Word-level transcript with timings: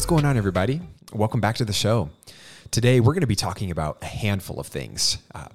What's 0.00 0.08
going 0.08 0.24
on, 0.24 0.38
everybody? 0.38 0.80
Welcome 1.12 1.42
back 1.42 1.56
to 1.56 1.64
the 1.66 1.74
show. 1.74 2.08
Today, 2.70 3.00
we're 3.00 3.12
going 3.12 3.20
to 3.20 3.26
be 3.26 3.36
talking 3.36 3.70
about 3.70 3.98
a 4.00 4.06
handful 4.06 4.58
of 4.58 4.66
things. 4.66 5.18
Uh, 5.34 5.48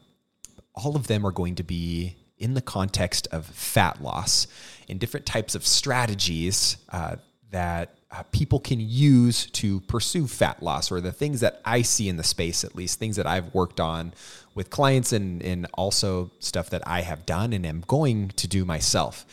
all 0.75 0.95
of 0.95 1.07
them 1.07 1.25
are 1.25 1.31
going 1.31 1.55
to 1.55 1.63
be 1.63 2.15
in 2.37 2.53
the 2.53 2.61
context 2.61 3.27
of 3.31 3.47
fat 3.47 4.03
loss 4.03 4.45
and 4.87 4.99
different 4.99 5.25
types 5.25 5.55
of 5.55 5.65
strategies 5.65 6.77
uh, 6.89 7.15
that 7.49 7.97
uh, 8.11 8.21
people 8.31 8.59
can 8.59 8.79
use 8.79 9.47
to 9.47 9.79
pursue 9.79 10.27
fat 10.27 10.61
loss, 10.61 10.91
or 10.91 11.01
the 11.01 11.11
things 11.11 11.39
that 11.39 11.59
I 11.65 11.81
see 11.81 12.07
in 12.07 12.17
the 12.17 12.23
space, 12.23 12.63
at 12.63 12.75
least 12.75 12.99
things 12.99 13.15
that 13.15 13.25
I've 13.25 13.51
worked 13.51 13.79
on 13.79 14.13
with 14.53 14.69
clients 14.69 15.11
and, 15.11 15.41
and 15.41 15.65
also 15.73 16.29
stuff 16.37 16.69
that 16.69 16.87
I 16.87 17.01
have 17.01 17.25
done 17.25 17.51
and 17.51 17.65
am 17.65 17.83
going 17.87 18.27
to 18.35 18.47
do 18.47 18.63
myself. 18.63 19.25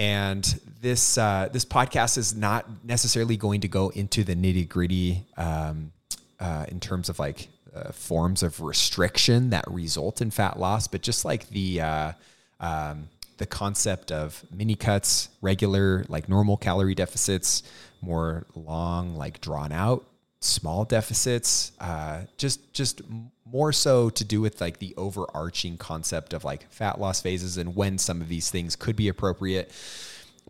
And 0.00 0.42
this 0.80 1.18
uh, 1.18 1.50
this 1.52 1.66
podcast 1.66 2.16
is 2.16 2.34
not 2.34 2.64
necessarily 2.82 3.36
going 3.36 3.60
to 3.60 3.68
go 3.68 3.90
into 3.90 4.24
the 4.24 4.34
nitty 4.34 4.66
gritty 4.66 5.26
um, 5.36 5.92
uh, 6.40 6.64
in 6.68 6.80
terms 6.80 7.10
of 7.10 7.18
like 7.18 7.48
uh, 7.76 7.92
forms 7.92 8.42
of 8.42 8.62
restriction 8.62 9.50
that 9.50 9.66
result 9.70 10.22
in 10.22 10.30
fat 10.30 10.58
loss, 10.58 10.88
but 10.88 11.02
just 11.02 11.26
like 11.26 11.50
the 11.50 11.82
uh, 11.82 12.12
um, 12.60 13.10
the 13.36 13.44
concept 13.44 14.10
of 14.10 14.42
mini 14.50 14.74
cuts, 14.74 15.28
regular 15.42 16.06
like 16.08 16.30
normal 16.30 16.56
calorie 16.56 16.94
deficits, 16.94 17.62
more 18.00 18.46
long 18.54 19.16
like 19.16 19.42
drawn 19.42 19.70
out 19.70 20.06
small 20.40 20.84
deficits, 20.84 21.72
uh, 21.80 22.22
just 22.36 22.72
just 22.72 23.02
more 23.44 23.72
so 23.72 24.08
to 24.10 24.24
do 24.24 24.40
with 24.40 24.60
like 24.60 24.78
the 24.78 24.94
overarching 24.96 25.76
concept 25.76 26.32
of 26.32 26.44
like 26.44 26.70
fat 26.70 27.00
loss 27.00 27.20
phases 27.20 27.56
and 27.58 27.74
when 27.74 27.98
some 27.98 28.20
of 28.20 28.28
these 28.28 28.50
things 28.50 28.76
could 28.76 28.96
be 28.96 29.08
appropriate, 29.08 29.70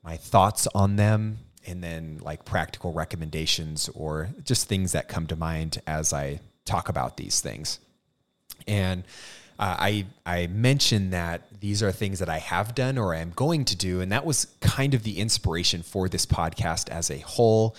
my 0.04 0.16
thoughts 0.16 0.68
on 0.74 0.96
them, 0.96 1.38
and 1.66 1.82
then 1.82 2.20
like 2.22 2.44
practical 2.44 2.92
recommendations 2.92 3.88
or 3.94 4.30
just 4.44 4.68
things 4.68 4.92
that 4.92 5.08
come 5.08 5.26
to 5.26 5.36
mind 5.36 5.80
as 5.86 6.12
I 6.12 6.40
talk 6.64 6.88
about 6.88 7.16
these 7.16 7.40
things. 7.40 7.80
And 8.66 9.04
uh, 9.58 9.76
I 9.78 10.06
I 10.24 10.46
mentioned 10.46 11.12
that 11.12 11.42
these 11.60 11.82
are 11.82 11.92
things 11.92 12.18
that 12.20 12.28
I 12.28 12.38
have 12.38 12.74
done 12.74 12.96
or 12.96 13.14
I 13.14 13.18
am 13.18 13.30
going 13.30 13.64
to 13.66 13.76
do, 13.76 14.00
and 14.00 14.12
that 14.12 14.24
was 14.24 14.46
kind 14.60 14.94
of 14.94 15.02
the 15.02 15.18
inspiration 15.18 15.82
for 15.82 16.08
this 16.08 16.26
podcast 16.26 16.88
as 16.88 17.10
a 17.10 17.18
whole. 17.18 17.76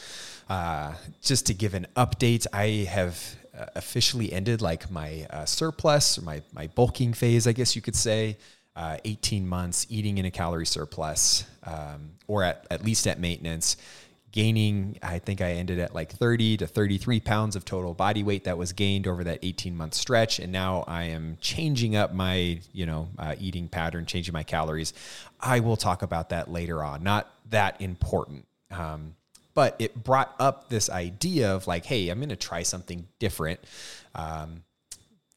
Uh, 0.52 0.94
just 1.22 1.46
to 1.46 1.54
give 1.54 1.74
an 1.74 1.88
update, 1.96 2.46
I 2.52 2.86
have 2.90 3.38
uh, 3.58 3.68
officially 3.78 4.34
ended 4.34 4.62
like 4.62 4.92
my 4.92 5.26
uh, 5.30 5.46
surplus 5.46 6.18
or 6.18 6.24
my 6.24 6.42
my 6.52 6.68
bulking 6.68 7.14
phase, 7.14 7.48
I 7.48 7.54
guess 7.54 7.74
you 7.74 7.82
could 7.82 7.96
say. 7.96 8.38
Uh, 8.76 8.98
18 9.06 9.48
months 9.48 9.88
eating 9.90 10.18
in 10.18 10.26
a 10.26 10.32
calorie 10.32 10.66
surplus, 10.66 11.46
um, 11.64 12.12
or 12.28 12.44
at, 12.44 12.68
at 12.70 12.84
least 12.84 13.08
at 13.08 13.18
maintenance, 13.18 13.78
gaining. 14.34 14.98
I 15.02 15.20
think 15.20 15.40
I 15.40 15.54
ended 15.54 15.80
at 15.80 15.96
like 15.96 16.12
30 16.12 16.58
to 16.58 16.68
33 16.68 17.22
pounds 17.22 17.56
of 17.56 17.64
total 17.64 17.94
body 17.94 18.24
weight 18.24 18.44
that 18.44 18.58
was 18.58 18.74
gained 18.74 19.08
over 19.08 19.24
that 19.24 19.40
18 19.44 19.74
month 19.74 19.94
stretch, 19.94 20.38
and 20.40 20.52
now 20.52 20.84
I 20.86 21.04
am 21.04 21.38
changing 21.40 21.96
up 21.96 22.14
my 22.14 22.60
you 22.74 22.86
know 22.86 23.08
uh, 23.18 23.36
eating 23.40 23.70
pattern, 23.70 24.06
changing 24.06 24.34
my 24.34 24.44
calories. 24.44 24.94
I 25.40 25.62
will 25.62 25.78
talk 25.78 26.02
about 26.02 26.28
that 26.30 26.52
later 26.52 26.84
on. 26.84 27.04
Not 27.04 27.32
that 27.52 27.80
important. 27.80 28.46
Um, 28.70 29.16
but 29.54 29.76
it 29.80 30.04
brought 30.04 30.34
up 30.40 30.70
this 30.70 30.90
idea 30.90 31.54
of 31.54 31.68
like, 31.68 31.86
hey, 31.86 32.10
I'm 32.10 32.20
going 32.20 32.30
to 32.30 32.36
try 32.36 32.64
something 32.64 33.08
different 33.20 33.60
um, 34.16 34.64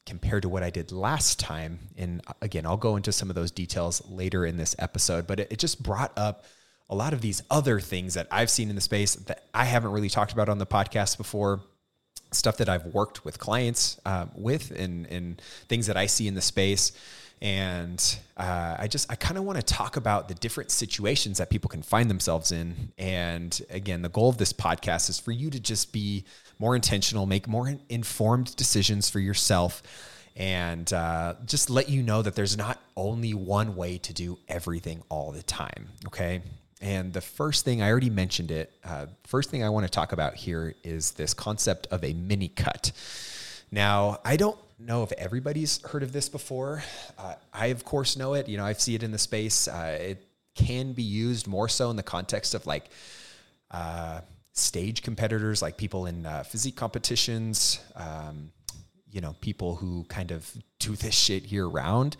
compared 0.05 0.43
to 0.43 0.49
what 0.49 0.63
I 0.63 0.69
did 0.69 0.91
last 0.91 1.39
time. 1.39 1.79
And 1.97 2.21
uh, 2.27 2.33
again, 2.41 2.65
I'll 2.65 2.77
go 2.77 2.95
into 2.95 3.11
some 3.11 3.29
of 3.29 3.35
those 3.35 3.51
details 3.51 4.01
later 4.09 4.45
in 4.45 4.57
this 4.57 4.75
episode, 4.79 5.27
but 5.27 5.39
it, 5.39 5.51
it 5.51 5.59
just 5.59 5.81
brought 5.81 6.13
up 6.17 6.45
a 6.89 6.95
lot 6.95 7.13
of 7.13 7.21
these 7.21 7.41
other 7.49 7.79
things 7.79 8.13
that 8.13 8.27
I've 8.31 8.49
seen 8.49 8.69
in 8.69 8.75
the 8.75 8.81
space 8.81 9.15
that 9.15 9.45
I 9.53 9.65
haven't 9.65 9.91
really 9.91 10.09
talked 10.09 10.33
about 10.33 10.49
on 10.49 10.59
the 10.59 10.67
podcast 10.67 11.17
before. 11.17 11.61
Stuff 12.31 12.57
that 12.57 12.67
I've 12.67 12.87
worked 12.87 13.23
with 13.23 13.39
clients 13.39 13.99
um, 14.05 14.29
with 14.35 14.71
and, 14.71 15.05
and 15.07 15.41
things 15.69 15.87
that 15.87 15.95
I 15.95 16.07
see 16.07 16.27
in 16.27 16.35
the 16.35 16.41
space 16.41 16.91
and 17.41 18.17
uh, 18.37 18.75
I 18.79 18.87
just 18.87 19.11
I 19.11 19.15
kind 19.15 19.37
of 19.37 19.43
want 19.43 19.57
to 19.57 19.63
talk 19.63 19.97
about 19.97 20.27
the 20.27 20.33
different 20.35 20.71
situations 20.71 21.37
that 21.37 21.49
people 21.49 21.69
can 21.69 21.81
find 21.81 22.09
themselves 22.09 22.51
in. 22.51 22.91
And 22.97 23.59
again, 23.69 24.01
the 24.01 24.09
goal 24.09 24.29
of 24.29 24.37
this 24.37 24.53
podcast 24.53 25.09
is 25.09 25.19
for 25.19 25.31
you 25.31 25.49
to 25.49 25.59
just 25.59 25.93
be 25.93 26.25
more 26.59 26.75
intentional, 26.75 27.25
make 27.25 27.47
more 27.47 27.75
informed 27.89 28.55
decisions 28.55 29.09
for 29.09 29.19
yourself, 29.19 29.83
and 30.35 30.91
uh, 30.91 31.35
just 31.45 31.69
let 31.69 31.89
you 31.89 32.03
know 32.03 32.21
that 32.21 32.35
there's 32.35 32.57
not 32.57 32.79
only 32.95 33.33
one 33.33 33.75
way 33.75 33.97
to 33.99 34.13
do 34.13 34.37
everything 34.47 35.03
all 35.09 35.31
the 35.31 35.43
time. 35.43 35.89
Okay. 36.07 36.41
And 36.81 37.13
the 37.13 37.21
first 37.21 37.65
thing 37.65 37.81
I 37.81 37.89
already 37.89 38.09
mentioned 38.09 38.51
it. 38.51 38.71
Uh, 38.83 39.07
first 39.25 39.49
thing 39.49 39.63
I 39.63 39.69
want 39.69 39.85
to 39.85 39.91
talk 39.91 40.11
about 40.11 40.35
here 40.35 40.75
is 40.83 41.11
this 41.11 41.33
concept 41.33 41.87
of 41.87 42.03
a 42.03 42.13
mini 42.13 42.49
cut. 42.49 42.91
Now, 43.71 44.19
I 44.23 44.35
don't 44.35 44.57
know 44.77 45.03
if 45.03 45.11
everybody's 45.13 45.81
heard 45.83 46.03
of 46.03 46.11
this 46.11 46.29
before. 46.29 46.83
Uh, 47.17 47.35
I, 47.53 47.67
of 47.67 47.85
course, 47.85 48.17
know 48.17 48.33
it. 48.33 48.47
You 48.47 48.57
know, 48.57 48.65
I 48.65 48.73
see 48.73 48.95
it 48.95 49.03
in 49.03 49.11
the 49.11 49.17
space. 49.17 49.67
Uh, 49.67 49.97
it 49.99 50.27
can 50.55 50.93
be 50.93 51.03
used 51.03 51.47
more 51.47 51.69
so 51.69 51.89
in 51.89 51.95
the 51.95 52.03
context 52.03 52.53
of 52.53 52.65
like 52.65 52.85
uh, 53.71 54.21
stage 54.53 55.03
competitors, 55.03 55.61
like 55.61 55.77
people 55.77 56.05
in 56.05 56.25
uh, 56.25 56.43
physique 56.43 56.75
competitions. 56.75 57.79
Um, 57.95 58.51
you 59.11 59.21
know, 59.21 59.33
people 59.39 59.75
who 59.75 60.03
kind 60.09 60.31
of 60.31 60.51
do 60.79 60.95
this 60.95 61.15
shit 61.15 61.43
year 61.43 61.65
round. 61.65 62.17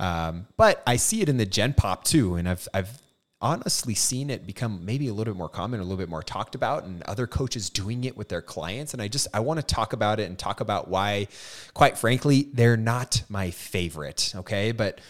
Um, 0.00 0.46
but 0.56 0.82
I 0.86 0.96
see 0.96 1.20
it 1.20 1.28
in 1.28 1.36
the 1.36 1.44
Gen 1.44 1.74
Pop 1.74 2.04
too, 2.04 2.36
and 2.36 2.48
I've 2.48 2.66
I've 2.72 3.02
honestly 3.40 3.94
seen 3.94 4.30
it 4.30 4.46
become 4.46 4.84
maybe 4.84 5.08
a 5.08 5.14
little 5.14 5.32
bit 5.32 5.38
more 5.38 5.48
common, 5.48 5.80
a 5.80 5.82
little 5.82 5.98
bit 5.98 6.08
more 6.08 6.22
talked 6.22 6.54
about, 6.54 6.84
and 6.84 7.02
other 7.04 7.26
coaches 7.26 7.70
doing 7.70 8.04
it 8.04 8.16
with 8.16 8.28
their 8.28 8.42
clients. 8.42 8.92
And 8.92 9.02
I 9.02 9.08
just 9.08 9.28
I 9.32 9.40
want 9.40 9.60
to 9.60 9.66
talk 9.74 9.92
about 9.92 10.18
it 10.20 10.28
and 10.28 10.38
talk 10.38 10.60
about 10.60 10.88
why, 10.88 11.28
quite 11.74 11.98
frankly, 11.98 12.48
they're 12.52 12.76
not 12.76 13.22
my 13.28 13.50
favorite. 13.50 14.32
Okay, 14.34 14.72
but 14.72 15.00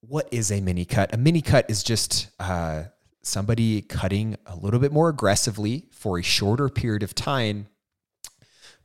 what 0.00 0.28
is 0.32 0.50
a 0.50 0.60
mini 0.60 0.84
cut? 0.84 1.14
A 1.14 1.16
mini 1.16 1.42
cut 1.42 1.70
is 1.70 1.82
just 1.82 2.28
uh, 2.40 2.84
somebody 3.22 3.82
cutting 3.82 4.36
a 4.46 4.56
little 4.56 4.80
bit 4.80 4.92
more 4.92 5.08
aggressively 5.08 5.86
for 5.90 6.18
a 6.18 6.22
shorter 6.22 6.68
period 6.68 7.02
of 7.02 7.14
time. 7.14 7.68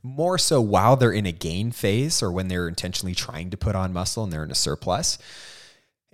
More 0.02 0.36
so 0.36 0.60
while 0.60 0.96
they're 0.96 1.12
in 1.12 1.24
a 1.24 1.32
gain 1.32 1.72
phase 1.72 2.22
or 2.22 2.30
when 2.30 2.48
they're 2.48 2.68
intentionally 2.68 3.14
trying 3.14 3.48
to 3.50 3.56
put 3.56 3.74
on 3.74 3.92
muscle 3.92 4.22
and 4.22 4.32
they're 4.32 4.44
in 4.44 4.50
a 4.50 4.54
surplus. 4.54 5.18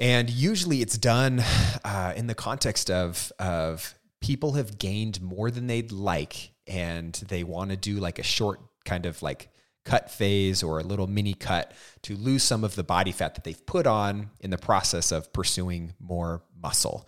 And 0.01 0.31
usually 0.31 0.81
it's 0.81 0.97
done 0.97 1.45
uh, 1.85 2.15
in 2.17 2.27
the 2.27 2.35
context 2.35 2.91
of, 2.91 3.31
of 3.39 3.95
people 4.21 4.53
have 4.53 4.79
gained 4.79 5.21
more 5.21 5.51
than 5.51 5.67
they'd 5.67 5.93
like 5.93 6.53
and 6.67 7.13
they 7.29 7.45
want 7.45 7.71
to 7.71 7.77
do 7.77 7.99
like 7.99 8.19
a 8.19 8.23
short 8.23 8.61
kind 8.85 9.05
of 9.05 9.23
like 9.23 9.51
cut 9.85 10.11
phase 10.11 10.63
or 10.63 10.79
a 10.79 10.83
little 10.83 11.07
mini 11.07 11.35
cut 11.35 11.73
to 12.03 12.17
lose 12.17 12.43
some 12.43 12.65
of 12.65 12.77
the 12.77 12.83
body 12.83 13.13
fat 13.13 13.35
that 13.35 13.45
they've 13.45 13.67
put 13.67 13.87
on 13.87 14.31
in 14.41 14.51
the 14.51 14.59
process 14.59 15.13
of 15.13 15.33
pursuing 15.33 15.93
more 15.99 16.43
muscle. 16.63 17.07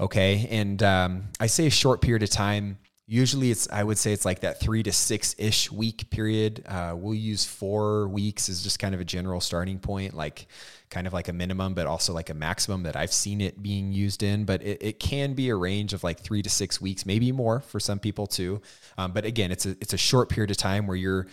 Okay. 0.00 0.46
And 0.50 0.82
um, 0.82 1.24
I 1.38 1.46
say 1.46 1.66
a 1.66 1.70
short 1.70 2.00
period 2.00 2.22
of 2.22 2.30
time 2.30 2.78
Usually, 3.06 3.50
it's 3.50 3.68
I 3.68 3.82
would 3.82 3.98
say 3.98 4.12
it's 4.12 4.24
like 4.24 4.40
that 4.40 4.60
three 4.60 4.82
to 4.84 4.92
six 4.92 5.34
ish 5.36 5.72
week 5.72 6.08
period. 6.10 6.64
Uh, 6.66 6.94
we'll 6.96 7.14
use 7.14 7.44
four 7.44 8.08
weeks 8.08 8.48
as 8.48 8.62
just 8.62 8.78
kind 8.78 8.94
of 8.94 9.00
a 9.00 9.04
general 9.04 9.40
starting 9.40 9.80
point, 9.80 10.14
like 10.14 10.46
kind 10.88 11.08
of 11.08 11.12
like 11.12 11.26
a 11.26 11.32
minimum, 11.32 11.74
but 11.74 11.86
also 11.86 12.12
like 12.12 12.30
a 12.30 12.34
maximum 12.34 12.84
that 12.84 12.94
I've 12.94 13.12
seen 13.12 13.40
it 13.40 13.60
being 13.60 13.92
used 13.92 14.22
in. 14.22 14.44
But 14.44 14.62
it, 14.62 14.82
it 14.82 15.00
can 15.00 15.34
be 15.34 15.48
a 15.48 15.56
range 15.56 15.92
of 15.94 16.04
like 16.04 16.20
three 16.20 16.42
to 16.42 16.48
six 16.48 16.80
weeks, 16.80 17.04
maybe 17.04 17.32
more 17.32 17.60
for 17.60 17.80
some 17.80 17.98
people 17.98 18.28
too. 18.28 18.62
Um, 18.96 19.12
but 19.12 19.24
again, 19.24 19.50
it's 19.50 19.66
a 19.66 19.70
it's 19.80 19.92
a 19.92 19.98
short 19.98 20.28
period 20.28 20.52
of 20.52 20.56
time 20.56 20.86
where 20.86 20.96
you're 20.96 21.26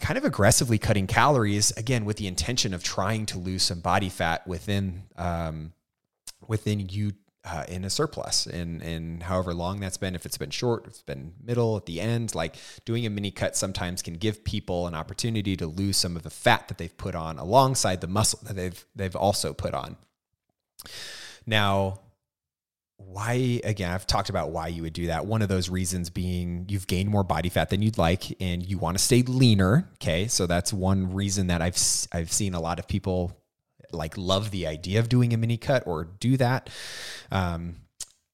kind 0.00 0.16
of 0.16 0.24
aggressively 0.24 0.78
cutting 0.78 1.06
calories 1.06 1.70
again 1.72 2.04
with 2.04 2.18
the 2.18 2.26
intention 2.26 2.72
of 2.72 2.84
trying 2.84 3.26
to 3.26 3.38
lose 3.38 3.62
some 3.62 3.80
body 3.80 4.08
fat 4.08 4.46
within 4.46 5.02
um, 5.16 5.72
within 6.46 6.88
you 6.88 7.12
uh, 7.44 7.64
in 7.68 7.84
a 7.84 7.90
surplus 7.90 8.46
and 8.46 8.82
and 8.82 9.22
however 9.22 9.54
long 9.54 9.80
that's 9.80 9.96
been. 9.96 10.14
If 10.14 10.26
it's 10.26 10.38
been 10.38 10.50
short 10.50 10.86
it's 10.86 11.02
been 11.02 11.32
middle 11.42 11.76
at 11.76 11.86
the 11.86 12.00
end 12.00 12.34
like 12.34 12.56
doing 12.84 13.06
a 13.06 13.10
mini 13.10 13.30
cut 13.30 13.56
sometimes 13.56 14.02
can 14.02 14.14
give 14.14 14.44
people 14.44 14.86
an 14.86 14.94
opportunity 14.94 15.56
to 15.56 15.66
lose 15.66 15.96
some 15.96 16.16
of 16.16 16.22
the 16.22 16.30
fat 16.30 16.68
that 16.68 16.78
they've 16.78 16.96
put 16.96 17.14
on 17.14 17.38
alongside 17.38 18.00
the 18.00 18.06
muscle 18.06 18.40
that 18.44 18.56
they've 18.56 18.84
they've 18.94 19.16
also 19.16 19.54
put 19.54 19.74
on. 19.74 19.96
Now 21.46 22.00
why 23.02 23.60
again 23.64 23.90
i've 23.90 24.06
talked 24.06 24.28
about 24.28 24.50
why 24.50 24.68
you 24.68 24.82
would 24.82 24.92
do 24.92 25.06
that. 25.06 25.24
One 25.24 25.40
of 25.40 25.48
those 25.48 25.70
reasons 25.70 26.10
being 26.10 26.66
you've 26.68 26.86
gained 26.86 27.08
more 27.08 27.24
body 27.24 27.48
fat 27.48 27.70
than 27.70 27.80
you'd 27.80 27.96
like 27.96 28.36
and 28.42 28.62
you 28.62 28.76
want 28.76 28.98
to 28.98 29.02
stay 29.02 29.22
leaner 29.22 29.88
okay? 29.94 30.28
So 30.28 30.46
that's 30.46 30.72
one 30.72 31.14
reason 31.14 31.46
that 31.46 31.62
i've 31.62 31.78
i've 32.12 32.30
seen 32.30 32.52
a 32.52 32.60
lot 32.60 32.78
of 32.78 32.86
people 32.86 33.40
like 33.92 34.16
love 34.16 34.50
the 34.50 34.66
idea 34.66 34.98
of 35.00 35.08
doing 35.08 35.32
a 35.32 35.36
mini 35.36 35.56
cut 35.56 35.86
or 35.86 36.04
do 36.04 36.36
that. 36.36 36.70
Um, 37.30 37.76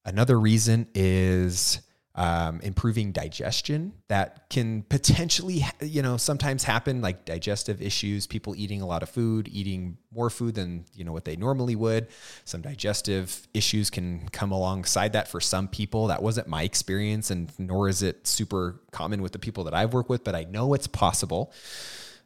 another 0.05 0.39
reason 0.39 0.87
is 0.93 1.81
um, 2.17 2.59
improving 2.61 3.11
digestion 3.11 3.93
that 4.07 4.49
can 4.49 4.81
potentially, 4.89 5.63
you 5.81 6.01
know, 6.01 6.17
sometimes 6.17 6.63
happen 6.63 6.99
like 6.99 7.25
digestive 7.25 7.79
issues, 7.79 8.25
people 8.25 8.55
eating 8.55 8.81
a 8.81 8.87
lot 8.87 9.03
of 9.03 9.09
food, 9.09 9.47
eating 9.51 9.97
more 10.11 10.31
food 10.31 10.55
than, 10.55 10.85
you 10.95 11.03
know, 11.03 11.11
what 11.11 11.25
they 11.25 11.35
normally 11.35 11.75
would. 11.75 12.07
Some 12.43 12.61
digestive 12.61 13.47
issues 13.53 13.91
can 13.91 14.27
come 14.29 14.51
alongside 14.51 15.13
that 15.13 15.27
for 15.27 15.39
some 15.39 15.67
people. 15.67 16.07
That 16.07 16.23
wasn't 16.23 16.47
my 16.47 16.63
experience, 16.63 17.29
and 17.29 17.51
nor 17.59 17.87
is 17.87 18.01
it 18.01 18.25
super 18.25 18.81
common 18.91 19.21
with 19.21 19.31
the 19.31 19.39
people 19.39 19.63
that 19.65 19.75
I've 19.75 19.93
worked 19.93 20.09
with, 20.09 20.23
but 20.23 20.33
I 20.33 20.45
know 20.45 20.73
it's 20.73 20.87
possible. 20.87 21.53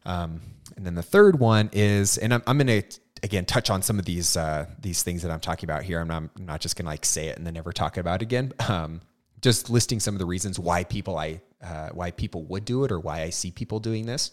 Um, 0.05 0.39
and 0.77 0.85
then 0.85 0.95
the 0.95 1.03
third 1.03 1.37
one 1.37 1.69
is, 1.73 2.17
and 2.17 2.33
I'm, 2.33 2.43
I'm 2.47 2.57
going 2.57 2.81
to 2.81 2.99
again 3.23 3.45
touch 3.45 3.69
on 3.69 3.81
some 3.81 3.99
of 3.99 4.05
these 4.05 4.35
uh, 4.35 4.65
these 4.79 5.03
things 5.03 5.21
that 5.21 5.31
I'm 5.31 5.39
talking 5.39 5.69
about 5.69 5.83
here. 5.83 5.99
I'm 5.99 6.07
not, 6.07 6.23
I'm 6.37 6.45
not 6.45 6.61
just 6.61 6.77
to 6.77 6.83
like 6.83 7.05
say 7.05 7.27
it 7.27 7.37
and 7.37 7.45
then 7.45 7.53
never 7.53 7.71
talk 7.71 7.97
about 7.97 8.21
it 8.21 8.23
again. 8.23 8.53
Um, 8.69 9.01
just 9.41 9.71
listing 9.71 9.99
some 9.99 10.13
of 10.13 10.19
the 10.19 10.25
reasons 10.25 10.59
why 10.59 10.83
people 10.83 11.17
I 11.17 11.41
uh, 11.63 11.89
why 11.89 12.11
people 12.11 12.43
would 12.45 12.63
do 12.63 12.83
it 12.83 12.91
or 12.91 12.99
why 12.99 13.21
I 13.21 13.31
see 13.31 13.51
people 13.51 13.79
doing 13.79 14.05
this. 14.05 14.31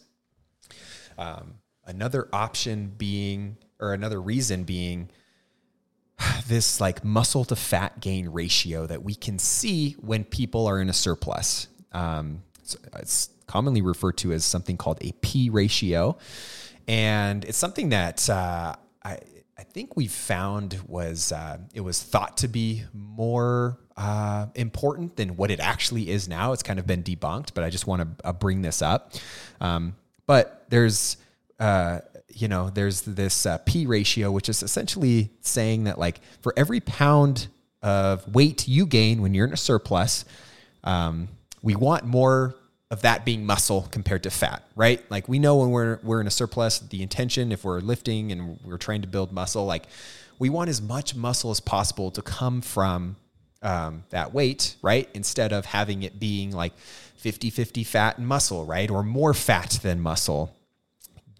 Um, 1.16 1.54
another 1.86 2.28
option 2.32 2.92
being, 2.96 3.56
or 3.80 3.92
another 3.92 4.20
reason 4.20 4.64
being, 4.64 5.10
this 6.46 6.80
like 6.80 7.04
muscle 7.04 7.44
to 7.46 7.56
fat 7.56 8.00
gain 8.00 8.28
ratio 8.28 8.86
that 8.86 9.02
we 9.02 9.14
can 9.14 9.38
see 9.38 9.92
when 9.94 10.24
people 10.24 10.66
are 10.66 10.80
in 10.80 10.88
a 10.88 10.92
surplus. 10.92 11.68
Um, 11.92 12.42
it's 12.96 13.30
commonly 13.46 13.82
referred 13.82 14.18
to 14.18 14.32
as 14.32 14.44
something 14.44 14.76
called 14.76 14.98
a 15.00 15.12
P 15.20 15.50
ratio, 15.50 16.18
and 16.88 17.44
it's 17.44 17.58
something 17.58 17.90
that 17.90 18.28
uh, 18.28 18.74
I 19.04 19.18
I 19.58 19.62
think 19.64 19.96
we 19.96 20.06
found 20.06 20.80
was 20.86 21.32
uh, 21.32 21.58
it 21.74 21.80
was 21.80 22.02
thought 22.02 22.38
to 22.38 22.48
be 22.48 22.84
more 22.92 23.78
uh, 23.96 24.46
important 24.54 25.16
than 25.16 25.36
what 25.36 25.50
it 25.50 25.58
actually 25.58 26.08
is 26.08 26.28
now. 26.28 26.52
It's 26.52 26.62
kind 26.62 26.78
of 26.78 26.86
been 26.86 27.02
debunked, 27.02 27.54
but 27.54 27.64
I 27.64 27.70
just 27.70 27.86
want 27.86 28.02
to 28.02 28.28
uh, 28.28 28.32
bring 28.32 28.62
this 28.62 28.82
up. 28.82 29.12
Um, 29.60 29.96
but 30.26 30.66
there's, 30.68 31.16
uh, 31.58 32.00
you 32.28 32.46
know, 32.46 32.70
there's 32.70 33.02
this 33.02 33.46
uh, 33.46 33.58
P 33.58 33.86
ratio, 33.86 34.30
which 34.30 34.48
is 34.48 34.62
essentially 34.62 35.30
saying 35.40 35.84
that 35.84 35.98
like 35.98 36.20
for 36.40 36.54
every 36.56 36.78
pound 36.80 37.48
of 37.82 38.32
weight 38.32 38.68
you 38.68 38.86
gain 38.86 39.20
when 39.20 39.34
you're 39.34 39.46
in 39.46 39.52
a 39.52 39.56
surplus, 39.56 40.24
um, 40.84 41.28
we 41.62 41.74
want 41.74 42.04
more 42.04 42.54
of 42.90 43.02
that 43.02 43.24
being 43.24 43.44
muscle 43.44 43.86
compared 43.90 44.22
to 44.22 44.30
fat, 44.30 44.62
right? 44.74 45.04
Like 45.10 45.28
we 45.28 45.38
know 45.38 45.56
when 45.56 45.70
we're 45.70 45.98
we're 46.02 46.20
in 46.20 46.26
a 46.26 46.30
surplus, 46.30 46.78
the 46.78 47.02
intention 47.02 47.52
if 47.52 47.64
we're 47.64 47.80
lifting 47.80 48.32
and 48.32 48.58
we're 48.64 48.78
trying 48.78 49.02
to 49.02 49.08
build 49.08 49.30
muscle, 49.30 49.66
like 49.66 49.84
we 50.38 50.48
want 50.48 50.70
as 50.70 50.80
much 50.80 51.14
muscle 51.14 51.50
as 51.50 51.60
possible 51.60 52.10
to 52.12 52.22
come 52.22 52.60
from 52.62 53.16
um, 53.62 54.04
that 54.10 54.32
weight, 54.32 54.76
right? 54.82 55.08
Instead 55.14 55.52
of 55.52 55.66
having 55.66 56.02
it 56.02 56.18
being 56.18 56.50
like 56.52 56.72
50 57.16 57.50
50 57.50 57.84
fat 57.84 58.18
and 58.18 58.26
muscle, 58.26 58.64
right? 58.64 58.90
Or 58.90 59.02
more 59.02 59.34
fat 59.34 59.78
than 59.82 60.00
muscle. 60.00 60.54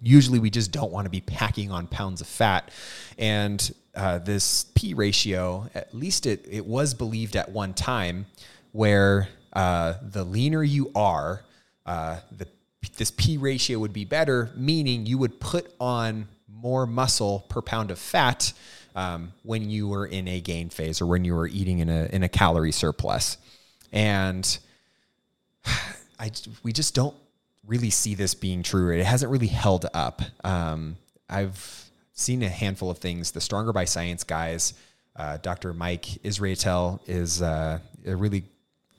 Usually 0.01 0.39
we 0.39 0.51
just 0.51 0.71
don't 0.71 0.93
want 0.93 1.07
to 1.07 1.11
be 1.11 1.21
packing 1.21 1.71
on 1.71 1.87
pounds 1.87 2.21
of 2.21 2.27
fat. 2.27 2.71
And 3.17 3.73
uh, 3.95 4.19
this 4.19 4.65
P 4.75 4.95
ratio, 4.95 5.69
at 5.75 5.95
least 5.95 6.27
it, 6.27 6.47
it 6.49 6.67
was 6.67 6.95
believed 6.95 7.37
at 7.37 7.51
one 7.51 7.75
time, 7.75 8.27
where 8.73 9.29
uh, 9.53 9.95
the 10.03 10.25
leaner 10.25 10.63
you 10.63 10.91
are, 10.95 11.43
uh, 11.87 12.19
the, 12.37 12.47
this 12.97 13.11
P 13.11 13.37
ratio 13.37 13.79
would 13.79 13.93
be 13.93 14.05
better, 14.05 14.51
meaning 14.57 15.07
you 15.07 15.19
would 15.19 15.41
put 15.41 15.73
on 15.81 16.29
more 16.49 16.87
muscle 16.87 17.45
per 17.49 17.63
pound 17.63 17.91
of 17.91 17.99
fat 17.99 18.53
um, 18.95 19.33
when 19.43 19.71
you 19.71 19.89
were 19.89 20.07
in 20.07 20.27
a 20.27 20.41
gain 20.41 20.71
phase 20.71 21.01
or 21.01 21.07
when 21.07 21.25
you 21.25 21.35
were 21.35 21.47
eating 21.47 21.79
in 21.79 21.89
a 21.89 22.09
in 22.13 22.23
a 22.23 22.29
calorie 22.29 22.73
surplus, 22.73 23.39
and 23.93 24.59
I 26.19 26.31
we 26.63 26.73
just 26.73 26.95
don't 26.95 27.15
really 27.67 27.91
see 27.91 28.15
this 28.15 28.35
being 28.35 28.63
true. 28.63 28.93
It 28.93 29.05
hasn't 29.05 29.31
really 29.31 29.47
held 29.47 29.87
up. 29.95 30.23
Um, 30.43 30.97
I've 31.29 31.91
seen 32.15 32.43
a 32.43 32.49
handful 32.49 32.91
of 32.91 32.99
things. 32.99 33.31
The 33.31 33.41
Stronger 33.41 33.73
by 33.73 33.85
Science 33.85 34.25
guys, 34.25 34.75
uh, 35.15 35.37
Dr. 35.37 35.73
Mike 35.75 36.07
Israetel 36.25 37.01
is 37.07 37.43
uh, 37.43 37.79
a 38.07 38.17
really 38.17 38.45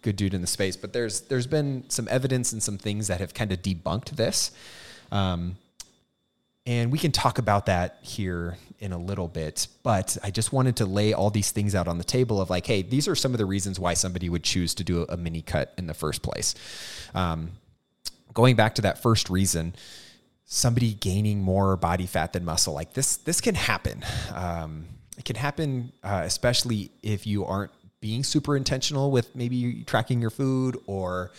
good 0.01 0.16
dude 0.16 0.34
in 0.34 0.42
the 0.42 0.48
space, 0.48 0.75
but 0.75 0.94
there's 0.94 1.22
there's 1.22 1.48
been 1.48 1.84
some 1.90 2.07
evidence 2.10 2.54
and 2.54 2.62
some 2.62 2.78
things 2.78 3.07
that 3.07 3.19
have 3.19 3.34
kind 3.34 3.51
of 3.51 3.62
debunked 3.62 4.12
this. 4.12 4.51
Um, 5.12 5.57
and 6.66 6.92
we 6.92 7.00
can 7.00 7.12
talk 7.12 7.40
about 7.40 7.66
that 7.66 7.98
here 8.01 8.57
in 8.80 8.92
a 8.92 8.98
little 8.98 9.28
bit. 9.28 9.68
But 9.81 10.18
I 10.24 10.30
just 10.30 10.54
wanted 10.54 10.75
to 10.78 10.86
lay 10.86 11.13
all 11.13 11.30
these 11.30 11.51
things 11.51 11.74
out 11.74 11.88
on 11.88 11.98
the 11.98 12.04
table 12.04 12.40
of 12.40 12.50
like, 12.50 12.68
hey, 12.68 12.81
these 12.81 13.07
are 13.07 13.16
some 13.16 13.34
of 13.34 13.38
the 13.38 13.46
reasons 13.46 13.80
why 13.80 13.94
somebody 13.94 14.30
would 14.30 14.44
choose 14.44 14.75
to 14.75 14.84
do 14.84 15.06
a 15.10 15.18
mini 15.18 15.42
cut 15.42 15.74
in 15.78 15.88
the 15.88 15.94
first 15.94 16.22
place. 16.22 16.54
Um, 17.16 17.54
going 18.34 18.56
back 18.56 18.75
to 18.75 18.84
that 18.84 19.01
first 19.01 19.30
reason, 19.30 19.75
somebody 20.46 20.94
gaining 20.94 21.42
more 21.42 21.75
body 21.75 22.06
fat 22.06 22.34
than 22.34 22.46
muscle, 22.46 22.74
like 22.74 22.94
this, 22.94 23.18
this 23.18 23.42
can 23.42 23.56
happen. 23.56 24.06
Um, 24.34 24.86
it 25.18 25.25
can 25.25 25.36
happen, 25.36 25.92
uh, 26.04 26.22
especially 26.24 26.92
if 27.04 27.28
you 27.28 27.46
aren't 27.46 27.72
being 28.01 28.24
super 28.24 28.56
intentional 28.56 29.12
with 29.12 29.36
maybe 29.36 29.84
tracking 29.84 30.22
your 30.22 30.30
food 30.30 30.78
or 30.86 31.31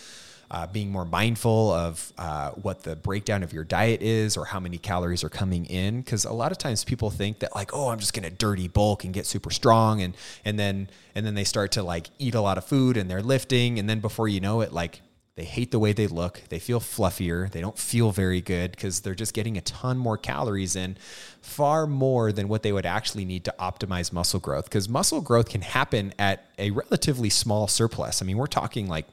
uh, 0.51 0.67
being 0.67 0.91
more 0.91 1.05
mindful 1.05 1.73
of 1.73 2.13
uh, 2.19 2.51
what 2.51 2.83
the 2.83 2.97
breakdown 2.97 3.43
of 3.43 3.53
your 3.53 3.63
diet 3.63 4.03
is 4.03 4.37
or 4.37 4.45
how 4.45 4.59
many 4.59 4.79
calories 4.79 5.23
are 5.23 5.29
coming 5.29 5.65
in. 5.67 6.01
Because 6.01 6.25
a 6.25 6.33
lot 6.33 6.51
of 6.51 6.59
times 6.59 6.83
people 6.83 7.11
think 7.11 7.39
that 7.39 7.55
like, 7.55 7.73
oh, 7.73 7.89
I'm 7.89 8.01
just 8.01 8.15
gonna 8.15 8.31
dirty 8.31 8.67
bulk 8.67 9.05
and 9.05 9.15
get 9.15 9.27
super 9.27 9.51
strong, 9.51 10.03
and 10.03 10.17
and 10.45 10.59
then 10.59 10.91
and 11.15 11.25
then 11.25 11.35
they 11.35 11.45
start 11.45 11.73
to 11.73 11.83
like 11.83 12.09
eat 12.19 12.35
a 12.35 12.41
lot 12.41 12.59
of 12.59 12.65
food 12.65 12.97
and 12.97 13.09
they're 13.09 13.23
lifting, 13.23 13.79
and 13.79 13.89
then 13.89 14.01
before 14.01 14.27
you 14.27 14.41
know 14.41 14.61
it, 14.61 14.73
like 14.73 15.03
they 15.41 15.47
hate 15.47 15.71
the 15.71 15.79
way 15.79 15.95
they 15.95 16.07
look. 16.07 16.43
They 16.51 16.59
feel 16.59 16.81
fluffier. 16.81 17.51
They 17.51 17.63
don't 17.63 17.79
feel 17.79 18.13
very 18.13 18.43
good 18.43 18.73
because 18.73 19.01
they're 19.01 19.15
just 19.15 19.33
getting 19.33 19.57
a 19.57 19.63
ton 19.63 19.97
more 19.97 20.19
calories 20.19 20.77
in, 20.77 20.99
far 21.41 21.87
more 21.87 22.31
than 22.31 22.47
what 22.47 22.63
they 22.63 22.73
would 22.73 22.85
actually 22.85 23.25
need 23.25 23.47
to 23.47 23.55
optimize 23.59 24.13
muscle 24.13 24.39
growth. 24.39 24.65
Because 24.65 24.87
muscle 24.87 25.23
growth 25.23 25.49
can 25.49 25.63
happen 25.63 26.13
at 26.19 26.45
a 26.59 26.73
relatively 26.73 27.31
small 27.31 27.69
surplus. 27.69 28.21
I 28.21 28.27
mean, 28.27 28.37
we're 28.37 28.49
talking 28.49 28.87
like 28.87 29.07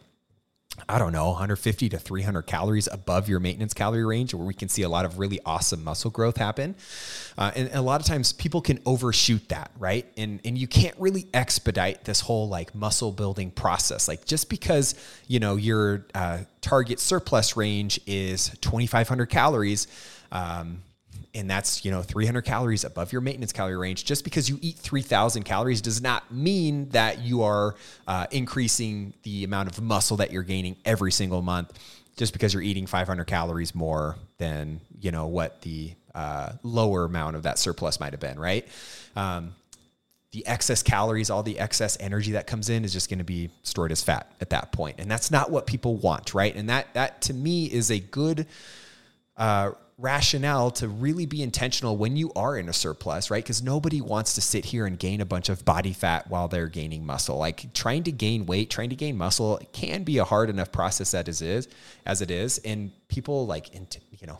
I 0.88 1.00
don't 1.00 1.12
know, 1.12 1.29
150 1.29 1.89
to 1.89 1.97
300 1.97 2.44
calories 2.44 2.88
above 2.91 3.27
your 3.27 3.39
maintenance 3.39 3.74
calorie 3.74 4.06
range, 4.06 4.33
where 4.33 4.45
we 4.45 4.53
can 4.53 4.69
see 4.69 4.83
a 4.83 4.89
lot 4.89 5.06
of 5.06 5.19
really 5.19 5.39
awesome 5.45 5.83
muscle 5.83 6.12
growth 6.12 6.38
happen. 6.38 6.75
Uh, 7.38 7.51
and, 7.56 7.69
a 7.74 7.81
lot 7.81 8.00
of 8.00 8.07
times 8.07 8.33
people 8.33 8.62
can 8.62 8.79
overshoot 8.85 9.50
that, 9.50 9.71
right? 9.77 10.06
And 10.18 10.39
and 10.45 10.57
you 10.57 10.68
can't 10.68 10.95
really 10.97 11.27
expedite 11.33 12.06
this 12.06 12.21
whole 12.21 12.47
like 12.47 12.74
muscle 12.74 13.12
building 13.12 13.51
process. 13.51 14.07
Like 14.07 14.25
just 14.25 14.50
because 14.50 14.95
you 15.27 15.39
know 15.39 15.56
your 15.56 16.06
uh, 16.15 16.39
target 16.62 17.00
surplus 17.00 17.57
range 17.57 18.00
is 18.06 18.50
2,500 18.62 19.27
calories. 19.27 19.88
Um, 20.31 20.83
and 21.38 21.50
that's 21.50 21.86
you 21.86 21.92
know 21.92 22.01
300 22.01 22.42
calories 22.42 22.84
above 22.84 23.12
your 23.12 23.22
maintenance 23.22 23.54
calorie 23.54 23.78
range. 23.78 24.04
Just 24.06 24.24
because 24.24 24.50
you 24.50 24.57
eat 24.62 24.78
3000 24.78 25.44
calories 25.44 25.82
does 25.82 26.01
not 26.01 26.32
mean 26.34 26.89
that 26.89 27.20
you 27.20 27.44
are 27.44 27.75
uh, 28.08 28.25
increasing 28.32 29.13
the 29.24 29.44
amount 29.44 29.70
of 29.70 29.82
muscle 29.82 30.17
that 30.17 30.32
you're 30.32 30.44
gaining 30.44 30.75
every 30.84 31.12
single 31.12 31.41
month 31.41 31.77
just 32.17 32.34
because 32.34 32.53
you're 32.53 32.63
eating 32.63 32.88
500 32.88 33.25
calories 33.25 33.75
more 33.75 34.15
than 34.39 34.82
you 35.00 35.12
know 35.12 35.27
what 35.27 35.62
the 35.62 35.94
uh, 36.15 36.53
lower 36.63 37.06
amount 37.06 37.36
of 37.36 37.44
that 37.44 37.60
surplus 37.60 38.00
might 38.00 38.13
have 38.13 38.20
been 38.20 38.39
right? 38.39 38.67
Um, 39.15 39.56
the 40.32 40.46
excess 40.46 40.84
calories 40.84 41.29
all 41.29 41.41
the 41.41 41.58
excess 41.58 41.98
energy 42.00 42.34
that 42.34 42.48
comes 42.48 42.70
in 42.70 42.84
is 42.84 42.91
just 42.91 43.10
going 43.10 43.20
to 43.20 43.25
be 43.25 43.50
stored 43.63 43.91
as 43.91 44.03
fat 44.03 44.32
at 44.41 44.50
that 44.50 44.72
point. 44.72 45.00
And 45.00 45.10
that's 45.10 45.32
not 45.32 45.51
what 45.51 45.67
people 45.67 45.96
want 45.96 46.34
right? 46.34 46.56
And 46.56 46.70
that 46.70 46.94
that 46.96 47.22
to 47.24 47.34
me 47.34 47.65
is 47.65 47.91
a 47.91 48.00
good 48.00 48.48
uh, 49.38 49.72
rationale 50.00 50.70
to 50.70 50.88
really 50.88 51.25
be 51.25 51.42
intentional 51.42 51.98
when 51.98 52.16
you 52.16 52.32
are 52.36 52.56
in 52.56 52.70
a 52.70 52.74
surplus, 52.74 53.32
right? 53.32 53.44
Because 53.44 53.63
nobody 53.63 54.00
wants 54.00 54.36
to 54.36 54.42
sit 54.42 54.66
here 54.66 54.86
and 54.86 55.00
gain 55.00 55.22
a 55.22 55.25
bunch 55.25 55.50
of 55.50 55.66
body 55.66 55.92
fat 55.92 56.30
while 56.30 56.48
they're 56.48 56.68
gaining 56.68 57.04
muscle. 57.04 57.38
Like 57.38 57.74
trying 57.74 58.04
to 58.04 58.12
gain 58.12 58.46
weight, 58.46 58.70
trying 58.70 58.92
to 58.92 58.96
gain 58.96 59.18
muscle 59.18 59.60
can 59.74 60.04
be 60.04 60.20
a 60.20 60.24
hard 60.24 60.51
enough 60.51 60.72
process 60.72 61.12
that 61.12 61.27
is, 61.27 61.42
is 61.42 61.68
as 62.06 62.22
it 62.22 62.30
is. 62.30 62.60
And 62.60 62.92
people 63.08 63.48
like, 63.48 63.74
you 63.74 64.27
know, 64.27 64.38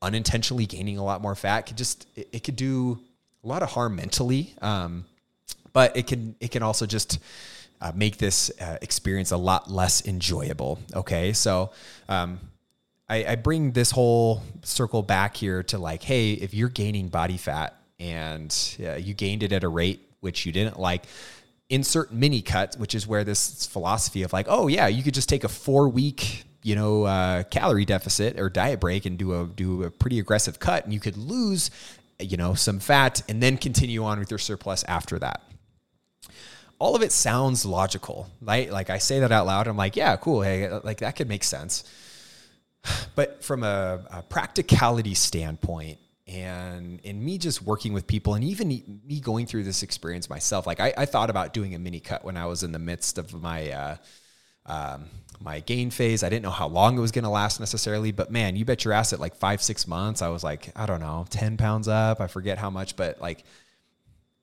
unintentionally 0.00 0.66
gaining 0.66 0.98
a 0.98 1.04
lot 1.04 1.20
more 1.20 1.34
fat 1.34 1.62
could 1.62 1.76
just, 1.76 2.06
it, 2.14 2.28
it 2.32 2.44
could 2.44 2.56
do 2.56 3.00
a 3.42 3.48
lot 3.48 3.64
of 3.64 3.70
harm 3.70 3.96
mentally. 3.96 4.54
Um, 4.62 5.04
but 5.72 5.96
it 5.96 6.06
can, 6.06 6.36
it 6.38 6.52
can 6.52 6.62
also 6.62 6.86
just, 6.86 7.18
uh, 7.80 7.90
make 7.96 8.18
this 8.18 8.52
uh, 8.60 8.78
experience 8.82 9.32
a 9.32 9.36
lot 9.36 9.68
less 9.68 10.06
enjoyable. 10.06 10.78
Okay. 10.94 11.32
So, 11.32 11.72
um, 12.08 12.38
I, 13.12 13.32
I 13.32 13.34
bring 13.36 13.72
this 13.72 13.90
whole 13.90 14.42
circle 14.62 15.02
back 15.02 15.36
here 15.36 15.62
to 15.64 15.78
like, 15.78 16.02
hey, 16.02 16.32
if 16.32 16.54
you're 16.54 16.70
gaining 16.70 17.08
body 17.08 17.36
fat 17.36 17.76
and 18.00 18.50
uh, 18.82 18.94
you 18.94 19.12
gained 19.12 19.42
it 19.42 19.52
at 19.52 19.64
a 19.64 19.68
rate 19.68 20.08
which 20.20 20.46
you 20.46 20.52
didn't 20.52 20.78
like, 20.78 21.04
insert 21.68 22.12
mini 22.12 22.42
cut, 22.42 22.76
which 22.76 22.94
is 22.94 23.06
where 23.06 23.24
this 23.24 23.66
philosophy 23.66 24.22
of 24.22 24.32
like, 24.32 24.46
oh 24.48 24.66
yeah, 24.66 24.86
you 24.86 25.02
could 25.02 25.14
just 25.14 25.28
take 25.28 25.44
a 25.44 25.48
four 25.48 25.88
week 25.88 26.44
you 26.62 26.76
know 26.76 27.04
uh, 27.04 27.42
calorie 27.44 27.84
deficit 27.84 28.38
or 28.38 28.48
diet 28.48 28.78
break 28.78 29.04
and 29.04 29.18
do 29.18 29.40
a 29.40 29.46
do 29.46 29.82
a 29.82 29.90
pretty 29.90 30.18
aggressive 30.18 30.58
cut, 30.58 30.84
and 30.84 30.94
you 30.94 31.00
could 31.00 31.16
lose 31.16 31.70
you 32.18 32.36
know 32.36 32.54
some 32.54 32.78
fat 32.78 33.22
and 33.28 33.42
then 33.42 33.56
continue 33.56 34.04
on 34.04 34.20
with 34.20 34.30
your 34.30 34.38
surplus 34.38 34.84
after 34.88 35.18
that. 35.18 35.42
all 36.78 36.96
of 36.96 37.02
it 37.02 37.12
sounds 37.12 37.64
logical, 37.64 38.28
right? 38.40 38.70
Like 38.70 38.90
I 38.90 38.98
say 38.98 39.20
that 39.20 39.30
out 39.30 39.46
loud. 39.46 39.68
I'm 39.68 39.76
like, 39.76 39.96
yeah, 39.96 40.16
cool. 40.16 40.42
Hey, 40.42 40.68
like 40.68 40.98
that 40.98 41.14
could 41.14 41.28
make 41.28 41.44
sense. 41.44 41.84
But 43.14 43.44
from 43.44 43.62
a, 43.62 44.00
a 44.10 44.22
practicality 44.22 45.12
standpoint, 45.12 45.98
and 46.26 46.98
in 47.00 47.22
me 47.22 47.36
just 47.36 47.62
working 47.62 47.92
with 47.92 48.06
people 48.06 48.34
and 48.34 48.44
even 48.44 48.68
me 49.04 49.20
going 49.20 49.44
through 49.44 49.64
this 49.64 49.82
experience 49.82 50.30
myself 50.30 50.66
like 50.66 50.78
I, 50.80 50.94
I, 50.96 51.04
thought 51.04 51.30
about 51.30 51.52
doing 51.52 51.74
a 51.74 51.78
mini 51.80 51.98
cut 51.98 52.24
when 52.24 52.36
i 52.36 52.46
was 52.46 52.62
in 52.62 52.70
the 52.70 52.78
midst 52.78 53.18
of 53.18 53.34
my 53.34 53.70
uh, 53.70 53.96
um, 54.64 55.06
my 55.40 55.58
gain 55.58 55.90
phase. 55.90 56.22
I 56.22 56.28
didn't 56.28 56.44
know 56.44 56.50
how 56.50 56.68
long 56.68 56.96
it 56.96 57.00
was 57.00 57.10
going 57.10 57.24
to 57.24 57.30
last 57.30 57.58
necessarily 57.58 58.12
but 58.12 58.30
man 58.30 58.54
you 58.54 58.64
bet 58.64 58.84
your 58.84 58.94
ass 58.94 59.12
at 59.12 59.18
like 59.18 59.34
five 59.34 59.60
six 59.60 59.88
months 59.88 60.22
i 60.22 60.28
was 60.28 60.44
like 60.44 60.70
i 60.76 60.86
don't 60.86 61.00
know 61.00 61.26
10 61.30 61.56
pounds 61.56 61.88
up 61.88 62.20
i 62.20 62.28
forget 62.28 62.58
how 62.58 62.70
much 62.70 62.94
but 62.94 63.20
like 63.20 63.44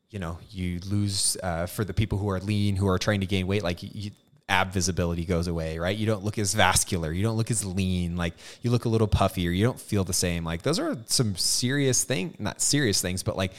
you 0.10 0.20
know 0.20 0.38
you 0.52 0.80
lose 0.82 1.38
uh, 1.42 1.66
for 1.66 1.86
the 1.86 1.94
people 1.94 2.18
who 2.18 2.30
are 2.30 2.40
lean 2.42 2.76
who 2.76 2.88
are 2.88 3.00
trying 3.00 3.22
to 3.22 3.26
gain 3.26 3.48
weight 3.48 3.64
like 3.64 3.82
you, 3.82 4.12
ab 4.50 4.72
visibility 4.72 5.24
goes 5.24 5.48
away, 5.48 5.78
right? 5.80 5.96
You 5.96 6.06
don't 6.06 6.24
look 6.24 6.38
as 6.38 6.54
vascular, 6.54 7.12
you 7.12 7.24
don't 7.24 7.38
look 7.38 7.52
as 7.52 7.64
lean, 7.64 8.18
like 8.18 8.34
you 8.62 8.72
look 8.72 8.86
a 8.86 8.90
little 8.90 9.08
puffier, 9.08 9.56
you 9.56 9.64
don't 9.64 9.80
feel 9.80 10.04
the 10.04 10.14
same. 10.14 10.44
Like 10.44 10.64
those 10.64 10.80
are 10.80 10.98
some 11.06 11.36
serious 11.36 12.04
thing, 12.04 12.36
not 12.40 12.62
serious 12.62 13.02
things, 13.02 13.24
but 13.24 13.38
like 13.38 13.54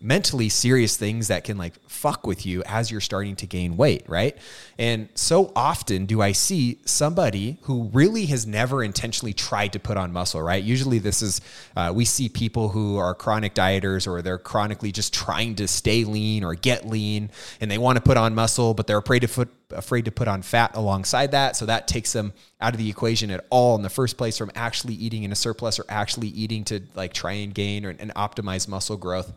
mentally 0.00 0.48
serious 0.48 0.96
things 0.96 1.28
that 1.28 1.44
can 1.44 1.56
like 1.56 1.74
fuck 1.88 2.26
with 2.26 2.44
you 2.44 2.62
as 2.66 2.90
you're 2.90 3.00
starting 3.00 3.34
to 3.36 3.46
gain 3.46 3.76
weight, 3.76 4.04
right? 4.08 4.36
And 4.78 5.08
so 5.14 5.52
often 5.56 6.06
do 6.06 6.20
I 6.20 6.32
see 6.32 6.80
somebody 6.84 7.58
who 7.62 7.84
really 7.92 8.26
has 8.26 8.46
never 8.46 8.82
intentionally 8.82 9.32
tried 9.32 9.72
to 9.72 9.78
put 9.78 9.96
on 9.96 10.12
muscle, 10.12 10.42
right? 10.42 10.62
Usually 10.62 10.98
this 10.98 11.22
is, 11.22 11.40
uh, 11.76 11.92
we 11.94 12.04
see 12.04 12.28
people 12.28 12.68
who 12.68 12.98
are 12.98 13.14
chronic 13.14 13.54
dieters 13.54 14.06
or 14.06 14.20
they're 14.20 14.38
chronically 14.38 14.92
just 14.92 15.14
trying 15.14 15.54
to 15.56 15.66
stay 15.66 16.04
lean 16.04 16.44
or 16.44 16.54
get 16.54 16.86
lean 16.86 17.30
and 17.60 17.70
they 17.70 17.78
want 17.78 17.96
to 17.96 18.02
put 18.02 18.16
on 18.16 18.34
muscle, 18.34 18.74
but 18.74 18.86
they're 18.86 18.98
afraid 18.98 19.20
to 19.20 19.28
put, 19.28 19.48
afraid 19.70 20.04
to 20.04 20.12
put 20.12 20.28
on 20.28 20.42
fat 20.42 20.76
alongside 20.76 21.30
that. 21.30 21.56
So 21.56 21.66
that 21.66 21.88
takes 21.88 22.12
them 22.12 22.34
out 22.60 22.74
of 22.74 22.78
the 22.78 22.90
equation 22.90 23.30
at 23.30 23.46
all 23.50 23.76
in 23.76 23.82
the 23.82 23.90
first 23.90 24.16
place 24.18 24.36
from 24.36 24.50
actually 24.54 24.94
eating 24.94 25.22
in 25.22 25.32
a 25.32 25.36
surplus 25.36 25.78
or 25.78 25.86
actually 25.88 26.28
eating 26.28 26.64
to 26.64 26.82
like 26.94 27.12
try 27.12 27.32
and 27.32 27.54
gain 27.54 27.86
or, 27.86 27.90
and 27.90 28.14
optimize 28.14 28.68
muscle 28.68 28.96
growth. 28.96 29.32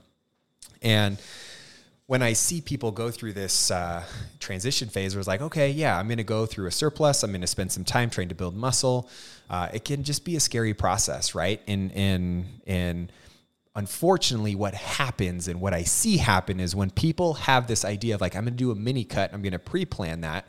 And 0.82 1.20
when 2.08 2.24
I 2.24 2.34
see 2.34 2.60
people 2.60 2.92
go 2.92 3.12
through 3.12 3.34
this 3.34 3.70
uh, 3.70 4.04
transition 4.40 4.90
phase, 4.90 5.14
where 5.14 5.20
it's 5.20 5.28
like, 5.28 5.42
okay, 5.42 5.70
yeah, 5.70 5.96
I'm 5.96 6.08
going 6.08 6.18
to 6.18 6.24
go 6.24 6.48
through 6.48 6.66
a 6.66 6.72
surplus. 6.72 7.22
I'm 7.22 7.32
going 7.32 7.42
to 7.42 7.48
spend 7.48 7.72
some 7.72 7.84
time 7.84 8.10
trying 8.10 8.30
to 8.30 8.36
build 8.36 8.56
muscle. 8.56 9.08
Uh, 9.50 9.70
it 9.74 9.86
can 9.86 10.04
just 10.04 10.26
be 10.26 10.36
a 10.36 10.40
scary 10.40 10.74
process, 10.74 11.36
right? 11.36 11.62
And 11.68 11.92
and 11.92 12.46
and 12.66 13.12
unfortunately, 13.76 14.56
what 14.56 14.74
happens 14.74 15.48
and 15.48 15.62
what 15.62 15.74
I 15.74 15.84
see 15.84 16.18
happen 16.18 16.60
is 16.60 16.76
when 16.76 16.90
people 16.90 17.36
have 17.36 17.68
this 17.68 17.86
idea 17.86 18.16
of 18.16 18.22
like, 18.22 18.36
I'm 18.36 18.44
going 18.44 18.54
to 18.54 18.58
do 18.58 18.72
a 18.72 18.76
mini 18.76 19.04
cut. 19.04 19.32
I'm 19.32 19.44
going 19.44 19.54
to 19.54 19.60
pre-plan 19.60 20.22
that. 20.22 20.48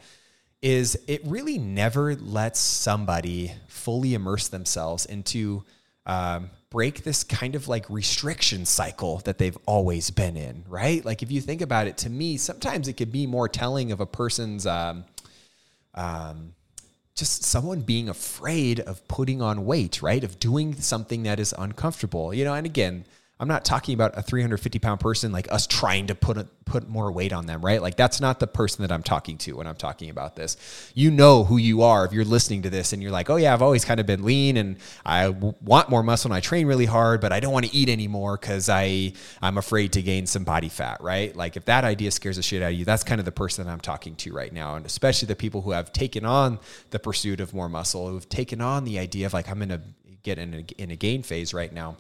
Is 0.63 0.99
it 1.07 1.23
really 1.25 1.59
never 1.59 2.15
lets 2.15 2.59
somebody 2.59 3.53
fully 3.67 4.15
immerse 4.15 4.49
themselves 4.49 5.07
into 5.07 5.65
um, 6.07 6.51
break 6.71 7.03
this 7.03 7.25
kind 7.25 7.55
of 7.57 7.67
like 7.67 7.89
restriction 7.91 8.65
cycle 8.65 9.19
that 9.19 9.39
they've 9.39 9.59
always 9.67 10.11
been 10.11 10.37
in, 10.37 10.65
right? 10.69 11.05
Like 11.05 11.23
if 11.23 11.31
you 11.31 11.41
think 11.41 11.61
about 11.61 11.89
it, 11.89 11.99
to 11.99 12.11
me, 12.11 12.37
sometimes 12.37 12.87
it 12.87 12.95
could 12.95 13.11
be 13.11 13.27
more 13.27 13.49
telling 13.49 13.91
of 13.91 14.01
a 14.01 14.07
person's 14.07 14.67
um, 14.67 15.05
um, 15.95 16.55
just 17.17 17.43
someone 17.45 17.81
being 17.81 18.09
afraid 18.09 18.81
of 18.81 19.07
putting 19.09 19.43
on 19.43 19.67
weight, 19.67 20.01
right? 20.01 20.23
Of 20.23 20.39
doing 20.39 20.75
something 20.77 21.25
that 21.25 21.41
is 21.41 21.53
uncomfortable, 21.59 22.33
you 22.33 22.45
know. 22.45 22.55
And 22.55 22.67
again, 22.67 23.05
I'm 23.41 23.49
not 23.49 23.65
talking 23.65 23.95
about 23.95 24.19
a 24.19 24.23
350 24.23 24.79
pound 24.81 25.01
person 25.01 25.33
like 25.33 25.51
us 25.51 25.67
trying 25.67 26.09
to 26.09 26.15
put 26.15 26.37
a, 26.37 26.47
put 26.67 26.87
more 26.87 27.11
weight 27.11 27.33
on 27.33 27.47
them, 27.47 27.65
right? 27.65 27.81
Like 27.81 27.97
that's 27.97 28.21
not 28.21 28.39
the 28.39 28.47
person 28.47 28.83
that 28.83 28.93
I'm 28.93 29.03
talking 29.03 29.39
to 29.39 29.57
when 29.57 29.67
I'm 29.67 29.77
talking 29.77 30.11
about 30.11 30.37
this. 30.37 30.59
You 30.95 31.11
know 31.11 31.45
who 31.45 31.57
you 31.57 31.81
are 31.83 32.05
if 32.05 32.13
you're 32.13 32.27
listening 32.27 32.63
to 32.63 32.71
this 32.71 32.93
and 32.93 33.03
you're 33.03 33.11
like, 33.11 33.31
oh 33.31 33.37
yeah, 33.37 33.55
I've 33.55 33.63
always 33.63 33.83
kind 33.83 33.99
of 33.99 34.05
been 34.05 34.25
lean 34.25 34.59
and 34.59 34.77
I 35.07 35.29
w- 35.29 35.55
want 35.63 35.89
more 35.89 36.03
muscle 36.03 36.31
and 36.31 36.37
I 36.37 36.41
train 36.41 36.67
really 36.67 36.85
hard, 36.85 37.23
but 37.23 37.33
I 37.33 37.41
don't 37.41 37.53
want 37.53 37.65
to 37.65 37.75
eat 37.75 37.89
anymore 37.89 38.37
because 38.37 38.69
I 38.69 39.15
I'm 39.41 39.57
afraid 39.57 39.95
to 39.95 40.03
gain 40.03 40.27
some 40.27 40.45
body 40.45 40.69
fat, 40.69 41.01
right? 41.01 41.35
Like 41.35 41.57
if 41.57 41.65
that 41.65 41.85
idea 41.85 42.11
scares 42.11 42.37
the 42.37 42.43
shit 42.43 42.63
out 42.63 42.73
of 42.73 42.79
you, 42.79 42.85
that's 42.85 43.05
kind 43.05 43.21
of 43.21 43.25
the 43.25 43.33
person 43.33 43.65
that 43.65 43.73
I'm 43.73 43.81
talking 43.81 44.17
to 44.17 44.35
right 44.35 44.53
now, 44.53 44.75
and 44.75 44.85
especially 44.85 45.29
the 45.29 45.37
people 45.37 45.63
who 45.63 45.71
have 45.71 45.95
taken 45.95 46.27
on 46.27 46.59
the 46.91 46.99
pursuit 46.99 47.41
of 47.41 47.55
more 47.55 47.71
muscle, 47.71 48.07
who've 48.07 48.29
taken 48.29 48.61
on 48.61 48.85
the 48.85 48.99
idea 48.99 49.25
of 49.25 49.33
like 49.33 49.49
I'm 49.49 49.61
gonna 49.61 49.81
get 50.23 50.39
in 50.39 50.53
a, 50.53 50.83
in 50.83 50.91
a 50.91 50.97
gain 50.97 51.23
phase 51.23 51.55
right 51.55 51.73
now 51.73 51.97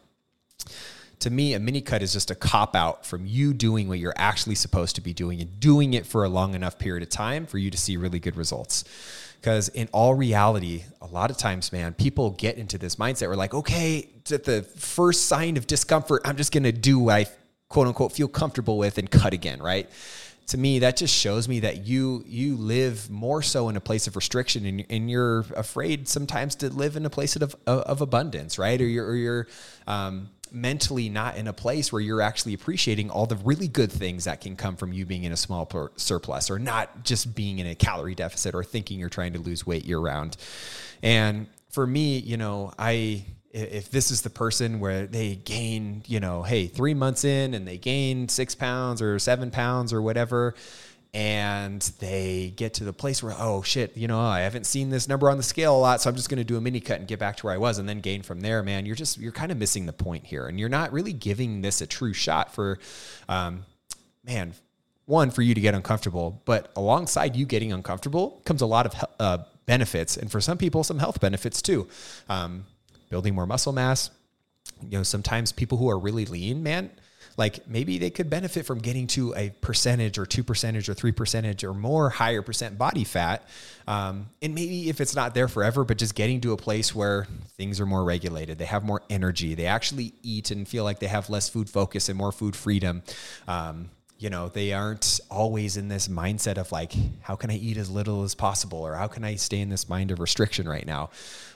to 1.20 1.30
me, 1.30 1.54
a 1.54 1.58
mini 1.58 1.80
cut 1.80 2.02
is 2.02 2.12
just 2.12 2.30
a 2.30 2.34
cop 2.34 2.74
out 2.74 3.04
from 3.06 3.26
you 3.26 3.52
doing 3.52 3.88
what 3.88 3.98
you're 3.98 4.14
actually 4.16 4.54
supposed 4.54 4.96
to 4.96 5.00
be 5.00 5.12
doing 5.12 5.40
and 5.40 5.60
doing 5.60 5.94
it 5.94 6.06
for 6.06 6.24
a 6.24 6.28
long 6.28 6.54
enough 6.54 6.78
period 6.78 7.02
of 7.02 7.10
time 7.10 7.46
for 7.46 7.58
you 7.58 7.70
to 7.70 7.78
see 7.78 7.96
really 7.96 8.18
good 8.18 8.36
results. 8.36 8.84
Because 9.40 9.68
in 9.70 9.88
all 9.92 10.14
reality, 10.14 10.84
a 11.00 11.06
lot 11.06 11.30
of 11.30 11.36
times, 11.36 11.72
man, 11.72 11.94
people 11.94 12.30
get 12.30 12.56
into 12.56 12.76
this 12.76 12.96
mindset 12.96 13.28
where, 13.28 13.36
like, 13.36 13.54
okay, 13.54 14.08
at 14.30 14.44
the 14.44 14.62
first 14.62 15.26
sign 15.26 15.56
of 15.56 15.66
discomfort, 15.66 16.22
I'm 16.24 16.36
just 16.36 16.52
going 16.52 16.64
to 16.64 16.72
do 16.72 16.98
what 16.98 17.14
I 17.14 17.26
quote 17.68 17.86
unquote 17.86 18.12
feel 18.12 18.28
comfortable 18.28 18.76
with 18.76 18.98
and 18.98 19.10
cut 19.10 19.32
again, 19.32 19.62
right? 19.62 19.88
To 20.50 20.58
me 20.58 20.80
that 20.80 20.96
just 20.96 21.14
shows 21.14 21.48
me 21.48 21.60
that 21.60 21.86
you 21.86 22.24
you 22.26 22.56
live 22.56 23.08
more 23.08 23.40
so 23.40 23.68
in 23.68 23.76
a 23.76 23.80
place 23.80 24.08
of 24.08 24.16
restriction 24.16 24.66
and, 24.66 24.84
and 24.90 25.10
you're 25.10 25.44
afraid 25.56 26.08
sometimes 26.08 26.56
to 26.56 26.68
live 26.70 26.96
in 26.96 27.06
a 27.06 27.10
place 27.10 27.36
of, 27.36 27.54
of 27.66 28.00
abundance 28.00 28.58
right 28.58 28.80
or 28.80 28.86
you're, 28.86 29.06
or 29.06 29.14
you're 29.14 29.46
um, 29.86 30.28
mentally 30.50 31.08
not 31.08 31.36
in 31.36 31.46
a 31.46 31.52
place 31.52 31.92
where 31.92 32.02
you're 32.02 32.20
actually 32.20 32.52
appreciating 32.52 33.10
all 33.10 33.26
the 33.26 33.36
really 33.36 33.68
good 33.68 33.92
things 33.92 34.24
that 34.24 34.40
can 34.40 34.56
come 34.56 34.74
from 34.74 34.92
you 34.92 35.06
being 35.06 35.22
in 35.22 35.30
a 35.30 35.36
small 35.36 35.66
per- 35.66 35.92
surplus 35.94 36.50
or 36.50 36.58
not 36.58 37.04
just 37.04 37.32
being 37.36 37.60
in 37.60 37.68
a 37.68 37.74
calorie 37.76 38.16
deficit 38.16 38.52
or 38.52 38.64
thinking 38.64 38.98
you're 38.98 39.08
trying 39.08 39.32
to 39.32 39.38
lose 39.38 39.64
weight 39.64 39.84
year 39.84 40.00
round. 40.00 40.36
And 41.00 41.46
for 41.70 41.86
me, 41.86 42.18
you 42.18 42.36
know, 42.36 42.72
I 42.76 43.24
if 43.52 43.90
this 43.90 44.10
is 44.10 44.22
the 44.22 44.30
person 44.30 44.80
where 44.80 45.06
they 45.06 45.34
gain, 45.34 46.02
you 46.06 46.20
know, 46.20 46.42
hey, 46.42 46.66
three 46.66 46.94
months 46.94 47.24
in 47.24 47.54
and 47.54 47.66
they 47.66 47.78
gain 47.78 48.28
six 48.28 48.54
pounds 48.54 49.02
or 49.02 49.18
seven 49.18 49.50
pounds 49.50 49.92
or 49.92 50.00
whatever, 50.00 50.54
and 51.12 51.82
they 51.98 52.52
get 52.54 52.74
to 52.74 52.84
the 52.84 52.92
place 52.92 53.20
where 53.20 53.34
oh 53.36 53.62
shit 53.62 53.96
you 53.96 54.06
know 54.06 54.20
i 54.20 54.40
haven't 54.40 54.64
seen 54.64 54.90
this 54.90 55.08
number 55.08 55.28
on 55.28 55.36
the 55.36 55.42
scale 55.42 55.76
a 55.76 55.80
lot 55.80 56.00
so 56.00 56.08
i'm 56.08 56.14
just 56.14 56.28
going 56.28 56.38
to 56.38 56.44
do 56.44 56.56
a 56.56 56.60
mini 56.60 56.78
cut 56.78 57.00
and 57.00 57.08
get 57.08 57.18
back 57.18 57.36
to 57.36 57.46
where 57.46 57.54
i 57.54 57.58
was 57.58 57.78
and 57.78 57.88
then 57.88 58.00
gain 58.00 58.22
from 58.22 58.40
there 58.40 58.62
man. 58.62 58.86
You're 58.86 58.94
just 58.94 59.18
you're 59.18 59.32
kind 59.32 59.50
of 59.50 59.58
missing 59.58 59.86
the 59.86 59.92
point 59.92 60.24
here 60.24 60.46
and 60.46 60.60
you're 60.60 60.68
not 60.68 60.92
really 60.92 61.12
giving 61.12 61.62
this 61.62 61.80
a 61.80 61.86
true 61.86 62.12
shot 62.12 62.54
for 62.54 62.78
um, 63.28 63.64
man 64.24 64.54
one 65.06 65.32
for 65.32 65.42
you 65.42 65.52
to 65.52 65.60
get 65.60 65.74
uncomfortable 65.74 66.40
but 66.44 66.70
alongside 66.76 67.34
you 67.34 67.44
getting 67.44 67.72
uncomfortable 67.72 68.40
comes 68.44 68.62
a 68.62 68.66
lot 68.66 68.86
of 68.86 69.04
uh, 69.18 69.38
benefits 69.66 70.16
and 70.16 70.30
for 70.30 70.40
some 70.40 70.58
people 70.58 70.84
some 70.84 70.98
health 70.98 71.20
benefits 71.20 71.62
too. 71.62 71.88
Um, 72.28 72.66
building 73.10 73.34
more 73.34 73.46
muscle 73.46 73.72
mass 73.72 74.10
you 74.82 74.96
know 74.96 75.02
sometimes 75.02 75.52
people 75.52 75.76
who 75.76 75.90
are 75.90 75.98
really 75.98 76.24
lean 76.24 76.62
man 76.62 76.90
like 77.36 77.66
maybe 77.66 77.98
they 77.98 78.10
could 78.10 78.28
benefit 78.28 78.66
from 78.66 78.78
getting 78.78 79.06
to 79.08 79.34
a 79.34 79.50
percentage 79.62 80.18
or 80.18 80.26
two 80.26 80.44
percentage 80.44 80.88
or 80.88 80.94
three 80.94 81.12
percentage 81.12 81.64
or 81.64 81.72
more 81.72 82.10
higher 82.10 82.42
percent 82.42 82.76
body 82.76 83.04
fat. 83.04 83.48
Um, 83.86 84.26
and 84.42 84.54
maybe 84.54 84.88
if 84.88 85.00
it's 85.00 85.16
not 85.16 85.34
there 85.34 85.48
forever, 85.48 85.84
but 85.84 85.96
just 85.96 86.14
getting 86.14 86.40
to 86.42 86.52
a 86.52 86.56
place 86.56 86.94
where 86.94 87.26
things 87.56 87.80
are 87.80 87.86
more 87.86 88.04
regulated, 88.04 88.58
they 88.58 88.66
have 88.66 88.84
more 88.84 89.02
energy, 89.08 89.54
they 89.54 89.66
actually 89.66 90.12
eat 90.22 90.50
and 90.50 90.66
feel 90.68 90.84
like 90.84 90.98
they 90.98 91.06
have 91.06 91.30
less 91.30 91.48
food 91.48 91.70
focus 91.70 92.08
and 92.08 92.18
more 92.18 92.32
food 92.32 92.54
freedom. 92.54 93.02
Um, 93.48 93.90
you 94.20 94.28
know, 94.28 94.48
they 94.50 94.74
aren't 94.74 95.18
always 95.30 95.78
in 95.78 95.88
this 95.88 96.06
mindset 96.06 96.58
of 96.58 96.70
like, 96.70 96.92
how 97.22 97.36
can 97.36 97.50
I 97.50 97.56
eat 97.56 97.78
as 97.78 97.90
little 97.90 98.22
as 98.22 98.34
possible? 98.34 98.78
Or 98.78 98.94
how 98.94 99.06
can 99.06 99.24
I 99.24 99.36
stay 99.36 99.60
in 99.60 99.70
this 99.70 99.88
mind 99.88 100.10
of 100.10 100.20
restriction 100.20 100.68
right 100.68 100.86
now? 100.86 101.08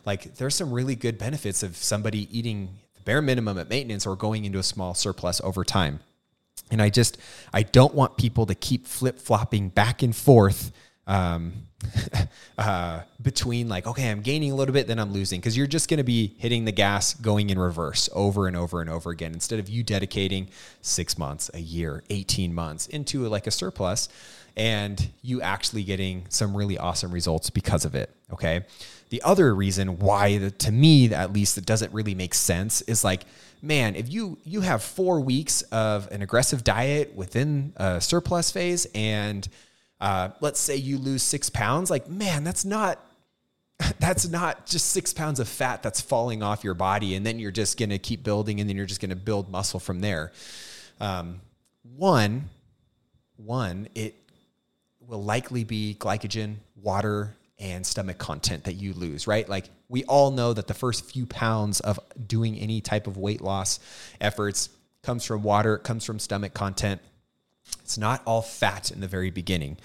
Like, 0.06 0.37
there's 0.37 0.54
some 0.54 0.73
really 0.73 0.97
good 0.97 1.18
benefits 1.18 1.62
of 1.62 1.76
somebody 1.76 2.26
eating 2.37 2.71
the 2.94 3.02
bare 3.02 3.21
minimum 3.21 3.59
at 3.59 3.68
maintenance 3.68 4.06
or 4.06 4.16
going 4.16 4.47
into 4.47 4.59
a 4.59 4.62
small 4.62 4.94
surplus 4.94 5.42
over 5.42 5.62
time. 5.62 6.00
And 6.71 6.80
I 6.80 6.88
just, 6.88 7.18
I 7.52 7.64
don't 7.64 7.94
want 7.94 8.16
people 8.16 8.47
to 8.47 8.54
keep 8.54 8.87
flip 8.87 9.18
flopping 9.18 9.68
back 9.68 10.02
and 10.02 10.16
forth 10.16 10.73
um, 11.06 11.52
uh, 12.58 13.00
between 13.20 13.68
like, 13.68 13.87
okay, 13.87 14.11
I'm 14.11 14.20
gaining 14.20 14.52
a 14.52 14.54
little 14.54 14.73
bit, 14.73 14.87
then 14.87 14.99
I'm 14.99 15.12
losing, 15.12 15.40
because 15.40 15.56
you're 15.56 15.66
just 15.66 15.88
going 15.88 15.99
to 15.99 16.04
be 16.04 16.34
hitting 16.38 16.64
the 16.64 16.73
gas 16.73 17.14
going 17.14 17.50
in 17.50 17.58
reverse 17.58 18.08
over 18.12 18.46
and 18.46 18.56
over 18.56 18.80
and 18.80 18.90
over 18.90 19.11
again. 19.11 19.32
Instead 19.32 19.58
of 19.58 19.68
you 19.68 19.82
dedicating 19.82 20.49
six 20.80 21.18
months, 21.18 21.50
a 21.54 21.61
year, 21.61 22.02
18 22.11 22.54
months 22.54 22.87
into 22.87 23.26
like 23.28 23.46
a 23.46 23.50
surplus, 23.50 24.08
and 24.56 25.11
you 25.23 25.42
actually 25.42 25.82
getting 25.82 26.26
some 26.28 26.56
really 26.56 26.78
awesome 26.78 27.11
results 27.11 27.50
because 27.50 27.84
of 27.84 27.94
it. 27.94 28.11
Okay. 28.32 28.64
The 29.11 29.23
other 29.23 29.54
reason 29.54 29.99
why, 29.99 30.38
the, 30.38 30.50
to 30.50 30.73
me 30.73 31.12
at 31.12 31.32
least, 31.32 31.58
it 31.58 31.66
doesn't 31.66 31.92
really 31.92 32.14
make 32.14 32.34
sense 32.34 32.80
is 32.82 33.04
like, 33.04 33.25
man, 33.62 33.96
if 33.96 34.12
you 34.12 34.38
you 34.44 34.61
have 34.61 34.82
four 34.82 35.20
weeks 35.20 35.62
of 35.62 36.11
an 36.12 36.23
aggressive 36.23 36.64
diet 36.64 37.14
within 37.14 37.73
a 37.76 38.00
surplus 38.00 38.50
phase, 38.50 38.87
and 38.94 39.49
uh, 40.00 40.30
let's 40.40 40.60
say 40.60 40.76
you 40.76 40.98
lose 40.98 41.22
six 41.22 41.50
pounds, 41.50 41.90
like 41.90 42.08
man, 42.08 42.44
that's 42.44 42.64
not 42.64 42.98
that's 43.98 44.28
not 44.28 44.66
just 44.66 44.90
six 44.90 45.12
pounds 45.12 45.40
of 45.40 45.48
fat 45.48 45.82
that's 45.82 46.00
falling 46.00 46.42
off 46.42 46.64
your 46.64 46.74
body, 46.74 47.14
and 47.14 47.24
then 47.24 47.38
you're 47.38 47.50
just 47.50 47.78
gonna 47.78 47.98
keep 47.98 48.22
building, 48.22 48.60
and 48.60 48.68
then 48.68 48.76
you're 48.76 48.86
just 48.86 49.00
gonna 49.00 49.16
build 49.16 49.50
muscle 49.50 49.80
from 49.80 50.00
there. 50.00 50.32
Um, 51.00 51.40
one, 51.96 52.50
one, 53.36 53.88
it 53.94 54.14
will 55.00 55.22
likely 55.22 55.64
be 55.64 55.96
glycogen, 55.98 56.56
water, 56.76 57.34
and 57.58 57.86
stomach 57.86 58.18
content 58.18 58.64
that 58.64 58.74
you 58.74 58.92
lose, 58.94 59.26
right? 59.26 59.48
Like 59.48 59.70
we 59.88 60.04
all 60.04 60.30
know 60.30 60.52
that 60.52 60.66
the 60.66 60.74
first 60.74 61.04
few 61.04 61.26
pounds 61.26 61.80
of 61.80 62.00
doing 62.26 62.58
any 62.58 62.80
type 62.80 63.06
of 63.06 63.16
weight 63.16 63.40
loss 63.40 63.80
efforts 64.20 64.70
comes 65.02 65.24
from 65.24 65.42
water, 65.42 65.76
it 65.76 65.82
comes 65.82 66.04
from 66.04 66.18
stomach 66.18 66.54
content. 66.54 67.00
It's 67.84 67.98
not 67.98 68.22
all 68.24 68.40
fat 68.40 68.90
in 68.90 69.00
the 69.00 69.08
very 69.08 69.30
beginning. 69.30 69.76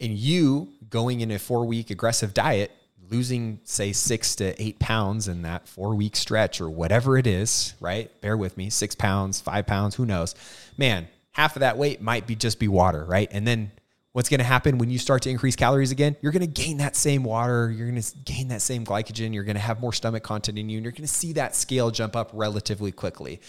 And 0.00 0.14
you 0.14 0.68
going 0.88 1.20
in 1.20 1.30
a 1.30 1.38
four 1.38 1.66
week 1.66 1.90
aggressive 1.90 2.32
diet, 2.32 2.72
losing, 3.10 3.60
say, 3.64 3.92
six 3.92 4.34
to 4.36 4.60
eight 4.60 4.78
pounds 4.78 5.28
in 5.28 5.42
that 5.42 5.68
four 5.68 5.94
week 5.94 6.16
stretch 6.16 6.62
or 6.62 6.70
whatever 6.70 7.18
it 7.18 7.26
is, 7.26 7.74
right? 7.78 8.10
Bear 8.22 8.38
with 8.38 8.56
me, 8.56 8.70
six 8.70 8.94
pounds, 8.94 9.38
five 9.40 9.66
pounds, 9.66 9.94
who 9.94 10.06
knows? 10.06 10.34
Man, 10.78 11.08
half 11.32 11.54
of 11.54 11.60
that 11.60 11.76
weight 11.76 12.00
might 12.00 12.26
be 12.26 12.34
just 12.34 12.58
be 12.58 12.68
water, 12.68 13.04
right? 13.04 13.28
And 13.30 13.46
then 13.46 13.70
what's 14.12 14.30
going 14.30 14.38
to 14.38 14.44
happen 14.44 14.78
when 14.78 14.88
you 14.88 14.98
start 14.98 15.22
to 15.22 15.30
increase 15.30 15.56
calories 15.56 15.90
again? 15.90 16.16
You're 16.22 16.32
going 16.32 16.40
to 16.40 16.46
gain 16.46 16.78
that 16.78 16.96
same 16.96 17.22
water, 17.22 17.70
you're 17.70 17.88
going 17.88 18.00
to 18.00 18.16
gain 18.24 18.48
that 18.48 18.62
same 18.62 18.84
glycogen, 18.84 19.34
you're 19.34 19.44
going 19.44 19.56
to 19.56 19.60
have 19.60 19.78
more 19.78 19.92
stomach 19.92 20.22
content 20.22 20.58
in 20.58 20.70
you, 20.70 20.78
and 20.78 20.84
you're 20.84 20.92
going 20.92 21.02
to 21.02 21.06
see 21.08 21.34
that 21.34 21.54
scale 21.54 21.90
jump 21.90 22.16
up 22.16 22.30
relatively 22.32 22.92
quickly. 22.92 23.40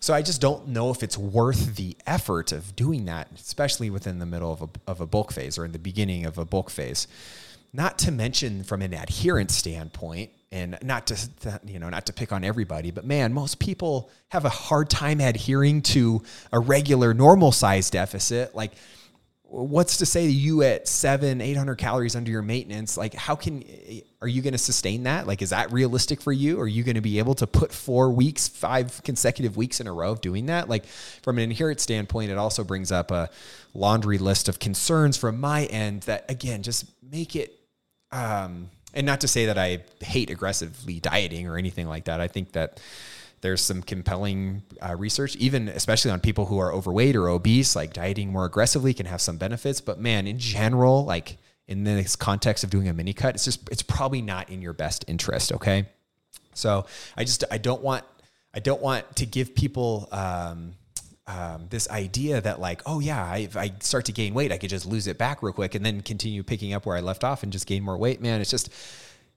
So 0.00 0.14
I 0.14 0.22
just 0.22 0.40
don't 0.40 0.68
know 0.68 0.90
if 0.90 1.02
it's 1.02 1.18
worth 1.18 1.76
the 1.76 1.96
effort 2.06 2.52
of 2.52 2.76
doing 2.76 3.06
that, 3.06 3.28
especially 3.34 3.90
within 3.90 4.18
the 4.18 4.26
middle 4.26 4.52
of 4.52 4.62
a, 4.62 4.68
of 4.86 5.00
a 5.00 5.06
bulk 5.06 5.32
phase 5.32 5.58
or 5.58 5.64
in 5.64 5.72
the 5.72 5.78
beginning 5.78 6.26
of 6.26 6.38
a 6.38 6.44
bulk 6.44 6.70
phase. 6.70 7.08
Not 7.72 7.98
to 8.00 8.12
mention 8.12 8.62
from 8.62 8.82
an 8.82 8.94
adherence 8.94 9.54
standpoint, 9.54 10.30
and 10.52 10.78
not 10.82 11.06
to 11.08 11.28
you 11.66 11.78
know 11.78 11.88
not 11.88 12.06
to 12.06 12.12
pick 12.12 12.32
on 12.32 12.44
everybody 12.44 12.90
but 12.90 13.04
man 13.04 13.32
most 13.32 13.58
people 13.58 14.10
have 14.28 14.44
a 14.44 14.48
hard 14.48 14.88
time 14.88 15.20
adhering 15.20 15.82
to 15.82 16.22
a 16.52 16.58
regular 16.58 17.12
normal 17.12 17.50
size 17.52 17.90
deficit 17.90 18.54
like 18.54 18.72
what's 19.48 19.98
to 19.98 20.06
say 20.06 20.26
to 20.26 20.32
you 20.32 20.62
at 20.62 20.88
seven, 20.88 21.40
800 21.40 21.76
calories 21.76 22.16
under 22.16 22.30
your 22.30 22.42
maintenance? 22.42 22.96
Like, 22.96 23.14
how 23.14 23.36
can, 23.36 23.64
are 24.20 24.28
you 24.28 24.42
going 24.42 24.52
to 24.52 24.58
sustain 24.58 25.04
that? 25.04 25.26
Like, 25.26 25.40
is 25.40 25.50
that 25.50 25.72
realistic 25.72 26.20
for 26.20 26.32
you? 26.32 26.60
Are 26.60 26.66
you 26.66 26.82
going 26.82 26.96
to 26.96 27.00
be 27.00 27.18
able 27.18 27.34
to 27.36 27.46
put 27.46 27.72
four 27.72 28.10
weeks, 28.10 28.48
five 28.48 29.02
consecutive 29.04 29.56
weeks 29.56 29.80
in 29.80 29.86
a 29.86 29.92
row 29.92 30.10
of 30.10 30.20
doing 30.20 30.46
that? 30.46 30.68
Like, 30.68 30.86
from 30.86 31.38
an 31.38 31.50
adherence 31.50 31.82
standpoint, 31.82 32.30
it 32.30 32.38
also 32.38 32.64
brings 32.64 32.90
up 32.90 33.10
a 33.10 33.30
laundry 33.72 34.18
list 34.18 34.48
of 34.48 34.58
concerns 34.58 35.16
from 35.16 35.40
my 35.40 35.64
end 35.66 36.02
that, 36.02 36.28
again, 36.28 36.62
just 36.62 36.84
make 37.02 37.36
it, 37.36 37.54
um, 38.12 38.70
and 38.94 39.06
not 39.06 39.20
to 39.20 39.28
say 39.28 39.46
that 39.46 39.58
I 39.58 39.84
hate 40.00 40.30
aggressively 40.30 41.00
dieting 41.00 41.46
or 41.46 41.56
anything 41.56 41.86
like 41.86 42.06
that. 42.06 42.20
I 42.20 42.28
think 42.28 42.52
that, 42.52 42.80
there's 43.46 43.62
some 43.62 43.80
compelling 43.80 44.60
uh, 44.82 44.96
research, 44.96 45.36
even 45.36 45.68
especially 45.68 46.10
on 46.10 46.18
people 46.18 46.46
who 46.46 46.58
are 46.58 46.72
overweight 46.72 47.14
or 47.14 47.28
obese. 47.28 47.76
Like 47.76 47.92
dieting 47.92 48.32
more 48.32 48.44
aggressively 48.44 48.92
can 48.92 49.06
have 49.06 49.20
some 49.20 49.36
benefits, 49.36 49.80
but 49.80 50.00
man, 50.00 50.26
in 50.26 50.36
general, 50.36 51.04
like 51.04 51.38
in 51.68 51.84
this 51.84 52.16
context 52.16 52.64
of 52.64 52.70
doing 52.70 52.88
a 52.88 52.92
mini 52.92 53.12
cut, 53.12 53.36
it's 53.36 53.44
just 53.44 53.68
it's 53.70 53.84
probably 53.84 54.20
not 54.20 54.50
in 54.50 54.62
your 54.62 54.72
best 54.72 55.04
interest. 55.06 55.52
Okay, 55.52 55.86
so 56.54 56.86
I 57.16 57.22
just 57.22 57.44
I 57.48 57.58
don't 57.58 57.82
want 57.82 58.02
I 58.52 58.58
don't 58.58 58.82
want 58.82 59.14
to 59.16 59.26
give 59.26 59.54
people. 59.54 60.08
Um, 60.10 60.74
um, 61.28 61.66
this 61.70 61.90
idea 61.90 62.40
that 62.40 62.60
like, 62.60 62.82
oh 62.86 63.00
yeah, 63.00 63.34
if 63.34 63.56
I 63.56 63.72
start 63.80 64.04
to 64.04 64.12
gain 64.12 64.32
weight, 64.32 64.52
I 64.52 64.58
could 64.58 64.70
just 64.70 64.86
lose 64.86 65.08
it 65.08 65.18
back 65.18 65.42
real 65.42 65.52
quick 65.52 65.74
and 65.74 65.84
then 65.84 66.00
continue 66.00 66.44
picking 66.44 66.72
up 66.72 66.86
where 66.86 66.96
I 66.96 67.00
left 67.00 67.24
off 67.24 67.42
and 67.42 67.52
just 67.52 67.66
gain 67.66 67.82
more 67.82 67.98
weight. 67.98 68.20
Man, 68.20 68.40
it's 68.40 68.48
just 68.48 68.72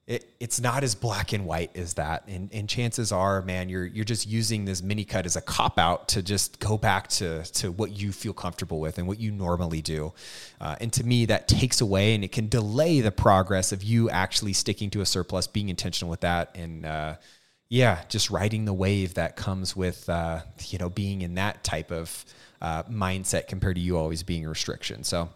it, 0.10 0.28
it's 0.40 0.60
not 0.60 0.84
as 0.84 0.96
black 0.96 1.34
and 1.34 1.46
white 1.46 1.78
as 1.78 1.94
that. 1.94 2.24
And, 2.28 2.50
and 2.52 2.68
chances 2.68 3.12
are, 3.12 3.44
man, 3.44 3.70
you're 3.70 3.86
you're 3.86 4.04
just 4.04 4.28
using 4.28 4.66
this 4.66 4.82
mini 4.82 5.06
cut 5.06 5.28
as 5.28 5.36
a 5.36 5.42
cop 5.42 5.78
out 5.78 6.08
to 6.10 6.24
just 6.24 6.60
go 6.60 6.80
back 6.80 7.08
to 7.10 7.44
to 7.44 7.72
what 7.72 7.92
you 7.92 8.12
feel 8.12 8.34
comfortable 8.34 8.80
with 8.80 8.98
and 8.98 9.08
what 9.08 9.20
you 9.20 9.32
normally 9.32 9.84
do. 9.84 10.12
Uh, 10.60 10.76
and 10.82 10.92
to 10.94 11.04
me, 11.04 11.28
that 11.28 11.48
takes 11.48 11.80
away 11.80 12.16
and 12.16 12.24
it 12.24 12.32
can 12.32 12.50
delay 12.50 13.02
the 13.02 13.12
progress 13.12 13.72
of 13.72 13.84
you 13.84 14.10
actually 14.10 14.52
sticking 14.52 14.90
to 14.90 15.02
a 15.02 15.06
surplus, 15.06 15.46
being 15.46 15.70
intentional 15.70 16.10
with 16.10 16.22
that, 16.22 16.56
and 16.56 16.88
uh, 16.88 17.16
yeah, 17.70 18.02
just 18.10 18.32
riding 18.32 18.66
the 18.66 18.74
wave 18.74 19.14
that 19.14 19.36
comes 19.36 19.76
with 19.76 20.10
uh, 20.10 20.40
you 20.70 20.80
know 20.80 20.90
being 20.90 21.22
in 21.22 21.36
that 21.36 21.64
type 21.64 21.92
of 21.92 22.26
uh, 22.64 22.82
mindset 22.86 23.48
compared 23.48 23.76
to 23.76 23.82
you 23.82 23.96
always 23.96 24.24
being 24.24 24.44
a 24.44 24.50
restriction. 24.50 25.04
So 25.04 25.30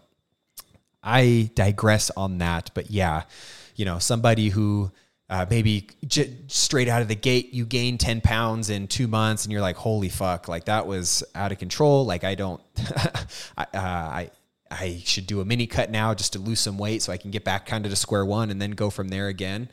I 1.00 1.50
digress 1.54 2.10
on 2.16 2.38
that, 2.38 2.72
but 2.74 2.90
yeah 2.90 3.22
you 3.74 3.84
know, 3.84 3.98
somebody 3.98 4.48
who 4.48 4.90
uh, 5.30 5.46
maybe 5.48 5.88
j- 6.06 6.36
straight 6.48 6.88
out 6.88 7.02
of 7.02 7.08
the 7.08 7.14
gate 7.14 7.52
you 7.54 7.64
gain 7.64 7.96
10 7.98 8.20
pounds 8.20 8.70
in 8.70 8.86
two 8.86 9.08
months 9.08 9.44
and 9.44 9.52
you're 9.52 9.62
like, 9.62 9.76
holy 9.76 10.08
fuck, 10.08 10.48
like 10.48 10.66
that 10.66 10.86
was 10.86 11.24
out 11.34 11.50
of 11.52 11.58
control. 11.58 12.04
Like 12.04 12.24
I 12.24 12.34
don't, 12.34 12.60
I, 13.56 13.62
uh, 13.62 13.66
I, 13.74 14.30
I 14.70 15.02
should 15.04 15.26
do 15.26 15.40
a 15.40 15.44
mini 15.44 15.66
cut 15.66 15.90
now 15.90 16.14
just 16.14 16.34
to 16.34 16.38
lose 16.38 16.60
some 16.60 16.78
weight 16.78 17.02
so 17.02 17.12
I 17.12 17.16
can 17.16 17.30
get 17.30 17.44
back 17.44 17.66
kind 17.66 17.84
of 17.86 17.92
to 17.92 17.96
square 17.96 18.24
one 18.24 18.50
and 18.50 18.60
then 18.60 18.72
go 18.72 18.90
from 18.90 19.08
there 19.08 19.28
again. 19.28 19.68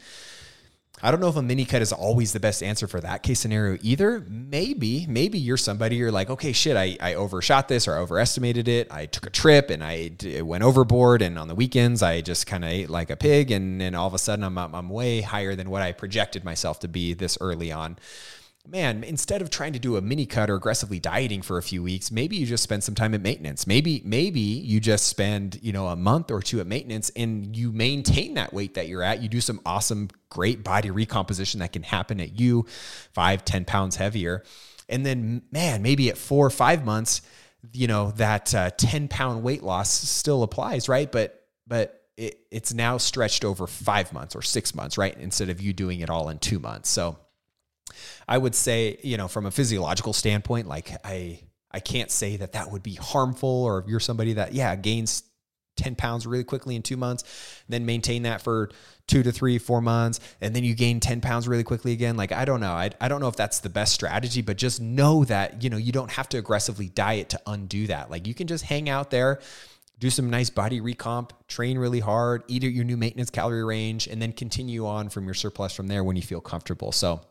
I 1.03 1.11
don't 1.11 1.19
know 1.19 1.29
if 1.29 1.35
a 1.35 1.41
mini 1.41 1.65
cut 1.65 1.81
is 1.81 1.91
always 1.91 2.33
the 2.33 2.39
best 2.39 2.61
answer 2.61 2.87
for 2.87 3.01
that 3.01 3.23
case 3.23 3.39
scenario 3.39 3.77
either. 3.81 4.23
Maybe, 4.29 5.05
maybe 5.07 5.39
you're 5.39 5.57
somebody 5.57 5.95
you're 5.95 6.11
like, 6.11 6.29
okay, 6.29 6.51
shit, 6.51 6.77
I, 6.77 6.97
I 7.01 7.15
overshot 7.15 7.67
this 7.67 7.87
or 7.87 7.95
I 7.95 7.99
overestimated 7.99 8.67
it. 8.67 8.91
I 8.91 9.07
took 9.07 9.25
a 9.25 9.29
trip 9.31 9.69
and 9.69 9.83
I 9.83 10.09
d- 10.09 10.41
went 10.41 10.63
overboard. 10.63 11.21
And 11.21 11.39
on 11.39 11.47
the 11.47 11.55
weekends, 11.55 12.03
I 12.03 12.21
just 12.21 12.45
kind 12.45 12.63
of 12.63 12.69
ate 12.69 12.89
like 12.89 13.09
a 13.09 13.15
pig. 13.15 13.51
And 13.51 13.81
then 13.81 13.95
all 13.95 14.07
of 14.07 14.13
a 14.13 14.19
sudden, 14.19 14.43
I'm, 14.45 14.57
I'm 14.57 14.89
way 14.89 15.21
higher 15.21 15.55
than 15.55 15.69
what 15.69 15.81
I 15.81 15.91
projected 15.91 16.43
myself 16.43 16.79
to 16.81 16.87
be 16.87 17.13
this 17.13 17.37
early 17.41 17.71
on 17.71 17.97
man, 18.67 19.03
instead 19.03 19.41
of 19.41 19.49
trying 19.49 19.73
to 19.73 19.79
do 19.79 19.97
a 19.97 20.01
mini 20.01 20.25
cut 20.25 20.49
or 20.49 20.55
aggressively 20.55 20.99
dieting 20.99 21.41
for 21.41 21.57
a 21.57 21.63
few 21.63 21.81
weeks, 21.81 22.11
maybe 22.11 22.35
you 22.35 22.45
just 22.45 22.63
spend 22.63 22.83
some 22.83 22.95
time 22.95 23.13
at 23.13 23.21
maintenance. 23.21 23.65
Maybe, 23.65 24.01
maybe 24.05 24.39
you 24.39 24.79
just 24.79 25.07
spend, 25.07 25.59
you 25.61 25.73
know, 25.73 25.87
a 25.87 25.95
month 25.95 26.31
or 26.31 26.41
two 26.41 26.59
at 26.59 26.67
maintenance 26.67 27.09
and 27.15 27.55
you 27.55 27.71
maintain 27.71 28.35
that 28.35 28.53
weight 28.53 28.75
that 28.75 28.87
you're 28.87 29.03
at. 29.03 29.21
You 29.21 29.29
do 29.29 29.41
some 29.41 29.61
awesome, 29.65 30.09
great 30.29 30.63
body 30.63 30.91
recomposition 30.91 31.59
that 31.61 31.73
can 31.73 31.83
happen 31.83 32.19
at 32.19 32.39
you 32.39 32.65
five, 33.13 33.43
ten 33.43 33.65
pounds 33.65 33.95
heavier. 33.95 34.43
And 34.87 35.05
then, 35.05 35.41
man, 35.51 35.81
maybe 35.81 36.09
at 36.09 36.17
four 36.17 36.45
or 36.45 36.51
five 36.51 36.85
months, 36.85 37.21
you 37.73 37.87
know, 37.87 38.11
that 38.11 38.53
uh, 38.53 38.71
10 38.71 39.07
pound 39.07 39.43
weight 39.43 39.63
loss 39.63 39.89
still 39.89 40.43
applies, 40.43 40.89
right? 40.89 41.11
But, 41.11 41.45
but 41.65 42.03
it, 42.17 42.39
it's 42.51 42.73
now 42.73 42.97
stretched 42.97 43.45
over 43.45 43.67
five 43.67 44.11
months 44.13 44.35
or 44.35 44.41
six 44.41 44.75
months, 44.75 44.97
right? 44.97 45.15
Instead 45.17 45.49
of 45.49 45.61
you 45.61 45.73
doing 45.73 46.01
it 46.01 46.09
all 46.09 46.29
in 46.29 46.39
two 46.39 46.59
months. 46.59 46.89
So, 46.89 47.17
I 48.27 48.37
would 48.37 48.55
say, 48.55 48.97
you 49.03 49.17
know, 49.17 49.27
from 49.27 49.45
a 49.45 49.51
physiological 49.51 50.13
standpoint, 50.13 50.67
like 50.67 50.91
I, 51.05 51.41
I 51.71 51.79
can't 51.79 52.11
say 52.11 52.37
that 52.37 52.53
that 52.53 52.71
would 52.71 52.83
be 52.83 52.95
harmful 52.95 53.63
or 53.63 53.79
if 53.79 53.87
you're 53.87 53.99
somebody 53.99 54.33
that, 54.33 54.53
yeah, 54.53 54.75
gains 54.75 55.23
10 55.77 55.95
pounds 55.95 56.27
really 56.27 56.43
quickly 56.43 56.75
in 56.75 56.81
two 56.81 56.97
months, 56.97 57.23
then 57.69 57.85
maintain 57.85 58.23
that 58.23 58.41
for 58.41 58.69
two 59.07 59.23
to 59.23 59.31
three, 59.31 59.57
four 59.57 59.81
months, 59.81 60.19
and 60.39 60.55
then 60.55 60.63
you 60.63 60.75
gain 60.75 60.99
10 60.99 61.21
pounds 61.21 61.47
really 61.47 61.63
quickly 61.63 61.91
again. 61.91 62.15
Like, 62.15 62.31
I 62.31 62.45
don't 62.45 62.59
know. 62.59 62.71
I, 62.71 62.91
I 62.99 63.07
don't 63.07 63.19
know 63.19 63.27
if 63.27 63.35
that's 63.35 63.59
the 63.59 63.69
best 63.69 63.93
strategy, 63.93 64.41
but 64.41 64.57
just 64.57 64.79
know 64.79 65.25
that, 65.25 65.63
you 65.63 65.69
know, 65.69 65.77
you 65.77 65.91
don't 65.91 66.11
have 66.11 66.29
to 66.29 66.37
aggressively 66.37 66.87
diet 66.87 67.29
to 67.29 67.41
undo 67.47 67.87
that. 67.87 68.11
Like, 68.11 68.27
you 68.27 68.33
can 68.33 68.47
just 68.47 68.65
hang 68.65 68.89
out 68.89 69.11
there, 69.11 69.39
do 69.99 70.09
some 70.09 70.29
nice 70.29 70.49
body 70.49 70.81
recomp, 70.81 71.31
train 71.47 71.77
really 71.77 71.99
hard, 71.99 72.43
eat 72.47 72.63
at 72.63 72.71
your 72.71 72.85
new 72.85 72.97
maintenance 72.97 73.29
calorie 73.29 73.63
range, 73.63 74.07
and 74.07 74.21
then 74.21 74.31
continue 74.31 74.85
on 74.85 75.09
from 75.09 75.25
your 75.25 75.33
surplus 75.33 75.73
from 75.73 75.87
there 75.87 76.03
when 76.03 76.15
you 76.15 76.21
feel 76.21 76.41
comfortable. 76.41 76.91
So, 76.91 77.21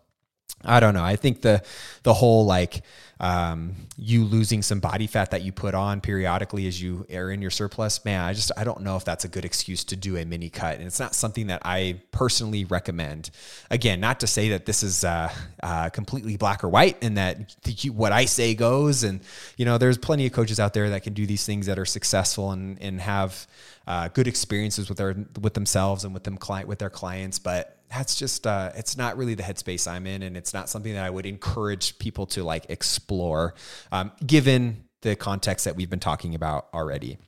I 0.65 0.81
don't 0.81 0.95
know. 0.95 1.05
I 1.05 1.17
think 1.17 1.43
the 1.43 1.63
the 2.03 2.15
whole 2.15 2.45
like 2.45 2.83
um, 3.21 3.77
you 3.99 4.25
losing 4.25 4.63
some 4.63 4.81
body 4.81 5.07
fat 5.07 5.33
that 5.33 5.43
you 5.43 5.53
put 5.53 5.75
on 5.75 6.01
periodically 6.01 6.67
as 6.67 6.81
you 6.81 7.07
are 7.13 7.31
in 7.31 7.43
your 7.43 7.51
surplus, 7.51 8.03
man, 8.03 8.25
I 8.25 8.33
just 8.33 8.51
I 8.57 8.65
don't 8.65 8.81
know 8.81 8.97
if 8.97 9.05
that's 9.05 9.27
a 9.27 9.29
good 9.29 9.45
excuse 9.45 9.85
to 9.85 9.97
do 9.97 10.17
a 10.17 10.25
mini 10.25 10.49
cut, 10.49 10.79
and 10.79 10.87
it's 10.87 10.99
not 10.99 11.15
something 11.15 11.49
that 11.49 11.61
I 11.63 12.01
personally 12.13 12.65
recommend. 12.65 13.31
Again, 13.71 14.01
not 14.01 14.21
to 14.21 14.27
say 14.27 14.49
that 14.51 14.65
this 14.65 14.83
is 14.83 15.05
uh, 15.05 15.31
uh, 15.63 15.91
completely 15.91 16.39
black 16.39 16.65
or 16.65 16.69
white, 16.69 16.97
and 17.03 17.19
that 17.19 17.55
what 17.93 18.13
I 18.13 18.25
say 18.25 18.55
goes. 18.55 19.03
And 19.03 19.21
you 19.59 19.67
know, 19.67 19.77
there's 19.77 19.99
plenty 19.99 20.27
of 20.27 20.33
coaches 20.33 20.59
out 20.59 20.73
there 20.73 20.89
that 20.91 21.03
can 21.03 21.13
do 21.13 21.27
these 21.27 21.45
things 21.45 21.67
that 21.67 21.79
are 21.79 21.87
successful 21.87 22.53
and 22.53 22.81
and 22.81 23.03
have 23.03 23.47
uh, 23.87 24.09
good 24.09 24.29
experiences 24.29 24.89
with 24.89 24.97
their 24.97 25.15
with 25.39 25.53
themselves 25.53 26.05
and 26.05 26.15
with 26.15 26.25
them 26.25 26.39
client 26.39 26.69
with 26.69 26.79
their 26.79 26.91
clients, 26.91 27.39
but 27.39 27.77
that's 27.91 28.15
just 28.15 28.47
uh, 28.47 28.71
it's 28.77 28.97
not 28.97 29.17
really 29.17 29.35
the 29.35 29.43
headspace 29.43 29.91
I'm 29.91 30.07
in, 30.07 30.23
and 30.23 30.37
it's 30.37 30.55
not 30.55 30.69
something 30.69 30.93
that 30.95 31.05
I 31.05 31.11
would 31.11 31.27
encourage 31.27 31.99
people 31.99 32.27
to 32.27 32.45
like 32.45 32.67
explore, 32.69 33.55
um, 33.91 34.13
given 34.25 34.85
the 35.03 35.17
context 35.17 35.65
that 35.65 35.77
we've 35.77 35.91
been 35.91 36.01
talking 36.01 36.35
about 36.35 36.69
already. 36.73 37.19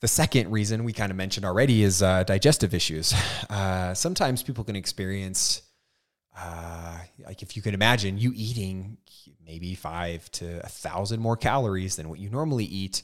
The 0.00 0.08
second 0.08 0.50
reason 0.50 0.82
we 0.82 0.92
kind 0.92 1.12
of 1.12 1.16
mentioned 1.16 1.46
already 1.46 1.84
is 1.84 2.02
uh, 2.02 2.24
digestive 2.24 2.74
issues. 2.74 3.14
Uh, 3.48 3.94
sometimes 3.94 4.42
people 4.42 4.64
can 4.64 4.74
experience, 4.74 5.62
uh, 6.36 6.98
like 7.24 7.42
if 7.42 7.54
you 7.54 7.62
can 7.62 7.74
imagine, 7.74 8.18
you 8.18 8.32
eating 8.34 8.96
maybe 9.44 9.74
five 9.74 10.28
to 10.32 10.64
a 10.64 10.68
thousand 10.68 11.20
more 11.20 11.36
calories 11.36 11.96
than 11.96 12.08
what 12.08 12.18
you 12.18 12.30
normally 12.30 12.64
eat. 12.64 13.02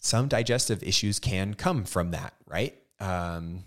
Some 0.00 0.28
digestive 0.28 0.82
issues 0.82 1.18
can 1.18 1.54
come 1.54 1.84
from 1.84 2.12
that, 2.12 2.34
right? 2.46 2.74
Um, 3.00 3.64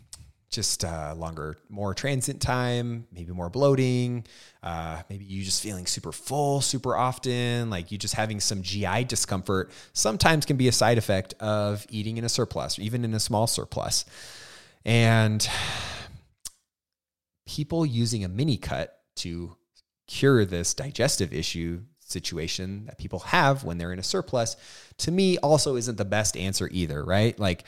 just 0.50 0.86
uh, 0.86 1.14
longer, 1.18 1.58
more 1.70 1.94
transient 1.94 2.42
time, 2.42 3.06
maybe 3.12 3.34
more 3.34 3.50
bloating. 3.50 4.26
Uh, 4.64 5.02
maybe 5.10 5.26
you 5.26 5.44
just 5.44 5.62
feeling 5.62 5.86
super 5.86 6.12
full 6.12 6.62
super 6.62 6.96
often, 6.96 7.70
like 7.70 7.92
you 7.92 7.98
just 7.98 8.16
having 8.16 8.40
some 8.40 8.62
GI 8.62 9.06
discomfort. 9.06 9.72
Sometimes 9.94 10.46
can 10.46 10.58
be 10.58 10.68
a 10.68 10.72
side 10.72 10.98
effect 10.98 11.34
of 11.40 11.86
eating 11.90 12.18
in 12.18 12.24
a 12.24 12.30
surplus, 12.30 12.80
or 12.80 12.82
even 12.82 13.04
in 13.04 13.14
a 13.14 13.20
small 13.20 13.48
surplus. 13.48 14.06
And 14.86 15.48
people 17.46 17.86
using 17.86 18.24
a 18.24 18.30
mini 18.30 18.58
cut 18.58 19.00
to 19.18 19.56
cure 20.08 20.46
this 20.46 20.74
digestive 20.74 21.34
issue 21.34 21.82
situation 22.00 22.86
that 22.86 22.98
people 22.98 23.20
have 23.20 23.66
when 23.66 23.78
they're 23.78 23.92
in 23.92 24.00
a 24.00 24.04
surplus 24.04 24.56
to 24.98 25.12
me 25.12 25.38
also 25.40 25.76
isn't 25.76 25.98
the 25.98 26.06
best 26.06 26.38
answer 26.38 26.70
either 26.72 27.04
right 27.04 27.38
like 27.38 27.66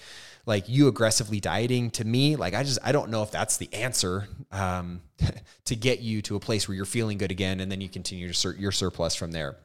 like 0.50 0.68
you 0.68 0.88
aggressively 0.88 1.40
dieting 1.40 1.92
to 1.92 2.04
me 2.04 2.36
like 2.36 2.54
i 2.54 2.64
just 2.64 2.80
i 2.84 2.92
don't 2.92 3.10
know 3.10 3.24
if 3.24 3.32
that's 3.32 3.58
the 3.58 3.72
answer 3.74 4.28
um, 4.52 5.02
to 5.66 5.76
get 5.76 6.00
you 6.00 6.22
to 6.24 6.36
a 6.36 6.40
place 6.40 6.68
where 6.68 6.76
you're 6.76 6.86
feeling 6.86 7.18
good 7.18 7.32
again 7.32 7.60
and 7.60 7.72
then 7.72 7.80
you 7.80 7.88
continue 7.88 8.28
to 8.28 8.34
sur- 8.34 8.56
your 8.56 8.72
surplus 8.72 9.16
from 9.16 9.32
there 9.32 9.56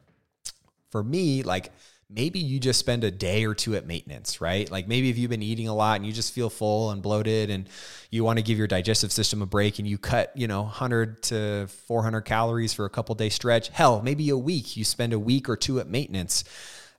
for 0.91 1.03
me 1.03 1.43
like 1.43 1.71
maybe 2.09 2.39
you 2.39 2.59
just 2.59 2.79
spend 2.79 3.03
a 3.03 3.09
day 3.09 3.45
or 3.45 3.55
two 3.55 3.75
at 3.75 3.87
maintenance, 3.87 4.39
right? 4.39 4.69
Like 4.69 4.87
maybe 4.87 5.09
if 5.09 5.17
you've 5.17 5.31
been 5.31 5.41
eating 5.41 5.67
a 5.67 5.73
lot 5.73 5.95
and 5.95 6.05
you 6.05 6.13
just 6.13 6.33
feel 6.33 6.49
full 6.49 6.91
and 6.91 7.01
bloated 7.01 7.49
and 7.49 7.67
you 8.11 8.23
want 8.23 8.37
to 8.37 8.43
give 8.43 8.57
your 8.57 8.67
digestive 8.67 9.11
system 9.11 9.41
a 9.41 9.45
break 9.45 9.79
and 9.79 9.87
you 9.87 9.97
cut, 9.97 10.31
you 10.35 10.47
know, 10.47 10.61
100 10.63 11.23
to 11.23 11.67
400 11.87 12.21
calories 12.21 12.73
for 12.73 12.85
a 12.85 12.89
couple 12.89 13.15
day 13.15 13.29
stretch. 13.29 13.69
Hell, 13.69 14.01
maybe 14.03 14.29
a 14.29 14.37
week, 14.37 14.77
you 14.77 14.83
spend 14.83 15.13
a 15.13 15.19
week 15.19 15.49
or 15.49 15.57
two 15.57 15.79
at 15.79 15.87
maintenance. 15.87 16.43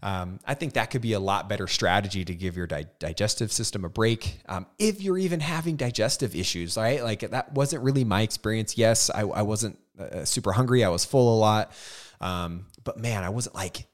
Um, 0.02 0.38
I 0.46 0.54
think 0.54 0.74
that 0.74 0.90
could 0.90 1.02
be 1.02 1.14
a 1.14 1.20
lot 1.20 1.48
better 1.48 1.66
strategy 1.66 2.24
to 2.24 2.35
give 2.35 2.56
your 2.56 2.66
di- 2.66 2.87
digestive 2.98 3.50
system 3.50 3.85
a 3.85 3.88
break. 3.88 4.40
Um, 4.48 4.66
if 4.78 5.00
you're 5.00 5.18
even 5.18 5.40
having 5.40 5.76
digestive 5.76 6.37
issues, 6.37 6.76
right? 6.76 7.02
Like 7.02 7.20
that 7.30 7.52
wasn't 7.52 7.82
really 7.82 8.04
my 8.04 8.22
experience. 8.22 8.76
Yes, 8.76 9.11
I, 9.11 9.22
I 9.22 9.42
wasn't 9.42 9.78
uh, 9.98 10.24
super 10.24 10.52
hungry. 10.52 10.85
I 10.85 10.88
was 10.88 11.04
full 11.04 11.37
a 11.37 11.38
lot. 11.38 11.72
Um, 12.20 12.66
but 12.85 12.98
man, 12.98 13.24
I 13.24 13.30
wasn't 13.30 13.54
like 13.54 13.87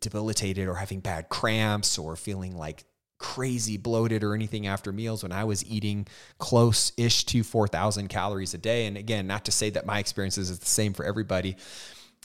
debilitated 0.00 0.68
or 0.68 0.74
having 0.74 1.00
bad 1.00 1.28
cramps 1.28 1.98
or 1.98 2.16
feeling 2.16 2.56
like 2.56 2.84
crazy 3.18 3.76
bloated 3.76 4.24
or 4.24 4.34
anything 4.34 4.66
after 4.66 4.92
meals 4.92 5.22
when 5.22 5.30
I 5.30 5.44
was 5.44 5.64
eating 5.66 6.06
close 6.38 6.92
ish 6.96 7.24
to 7.26 7.42
4,000 7.42 8.08
calories 8.08 8.54
a 8.54 8.58
day. 8.58 8.86
And 8.86 8.96
again, 8.96 9.26
not 9.26 9.44
to 9.44 9.52
say 9.52 9.70
that 9.70 9.86
my 9.86 9.98
experiences 9.98 10.50
is 10.50 10.58
the 10.58 10.66
same 10.66 10.94
for 10.94 11.04
everybody. 11.04 11.56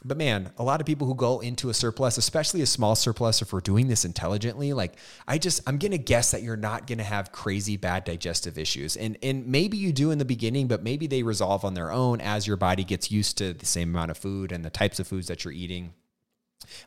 But 0.04 0.18
man, 0.18 0.52
a 0.58 0.64
lot 0.64 0.82
of 0.82 0.86
people 0.86 1.08
who 1.08 1.16
go 1.16 1.40
into 1.40 1.70
a 1.70 1.74
surplus, 1.74 2.18
especially 2.18 2.62
a 2.62 2.66
small 2.66 2.96
surplus, 2.96 3.42
if 3.42 3.54
we're 3.54 3.62
doing 3.62 3.88
this 3.88 4.04
intelligently, 4.04 4.74
like 4.74 4.98
I 5.28 5.38
just, 5.38 5.62
I'm 5.68 5.78
gonna 5.78 5.98
guess 5.98 6.32
that 6.32 6.44
you're 6.44 6.58
not 6.58 6.86
gonna 6.86 7.04
have 7.04 7.32
crazy 7.32 7.78
bad 7.78 8.04
digestive 8.04 8.58
issues, 8.58 8.98
and 8.98 9.18
and 9.24 9.48
maybe 9.48 9.78
you 9.78 9.94
do 9.94 10.12
in 10.12 10.18
the 10.18 10.26
beginning, 10.26 10.68
but 10.68 10.84
maybe 10.84 11.08
they 11.08 11.24
resolve 11.24 11.64
on 11.64 11.76
their 11.76 11.92
own 11.92 12.20
as 12.20 12.46
your 12.46 12.58
body 12.58 12.84
gets 12.84 13.10
used 13.10 13.38
to 13.38 13.54
the 13.54 13.66
same 13.66 13.90
amount 13.90 14.12
of 14.12 14.18
food 14.18 14.52
and 14.52 14.66
the 14.66 14.70
types 14.70 15.00
of 15.00 15.08
foods 15.08 15.28
that 15.28 15.46
you're 15.46 15.54
eating. 15.54 15.94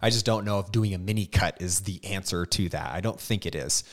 I 0.03 0.11
just 0.11 0.27
don't 0.27 0.45
know 0.45 0.59
if 0.59 0.71
doing 0.71 0.93
a 0.93 0.99
mini 0.99 1.27
cut 1.27 1.61
is 1.61 1.81
the 1.81 2.05
answer 2.05 2.45
to 2.45 2.69
that. 2.71 2.93
I 2.93 3.01
don't 3.01 3.21
think 3.21 3.47
it 3.47 3.55
is. 3.55 3.85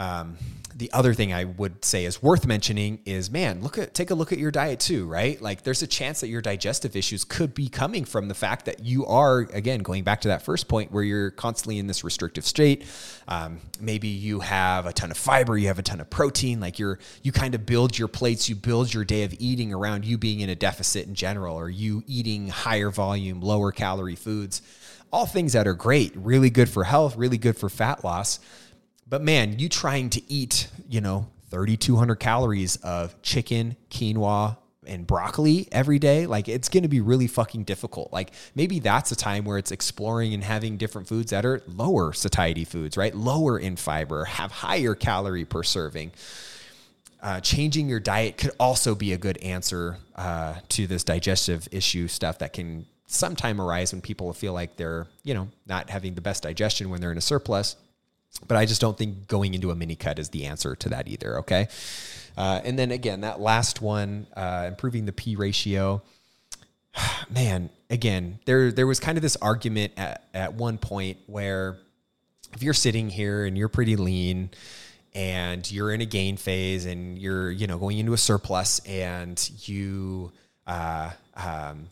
Um, 0.00 0.38
the 0.74 0.90
other 0.94 1.12
thing 1.12 1.30
I 1.30 1.44
would 1.44 1.84
say 1.84 2.06
is 2.06 2.22
worth 2.22 2.46
mentioning 2.46 3.00
is, 3.04 3.30
man, 3.30 3.60
look 3.60 3.76
at 3.76 3.92
take 3.92 4.10
a 4.10 4.14
look 4.14 4.32
at 4.32 4.38
your 4.38 4.50
diet 4.50 4.80
too, 4.80 5.06
right? 5.06 5.40
Like, 5.40 5.62
there's 5.62 5.82
a 5.82 5.86
chance 5.86 6.20
that 6.22 6.28
your 6.28 6.40
digestive 6.40 6.96
issues 6.96 7.22
could 7.22 7.52
be 7.52 7.68
coming 7.68 8.06
from 8.06 8.28
the 8.28 8.34
fact 8.34 8.64
that 8.64 8.80
you 8.82 9.04
are, 9.04 9.40
again, 9.52 9.80
going 9.80 10.02
back 10.04 10.22
to 10.22 10.28
that 10.28 10.40
first 10.40 10.68
point 10.68 10.90
where 10.90 11.02
you're 11.02 11.30
constantly 11.32 11.78
in 11.78 11.86
this 11.86 12.02
restrictive 12.02 12.46
state. 12.46 12.86
Um, 13.28 13.60
maybe 13.78 14.08
you 14.08 14.40
have 14.40 14.86
a 14.86 14.92
ton 14.94 15.10
of 15.10 15.18
fiber, 15.18 15.58
you 15.58 15.66
have 15.66 15.78
a 15.78 15.82
ton 15.82 16.00
of 16.00 16.08
protein. 16.08 16.60
Like, 16.60 16.78
you're 16.78 16.98
you 17.22 17.30
kind 17.30 17.54
of 17.54 17.66
build 17.66 17.98
your 17.98 18.08
plates, 18.08 18.48
you 18.48 18.56
build 18.56 18.94
your 18.94 19.04
day 19.04 19.24
of 19.24 19.34
eating 19.38 19.74
around 19.74 20.06
you 20.06 20.16
being 20.16 20.40
in 20.40 20.48
a 20.48 20.56
deficit 20.56 21.06
in 21.06 21.14
general, 21.14 21.56
or 21.56 21.68
you 21.68 22.02
eating 22.06 22.48
higher 22.48 22.88
volume, 22.90 23.42
lower 23.42 23.70
calorie 23.70 24.16
foods 24.16 24.62
all 25.12 25.26
things 25.26 25.54
that 25.54 25.66
are 25.66 25.74
great, 25.74 26.12
really 26.14 26.50
good 26.50 26.68
for 26.68 26.84
health, 26.84 27.16
really 27.16 27.36
good 27.36 27.56
for 27.56 27.68
fat 27.68 28.04
loss. 28.04 28.38
But 29.10 29.22
man, 29.22 29.58
you 29.58 29.68
trying 29.68 30.10
to 30.10 30.32
eat, 30.32 30.68
you 30.88 31.00
know, 31.00 31.26
3,200 31.50 32.14
calories 32.14 32.76
of 32.76 33.20
chicken, 33.22 33.76
quinoa, 33.90 34.56
and 34.86 35.06
broccoli 35.06 35.68
every 35.72 35.98
day, 35.98 36.26
like 36.26 36.48
it's 36.48 36.68
going 36.68 36.84
to 36.84 36.88
be 36.88 37.00
really 37.00 37.26
fucking 37.26 37.64
difficult. 37.64 38.12
Like 38.12 38.30
maybe 38.54 38.78
that's 38.78 39.12
a 39.12 39.16
time 39.16 39.44
where 39.44 39.58
it's 39.58 39.72
exploring 39.72 40.32
and 40.32 40.42
having 40.42 40.76
different 40.76 41.08
foods 41.08 41.32
that 41.32 41.44
are 41.44 41.60
lower 41.66 42.12
satiety 42.12 42.64
foods, 42.64 42.96
right? 42.96 43.14
Lower 43.14 43.58
in 43.58 43.76
fiber, 43.76 44.24
have 44.24 44.52
higher 44.52 44.94
calorie 44.94 45.44
per 45.44 45.62
serving. 45.62 46.12
Uh, 47.20 47.40
changing 47.40 47.88
your 47.88 48.00
diet 48.00 48.38
could 48.38 48.52
also 48.58 48.94
be 48.94 49.12
a 49.12 49.18
good 49.18 49.36
answer 49.38 49.98
uh, 50.16 50.54
to 50.70 50.86
this 50.86 51.04
digestive 51.04 51.68
issue 51.70 52.08
stuff 52.08 52.38
that 52.38 52.52
can 52.52 52.86
sometime 53.06 53.60
arise 53.60 53.92
when 53.92 54.00
people 54.00 54.32
feel 54.32 54.54
like 54.54 54.76
they're, 54.76 55.06
you 55.24 55.34
know, 55.34 55.48
not 55.66 55.90
having 55.90 56.14
the 56.14 56.20
best 56.20 56.44
digestion 56.44 56.88
when 56.88 57.00
they're 57.00 57.12
in 57.12 57.18
a 57.18 57.22
surplus. 57.22 57.76
But 58.46 58.56
I 58.56 58.64
just 58.64 58.80
don't 58.80 58.96
think 58.96 59.26
going 59.28 59.54
into 59.54 59.70
a 59.70 59.74
mini 59.74 59.96
cut 59.96 60.18
is 60.18 60.30
the 60.30 60.46
answer 60.46 60.74
to 60.76 60.88
that 60.90 61.08
either. 61.08 61.38
Okay. 61.40 61.68
Uh, 62.36 62.60
and 62.64 62.78
then 62.78 62.90
again, 62.90 63.22
that 63.22 63.40
last 63.40 63.82
one, 63.82 64.26
uh, 64.36 64.64
improving 64.68 65.04
the 65.04 65.12
P 65.12 65.36
ratio. 65.36 66.02
Man, 67.30 67.70
again, 67.88 68.38
there 68.46 68.72
there 68.72 68.86
was 68.86 69.00
kind 69.00 69.18
of 69.18 69.22
this 69.22 69.36
argument 69.36 69.92
at, 69.96 70.24
at 70.32 70.54
one 70.54 70.78
point 70.78 71.18
where 71.26 71.78
if 72.54 72.62
you're 72.62 72.74
sitting 72.74 73.10
here 73.10 73.44
and 73.44 73.56
you're 73.56 73.68
pretty 73.68 73.96
lean 73.96 74.50
and 75.14 75.70
you're 75.70 75.92
in 75.92 76.00
a 76.00 76.06
gain 76.06 76.36
phase 76.36 76.86
and 76.86 77.18
you're 77.18 77.50
you 77.50 77.66
know 77.66 77.78
going 77.78 77.98
into 77.98 78.12
a 78.12 78.18
surplus 78.18 78.80
and 78.86 79.50
you 79.66 80.32
uh, 80.66 81.10
um, 81.36 81.88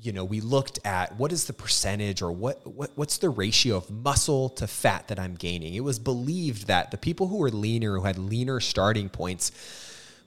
you 0.00 0.12
know, 0.12 0.24
we 0.24 0.40
looked 0.40 0.78
at 0.84 1.16
what 1.16 1.32
is 1.32 1.46
the 1.46 1.52
percentage 1.52 2.22
or 2.22 2.30
what, 2.30 2.64
what 2.66 2.90
what's 2.94 3.18
the 3.18 3.30
ratio 3.30 3.76
of 3.76 3.90
muscle 3.90 4.48
to 4.50 4.66
fat 4.66 5.08
that 5.08 5.18
I'm 5.18 5.34
gaining. 5.34 5.74
It 5.74 5.82
was 5.82 5.98
believed 5.98 6.68
that 6.68 6.90
the 6.90 6.98
people 6.98 7.28
who 7.28 7.38
were 7.38 7.50
leaner, 7.50 7.96
who 7.96 8.04
had 8.04 8.18
leaner 8.18 8.60
starting 8.60 9.08
points, 9.08 9.50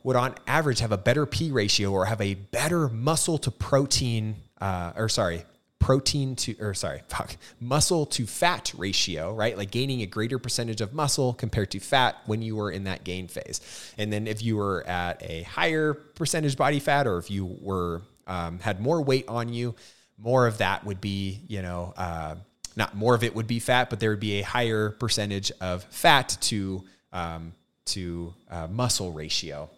would 0.03 0.15
on 0.15 0.35
average 0.47 0.79
have 0.79 0.91
a 0.91 0.97
better 0.97 1.25
P 1.25 1.51
ratio 1.51 1.91
or 1.91 2.05
have 2.05 2.21
a 2.21 2.33
better 2.33 2.89
muscle 2.89 3.37
to 3.39 3.51
protein, 3.51 4.35
uh, 4.59 4.93
or 4.95 5.07
sorry, 5.07 5.45
protein 5.79 6.35
to, 6.35 6.55
or 6.59 6.73
sorry, 6.73 7.01
fuck, 7.07 7.37
muscle 7.59 8.05
to 8.05 8.25
fat 8.25 8.73
ratio, 8.77 9.33
right? 9.33 9.57
Like 9.57 9.71
gaining 9.71 10.01
a 10.01 10.05
greater 10.05 10.39
percentage 10.39 10.81
of 10.81 10.93
muscle 10.93 11.33
compared 11.33 11.71
to 11.71 11.79
fat 11.79 12.17
when 12.25 12.41
you 12.41 12.55
were 12.55 12.71
in 12.71 12.85
that 12.85 13.03
gain 13.03 13.27
phase. 13.27 13.61
And 13.97 14.11
then 14.11 14.27
if 14.27 14.41
you 14.41 14.57
were 14.57 14.85
at 14.87 15.21
a 15.23 15.43
higher 15.43 15.93
percentage 15.93 16.57
body 16.57 16.79
fat, 16.79 17.07
or 17.07 17.17
if 17.17 17.31
you 17.31 17.45
were 17.45 18.01
um, 18.27 18.59
had 18.59 18.79
more 18.79 19.01
weight 19.01 19.27
on 19.27 19.51
you, 19.53 19.75
more 20.17 20.47
of 20.47 20.59
that 20.59 20.85
would 20.85 21.01
be, 21.01 21.41
you 21.47 21.61
know, 21.61 21.93
uh, 21.97 22.35
not 22.75 22.95
more 22.95 23.15
of 23.15 23.23
it 23.23 23.35
would 23.35 23.47
be 23.47 23.59
fat, 23.59 23.89
but 23.89 23.99
there 23.99 24.11
would 24.11 24.19
be 24.19 24.39
a 24.39 24.43
higher 24.43 24.91
percentage 24.91 25.51
of 25.59 25.83
fat 25.85 26.37
to 26.41 26.83
um, 27.11 27.53
to 27.85 28.33
uh, 28.49 28.67
muscle 28.67 29.11
ratio, 29.11 29.69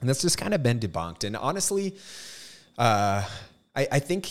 and 0.00 0.08
that's 0.08 0.22
just 0.22 0.38
kind 0.38 0.54
of 0.54 0.62
been 0.62 0.80
debunked. 0.80 1.22
And 1.24 1.36
honestly, 1.36 1.94
uh, 2.76 3.22
I, 3.76 3.88
I, 3.92 3.98
think 4.00 4.28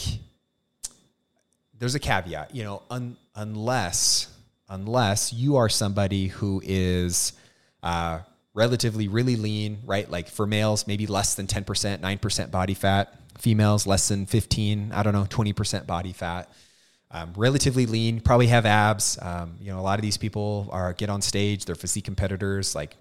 there's 1.80 1.96
a 1.96 2.00
caveat. 2.00 2.54
You 2.54 2.66
know, 2.66 2.84
un, 2.89 3.16
unless 3.36 4.28
unless 4.68 5.32
you 5.32 5.56
are 5.58 5.70
somebody 5.70 6.28
who 6.28 6.62
is 6.66 7.34
uh, 7.84 8.20
relatively 8.54 9.08
really 9.08 9.36
lean, 9.36 9.80
right? 9.86 10.10
Like 10.10 10.28
for 10.28 10.46
males, 10.46 10.88
maybe 10.88 11.08
less 11.08 11.36
than 11.36 11.48
10%, 11.48 12.00
9% 12.00 12.52
body 12.52 12.74
fat 12.74 13.13
females 13.38 13.88
less 13.88 14.08
than 14.08 14.26
15, 14.26 14.91
I 14.91 15.04
don't 15.04 15.13
know, 15.13 15.26
20% 15.26 15.86
body 15.86 16.13
fat. 16.13 16.52
Um, 17.12 17.34
relatively 17.38 17.86
lean, 17.86 18.22
probably 18.22 18.48
have 18.48 18.65
abs. 18.65 19.19
Um, 19.22 19.58
you 19.62 19.72
know, 19.72 19.80
a 19.80 19.82
lot 19.82 20.00
of 20.00 20.02
these 20.02 20.17
people 20.17 20.67
are 20.72 20.93
get 20.93 21.10
on 21.10 21.22
stage, 21.22 21.65
they're 21.65 21.76
physique 21.76 22.06
competitors. 22.06 22.74
Like, 22.74 22.96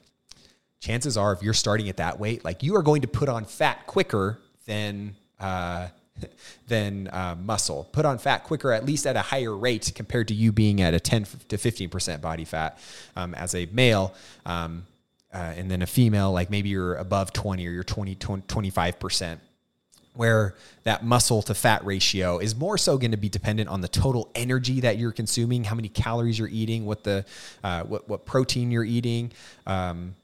chances 0.81 1.16
are, 1.16 1.33
if 1.33 1.42
you're 1.42 1.55
starting 1.55 1.88
at 1.88 1.97
that 1.97 2.21
weight, 2.21 2.45
like 2.45 2.62
you 2.62 2.77
are 2.77 2.83
going 2.83 3.03
to 3.03 3.09
put 3.09 3.29
on 3.29 3.45
fat 3.47 3.87
quicker 3.87 4.38
than 4.66 5.14
uh, 5.40 5.88
than 6.68 7.09
uh, 7.09 7.37
muscle. 7.40 7.88
Put 7.92 8.05
on 8.05 8.18
fat 8.18 8.45
quicker, 8.45 8.73
at 8.73 8.85
least 8.85 9.07
at 9.07 9.16
a 9.16 9.23
higher 9.23 9.57
rate 9.57 9.92
compared 9.95 10.29
to 10.29 10.35
you 10.35 10.53
being 10.53 10.81
at 10.83 10.92
a 10.92 11.01
10 11.01 11.25
to 11.49 11.57
15% 11.57 12.21
body 12.21 12.45
fat 12.45 12.79
um, 13.16 13.35
as 13.35 13.55
a 13.55 13.66
male. 13.73 14.14
Um, 14.45 14.87
uh, 15.33 15.55
and 15.57 15.71
then 15.71 15.81
a 15.81 15.87
female, 15.87 16.33
like 16.33 16.51
maybe 16.51 16.68
you're 16.68 16.97
above 16.97 17.33
20 17.33 17.66
or 17.66 17.71
you're 17.71 17.83
20, 17.83 18.16
20 18.16 18.42
25% 18.42 19.38
where 20.14 20.55
that 20.85 21.05
muscle 21.05 21.42
to 21.42 21.55
fat 21.55 21.85
ratio 21.85 22.38
is 22.38 22.55
more 22.55 22.77
so 22.77 22.98
going 22.98 23.12
to 23.12 23.16
be 23.16 23.29
dependent 23.29 23.68
on 23.68 23.81
the 23.81 23.88
total 23.88 24.31
energy 24.35 24.81
that 24.81 24.98
you're 24.98 25.12
consuming, 25.12 25.64
how 25.64 25.75
many 25.75 25.88
calories 25.88 26.38
you're 26.38 26.48
eating, 26.48 26.85
what 26.85 27.05
the 27.05 27.25
uh, 27.64 27.83
what 27.85 28.09
what 28.09 28.27
protein 28.27 28.70
you're 28.70 28.85
eating. 28.85 29.33
Um, 29.66 30.14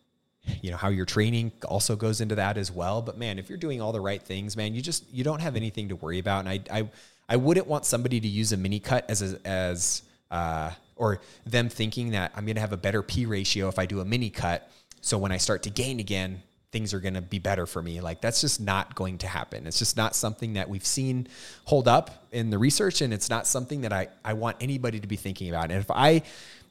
you 0.63 0.71
know 0.71 0.77
how 0.77 0.89
your 0.89 1.07
training 1.07 1.53
also 1.65 1.97
goes 1.97 2.21
into 2.21 2.35
that 2.35 2.57
as 2.57 2.71
well. 2.71 3.03
But 3.03 3.19
man, 3.19 3.39
if 3.39 3.49
you're 3.49 3.59
doing 3.59 3.81
all 3.81 3.93
the 3.93 4.01
right 4.01 4.23
things, 4.23 4.57
man, 4.57 4.75
you 4.75 4.83
just 4.83 5.05
you 5.13 5.25
don't 5.25 5.41
have 5.41 5.57
anything 5.57 5.89
to 5.89 5.97
worry 5.97 6.19
about. 6.19 6.47
And 6.47 6.49
I 6.49 6.79
I, 6.79 6.89
I 7.29 7.37
wouldn't 7.37 7.67
want 7.67 7.85
somebody 7.85 8.21
to 8.21 8.29
use 8.29 8.53
a 8.53 8.57
mini 8.57 8.81
cut 8.81 9.09
as 9.09 9.23
a, 9.23 9.39
as 9.47 10.03
uh, 10.31 10.71
or 10.97 11.21
them 11.47 11.69
thinking 11.69 12.11
that 12.11 12.33
I'm 12.35 12.45
going 12.45 12.57
to 12.57 12.61
have 12.61 12.73
a 12.73 12.79
better 12.79 13.03
P 13.03 13.27
ratio 13.27 13.69
if 13.69 13.79
I 13.79 13.87
do 13.87 14.01
a 14.01 14.05
mini 14.05 14.31
cut. 14.31 14.71
So 15.01 15.17
when 15.17 15.33
I 15.33 15.37
start 15.37 15.63
to 15.63 15.71
gain 15.71 16.01
again, 16.01 16.43
things 16.71 16.93
are 16.93 17.01
going 17.01 17.15
to 17.15 17.23
be 17.23 17.39
better 17.39 17.67
for 17.67 17.83
me. 17.83 18.01
Like 18.01 18.21
that's 18.21 18.41
just 18.41 18.61
not 18.61 18.95
going 18.95 19.19
to 19.19 19.27
happen. 19.27 19.67
It's 19.67 19.79
just 19.79 19.97
not 19.97 20.15
something 20.15 20.55
that 20.55 20.69
we've 20.69 20.85
seen 20.85 21.29
hold 21.65 21.89
up 21.89 22.27
in 22.31 22.51
the 22.51 22.59
research 22.59 23.01
and 23.01 23.13
it's 23.13 23.31
not 23.31 23.47
something 23.47 23.83
that 23.83 23.93
I 23.93 24.09
I 24.25 24.35
want 24.35 24.57
anybody 24.61 25.01
to 25.01 25.07
be 25.07 25.17
thinking 25.17 25.49
about. 25.49 25.71
And 25.71 25.81
if 25.81 25.91
I 25.91 26.23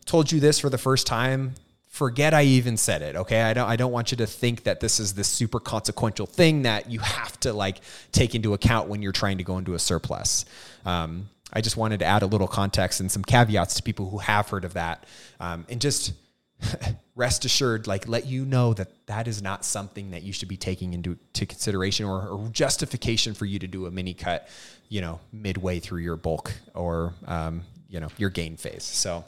told 0.06 0.32
you 0.32 0.40
this 0.40 0.60
for 0.60 0.70
the 0.70 0.78
first 0.78 1.08
time, 1.08 1.56
forget 1.88 2.34
I 2.34 2.44
even 2.44 2.78
said 2.78 3.02
it. 3.02 3.16
Okay. 3.16 3.42
I 3.42 3.54
don't 3.54 3.68
I 3.68 3.76
don't 3.76 3.92
want 3.92 4.12
you 4.12 4.18
to 4.18 4.28
think 4.28 4.64
that 4.64 4.80
this 4.80 5.00
is 5.00 5.16
this 5.16 5.28
super 5.28 5.60
consequential 5.60 6.28
thing 6.28 6.62
that 6.62 6.92
you 6.92 7.00
have 7.00 7.40
to 7.42 7.54
like 7.54 7.82
take 8.12 8.36
into 8.36 8.54
account 8.54 8.88
when 8.90 9.02
you're 9.02 9.12
trying 9.12 9.40
to 9.40 9.44
go 9.44 9.58
into 9.58 9.74
a 9.74 9.80
surplus. 9.80 10.46
Um, 10.86 11.30
I 11.52 11.62
just 11.62 11.78
wanted 11.78 12.00
to 12.00 12.06
add 12.06 12.24
a 12.24 12.28
little 12.28 12.48
context 12.48 13.00
and 13.00 13.12
some 13.12 13.24
caveats 13.24 13.76
to 13.76 13.84
people 13.84 14.10
who 14.10 14.18
have 14.20 14.50
heard 14.50 14.66
of 14.66 14.74
that. 14.74 15.06
Um, 15.40 15.66
and 15.70 15.82
just 15.82 16.14
rest 17.16 17.46
assured, 17.46 17.88
like 17.88 18.08
let 18.08 18.26
you 18.26 18.46
know 18.46 18.74
that 18.74 19.08
that 19.08 19.28
is 19.28 19.42
not 19.42 19.66
something 19.66 20.12
that 20.12 20.24
you 20.24 20.32
should 20.32 20.48
be 20.48 20.58
taking 20.58 20.94
into 20.94 21.18
to 21.34 21.46
consideration 21.46 22.06
or, 22.06 22.28
or 22.28 22.50
justification 22.50 23.34
for 23.34 23.46
you 23.46 23.60
to 23.60 23.68
do 23.68 23.86
a 23.86 23.92
mini 23.92 24.14
cut, 24.14 24.48
you 24.90 25.02
know, 25.02 25.20
midway 25.32 25.80
through 25.80 26.02
your 26.02 26.16
bulk 26.16 26.54
or, 26.74 27.14
um, 27.26 27.64
you 27.90 28.00
know, 28.00 28.10
your 28.18 28.30
gain 28.30 28.56
phase. 28.56 28.84
So 28.84 29.26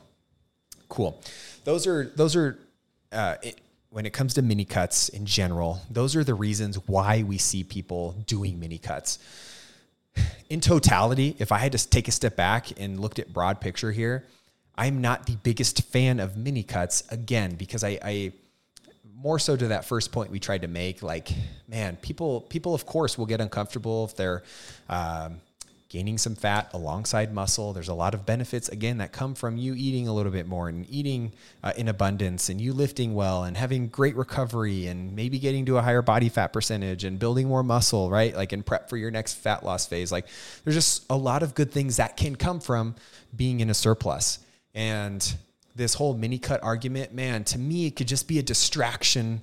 cool. 0.88 1.22
Those 1.64 1.88
are, 1.88 2.12
those 2.16 2.36
are, 2.36 2.60
uh, 3.12 3.36
it, 3.42 3.60
when 3.90 4.06
it 4.06 4.14
comes 4.14 4.36
to 4.36 4.42
mini 4.42 4.66
cuts 4.66 5.10
in 5.10 5.26
general, 5.26 5.82
those 5.90 6.16
are 6.16 6.24
the 6.24 6.36
reasons 6.36 6.76
why 6.88 7.24
we 7.24 7.38
see 7.38 7.64
people 7.64 8.16
doing 8.28 8.60
mini 8.60 8.78
cuts. 8.78 9.18
In 10.50 10.62
totality, 10.62 11.36
if 11.40 11.52
I 11.52 11.58
had 11.58 11.72
to 11.72 11.90
take 11.90 12.08
a 12.08 12.12
step 12.12 12.36
back 12.36 12.80
and 12.80 13.00
looked 13.00 13.20
at 13.20 13.32
broad 13.34 13.62
picture 13.62 13.92
here, 13.92 14.26
I'm 14.80 15.02
not 15.02 15.26
the 15.26 15.36
biggest 15.36 15.84
fan 15.92 16.22
of 16.22 16.38
mini 16.38 16.64
cuts 16.64 17.04
again 17.10 17.56
because 17.56 17.84
I, 17.84 18.00
I 18.02 18.32
more 19.14 19.38
so 19.38 19.58
to 19.58 19.68
that 19.68 19.84
first 19.84 20.14
point 20.14 20.32
we 20.32 20.40
tried 20.40 20.62
to 20.62 20.70
make. 20.70 21.04
Like, 21.04 21.28
man, 21.68 21.98
people 21.98 22.42
people 22.42 22.74
of 22.74 22.86
course 22.86 23.18
will 23.18 23.26
get 23.26 23.42
uncomfortable 23.42 24.06
if 24.06 24.16
they're 24.16 24.42
um, 24.88 25.42
gaining 25.90 26.18
some 26.18 26.34
fat 26.34 26.70
alongside 26.72 27.34
muscle. 27.34 27.74
There's 27.74 27.90
a 27.90 27.94
lot 27.94 28.14
of 28.14 28.26
benefits 28.26 28.70
again 28.70 29.00
that 29.00 29.12
come 29.12 29.36
from 29.36 29.58
you 29.58 29.74
eating 29.76 30.08
a 30.08 30.14
little 30.14 30.32
bit 30.32 30.48
more 30.48 30.70
and 30.70 30.90
eating 30.90 31.34
uh, 31.62 31.74
in 31.76 31.90
abundance 31.90 32.48
and 32.48 32.62
you 32.62 32.72
lifting 32.72 33.14
well 33.14 33.44
and 33.44 33.58
having 33.58 33.90
great 33.90 34.16
recovery 34.16 34.88
and 34.88 35.14
maybe 35.14 35.40
getting 35.40 35.66
to 35.66 35.78
a 35.78 35.82
higher 35.82 36.02
body 36.02 36.30
fat 36.30 36.54
percentage 36.54 37.04
and 37.04 37.20
building 37.20 37.50
more 37.50 37.64
muscle, 37.64 38.10
right? 38.10 38.34
Like 38.34 38.54
in 38.54 38.64
prep 38.64 38.90
for 38.90 38.96
your 38.96 39.12
next 39.12 39.34
fat 39.34 39.66
loss 39.66 39.88
phase. 39.88 40.10
Like 40.10 40.28
there's 40.64 40.78
just 40.78 41.06
a 41.10 41.18
lot 41.18 41.44
of 41.44 41.54
good 41.54 41.74
things 41.74 41.98
that 41.98 42.16
can 42.16 42.38
come 42.38 42.62
from 42.62 42.96
being 43.36 43.60
in 43.60 43.70
a 43.70 43.74
surplus. 43.74 44.40
And 44.74 45.36
this 45.76 45.94
whole 45.94 46.14
mini 46.14 46.40
cut 46.40 46.64
argument, 46.64 47.14
man, 47.14 47.44
to 47.46 47.60
me, 47.60 47.88
it 47.88 47.96
could 47.96 48.08
just 48.08 48.28
be 48.28 48.40
a 48.40 48.44
distraction 48.44 49.42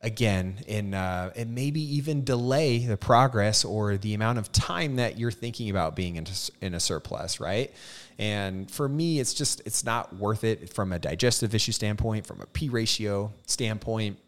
again 0.00 0.58
and 0.68 0.94
uh, 0.94 1.30
and 1.34 1.54
maybe 1.54 1.80
even 1.96 2.22
delay 2.22 2.78
the 2.78 2.96
progress 2.96 3.64
or 3.64 3.96
the 3.96 4.14
amount 4.14 4.38
of 4.38 4.52
time 4.52 4.96
that 4.96 5.18
you're 5.18 5.32
thinking 5.32 5.70
about 5.70 5.96
being 5.96 6.16
in, 6.16 6.26
in 6.60 6.74
a 6.74 6.80
surplus 6.80 7.40
right? 7.40 7.72
And 8.18 8.70
for 8.70 8.88
me 8.88 9.18
it's 9.18 9.34
just 9.34 9.60
it's 9.66 9.84
not 9.84 10.14
worth 10.14 10.44
it 10.44 10.72
from 10.72 10.92
a 10.92 10.98
digestive 10.98 11.54
issue 11.54 11.72
standpoint 11.72 12.26
from 12.26 12.40
a 12.40 12.46
p 12.46 12.68
ratio 12.68 13.32
standpoint 13.46 14.18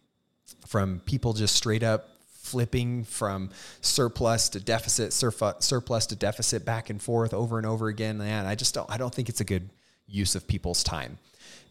from 0.67 1.01
people 1.05 1.33
just 1.33 1.55
straight 1.55 1.85
up 1.85 2.09
flipping 2.27 3.05
from 3.05 3.51
surplus 3.81 4.49
to 4.49 4.59
deficit 4.61 5.13
surplus 5.13 6.07
to 6.07 6.17
deficit 6.17 6.65
back 6.65 6.91
and 6.91 7.01
forth 7.01 7.33
over 7.33 7.59
and 7.59 7.67
over 7.67 7.87
again. 7.87 8.19
Man 8.19 8.47
i 8.47 8.57
just 8.57 8.75
don't 8.75 8.91
i 8.91 8.97
don't 8.97 9.15
think 9.15 9.29
it's 9.29 9.41
a 9.41 9.45
good 9.45 9.71
use 10.11 10.35
of 10.35 10.47
people's 10.47 10.83
time. 10.83 11.19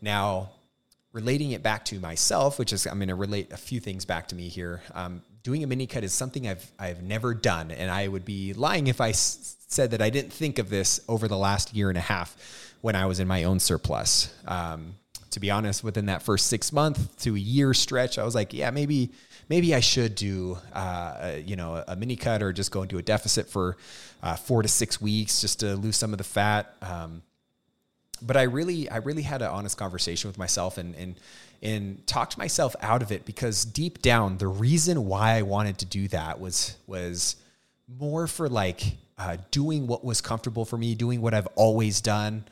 Now, 0.01 0.51
relating 1.11 1.51
it 1.51 1.63
back 1.63 1.85
to 1.85 1.99
myself, 1.99 2.59
which 2.59 2.71
is 2.73 2.85
I'm 2.85 2.99
going 2.99 3.09
to 3.09 3.15
relate 3.15 3.51
a 3.51 3.57
few 3.57 3.79
things 3.79 4.05
back 4.05 4.27
to 4.29 4.35
me 4.35 4.47
here. 4.47 4.81
Um, 4.93 5.21
doing 5.43 5.63
a 5.63 5.67
mini 5.67 5.87
cut 5.87 6.03
is 6.03 6.13
something 6.13 6.47
I've 6.47 6.69
I've 6.79 7.01
never 7.03 7.33
done, 7.33 7.71
and 7.71 7.89
I 7.89 8.07
would 8.07 8.25
be 8.25 8.53
lying 8.53 8.87
if 8.87 9.01
I 9.01 9.09
s- 9.09 9.57
said 9.67 9.91
that 9.91 10.01
I 10.01 10.09
didn't 10.09 10.33
think 10.33 10.59
of 10.59 10.69
this 10.69 10.99
over 11.07 11.27
the 11.27 11.37
last 11.37 11.73
year 11.75 11.89
and 11.89 11.97
a 11.97 12.01
half 12.01 12.35
when 12.81 12.95
I 12.95 13.05
was 13.05 13.19
in 13.19 13.27
my 13.27 13.43
own 13.43 13.59
surplus. 13.59 14.33
Um, 14.47 14.95
to 15.31 15.39
be 15.39 15.51
honest, 15.51 15.83
within 15.83 16.07
that 16.07 16.23
first 16.23 16.47
six 16.47 16.73
month 16.73 17.21
to 17.23 17.35
a 17.35 17.39
year 17.39 17.73
stretch, 17.73 18.17
I 18.17 18.23
was 18.23 18.35
like, 18.35 18.53
yeah, 18.53 18.71
maybe 18.71 19.11
maybe 19.47 19.73
I 19.73 19.79
should 19.79 20.15
do 20.15 20.57
uh, 20.73 21.17
a, 21.21 21.39
you 21.41 21.55
know 21.55 21.83
a 21.87 21.95
mini 21.95 22.15
cut 22.15 22.41
or 22.43 22.53
just 22.53 22.71
go 22.71 22.83
into 22.83 22.97
a 22.97 23.01
deficit 23.01 23.47
for 23.47 23.77
uh, 24.21 24.35
four 24.35 24.61
to 24.61 24.67
six 24.69 25.01
weeks 25.01 25.41
just 25.41 25.59
to 25.61 25.75
lose 25.75 25.97
some 25.97 26.13
of 26.13 26.17
the 26.17 26.23
fat. 26.23 26.75
Um, 26.81 27.21
but 28.21 28.37
I 28.37 28.43
really, 28.43 28.89
I 28.89 28.97
really 28.97 29.21
had 29.21 29.41
an 29.41 29.49
honest 29.49 29.77
conversation 29.77 30.29
with 30.29 30.37
myself 30.37 30.77
and, 30.77 30.95
and, 30.95 31.15
and 31.61 32.05
talked 32.07 32.37
myself 32.37 32.75
out 32.81 33.01
of 33.01 33.11
it 33.11 33.25
because 33.25 33.65
deep 33.65 34.01
down, 34.01 34.37
the 34.37 34.47
reason 34.47 35.05
why 35.05 35.31
I 35.31 35.41
wanted 35.41 35.77
to 35.79 35.85
do 35.85 36.07
that 36.09 36.39
was, 36.39 36.77
was 36.87 37.35
more 37.87 38.27
for 38.27 38.47
like 38.47 38.97
uh, 39.17 39.37
doing 39.51 39.87
what 39.87 40.03
was 40.03 40.21
comfortable 40.21 40.65
for 40.65 40.77
me, 40.77 40.95
doing 40.95 41.21
what 41.21 41.33
I've 41.33 41.47
always 41.55 42.01
done. 42.01 42.45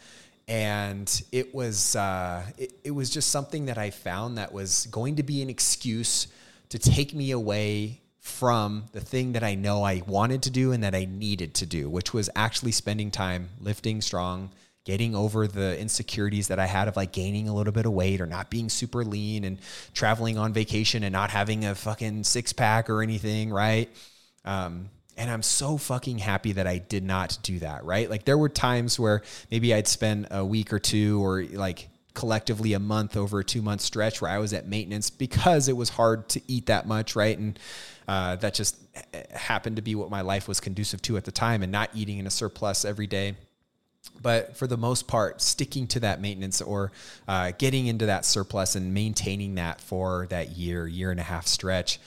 And 0.48 1.22
it 1.32 1.54
was, 1.54 1.96
uh, 1.96 2.44
it, 2.58 2.74
it 2.84 2.92
was 2.92 3.10
just 3.10 3.30
something 3.30 3.66
that 3.66 3.78
I 3.78 3.90
found 3.90 4.38
that 4.38 4.54
was 4.54 4.88
going 4.88 5.18
to 5.18 5.24
be 5.24 5.42
an 5.42 5.50
excuse 5.50 6.28
to 6.70 6.80
take 6.80 7.14
me 7.14 7.32
away 7.32 8.02
from 8.20 8.86
the 8.92 9.00
thing 9.00 9.34
that 9.34 9.44
I 9.44 9.56
know 9.56 9.84
I 9.84 10.04
wanted 10.06 10.44
to 10.44 10.52
do 10.52 10.74
and 10.74 10.84
that 10.84 10.94
I 10.94 11.06
needed 11.06 11.54
to 11.56 11.66
do, 11.66 11.90
which 11.90 12.14
was 12.14 12.30
actually 12.36 12.74
spending 12.74 13.10
time 13.10 13.50
lifting 13.62 14.02
strong, 14.02 14.52
getting 14.88 15.14
over 15.14 15.48
the 15.48 15.78
insecurities 15.78 16.48
that 16.48 16.60
I 16.60 16.66
had 16.66 16.88
of 16.88 16.96
like 16.96 17.12
gaining 17.12 17.50
a 17.50 17.54
little 17.54 17.74
bit 17.74 17.86
of 17.86 17.92
weight 17.92 18.22
or 18.22 18.26
not 18.26 18.50
being 18.50 18.70
super 18.70 19.04
lean 19.04 19.44
and 19.44 19.60
traveling 19.94 20.38
on 20.38 20.54
vacation 20.54 21.04
and 21.04 21.12
not 21.12 21.30
having 21.30 21.66
a 21.66 21.76
fucking 21.76 22.24
six 22.24 22.54
pack 22.54 22.90
or 22.90 23.02
anything, 23.02 23.52
right? 23.52 23.90
Um, 24.46 24.90
and 25.18 25.30
I'm 25.30 25.42
so 25.42 25.76
fucking 25.76 26.20
happy 26.20 26.54
that 26.54 26.68
I 26.68 26.78
did 26.78 27.04
not 27.04 27.38
do 27.44 27.60
that, 27.60 27.84
right? 27.84 28.10
Like 28.10 28.24
there 28.24 28.38
were 28.38 28.48
times 28.48 28.98
where 28.98 29.24
maybe 29.52 29.74
I'd 29.74 29.90
spend 29.90 30.28
a 30.32 30.46
week 30.46 30.72
or 30.72 30.80
two 30.80 31.22
or 31.22 31.44
like 31.44 31.90
collectively 32.14 32.72
a 32.72 32.80
month 32.80 33.18
over 33.18 33.40
a 33.40 33.44
two 33.44 33.62
month 33.62 33.82
stretch 33.82 34.22
where 34.22 34.32
I 34.32 34.38
was 34.38 34.54
at 34.54 34.70
maintenance 34.70 35.10
because 35.10 35.68
it 35.68 35.76
was 35.76 35.90
hard 35.90 36.30
to 36.30 36.42
eat 36.48 36.68
that 36.68 36.88
much, 36.88 37.14
right? 37.14 37.38
And 37.38 37.60
uh, 38.08 38.38
that 38.38 38.54
just 38.54 38.78
happened 39.34 39.76
to 39.76 39.82
be 39.82 39.96
what 39.96 40.10
my 40.10 40.22
life 40.22 40.48
was 40.48 40.62
conducive 40.62 41.02
to 41.02 41.18
at 41.18 41.26
the 41.26 41.32
time 41.34 41.62
and 41.62 41.74
not 41.74 41.90
eating 41.94 42.20
in 42.20 42.26
a 42.26 42.32
surplus 42.32 42.86
every 42.86 43.08
day 43.08 43.36
but 44.22 44.56
for 44.56 44.68
the 44.68 44.78
most 44.78 45.08
part, 45.08 45.42
sticking 45.42 45.88
to 45.88 46.00
that 46.02 46.22
maintenance 46.22 46.62
or 46.62 46.92
uh, 47.28 47.52
getting 47.58 47.88
into 47.88 48.08
that 48.08 48.26
surplus 48.26 48.76
and 48.76 48.94
maintaining 48.94 49.56
that 49.56 49.82
for 49.82 50.28
that 50.30 50.52
year, 50.52 50.88
year 50.88 51.12
and 51.12 51.20
a 51.20 51.24
half 51.24 51.48
stretch, 51.48 52.00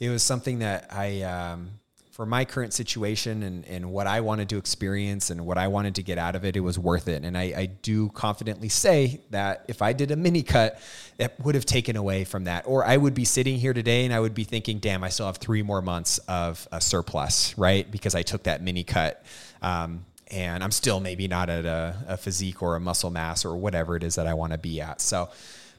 it 0.00 0.08
was 0.08 0.22
something 0.22 0.60
that 0.60 0.88
I, 0.92 1.22
um, 1.22 1.70
for 2.16 2.24
my 2.24 2.46
current 2.46 2.72
situation 2.72 3.42
and, 3.42 3.66
and 3.66 3.92
what 3.92 4.06
I 4.06 4.22
wanted 4.22 4.48
to 4.48 4.56
experience 4.56 5.28
and 5.28 5.44
what 5.44 5.58
I 5.58 5.68
wanted 5.68 5.96
to 5.96 6.02
get 6.02 6.16
out 6.16 6.34
of 6.34 6.46
it, 6.46 6.56
it 6.56 6.60
was 6.60 6.78
worth 6.78 7.08
it. 7.08 7.24
And 7.24 7.36
I, 7.36 7.42
I 7.54 7.66
do 7.66 8.08
confidently 8.08 8.70
say 8.70 9.20
that 9.30 9.66
if 9.68 9.82
I 9.82 9.92
did 9.92 10.10
a 10.10 10.16
mini 10.16 10.42
cut, 10.42 10.80
it 11.18 11.34
would 11.42 11.54
have 11.54 11.66
taken 11.66 11.94
away 11.94 12.24
from 12.24 12.44
that. 12.44 12.64
Or 12.66 12.86
I 12.86 12.96
would 12.96 13.12
be 13.12 13.26
sitting 13.26 13.58
here 13.58 13.74
today 13.74 14.06
and 14.06 14.14
I 14.14 14.20
would 14.20 14.34
be 14.34 14.44
thinking, 14.44 14.78
damn, 14.78 15.04
I 15.04 15.10
still 15.10 15.26
have 15.26 15.36
three 15.36 15.62
more 15.62 15.82
months 15.82 16.16
of 16.26 16.66
a 16.72 16.80
surplus, 16.80 17.56
right? 17.58 17.90
Because 17.90 18.14
I 18.14 18.22
took 18.22 18.44
that 18.44 18.62
mini 18.62 18.82
cut. 18.82 19.22
Um, 19.60 20.06
and 20.28 20.64
I'm 20.64 20.70
still 20.72 21.00
maybe 21.00 21.28
not 21.28 21.48
at 21.48 21.64
a, 21.64 21.96
a, 22.08 22.16
physique 22.16 22.62
or 22.62 22.76
a 22.76 22.80
muscle 22.80 23.10
mass 23.10 23.44
or 23.44 23.56
whatever 23.56 23.96
it 23.96 24.02
is 24.02 24.16
that 24.16 24.26
I 24.26 24.34
want 24.34 24.52
to 24.52 24.58
be 24.58 24.80
at. 24.80 25.00
So 25.00 25.28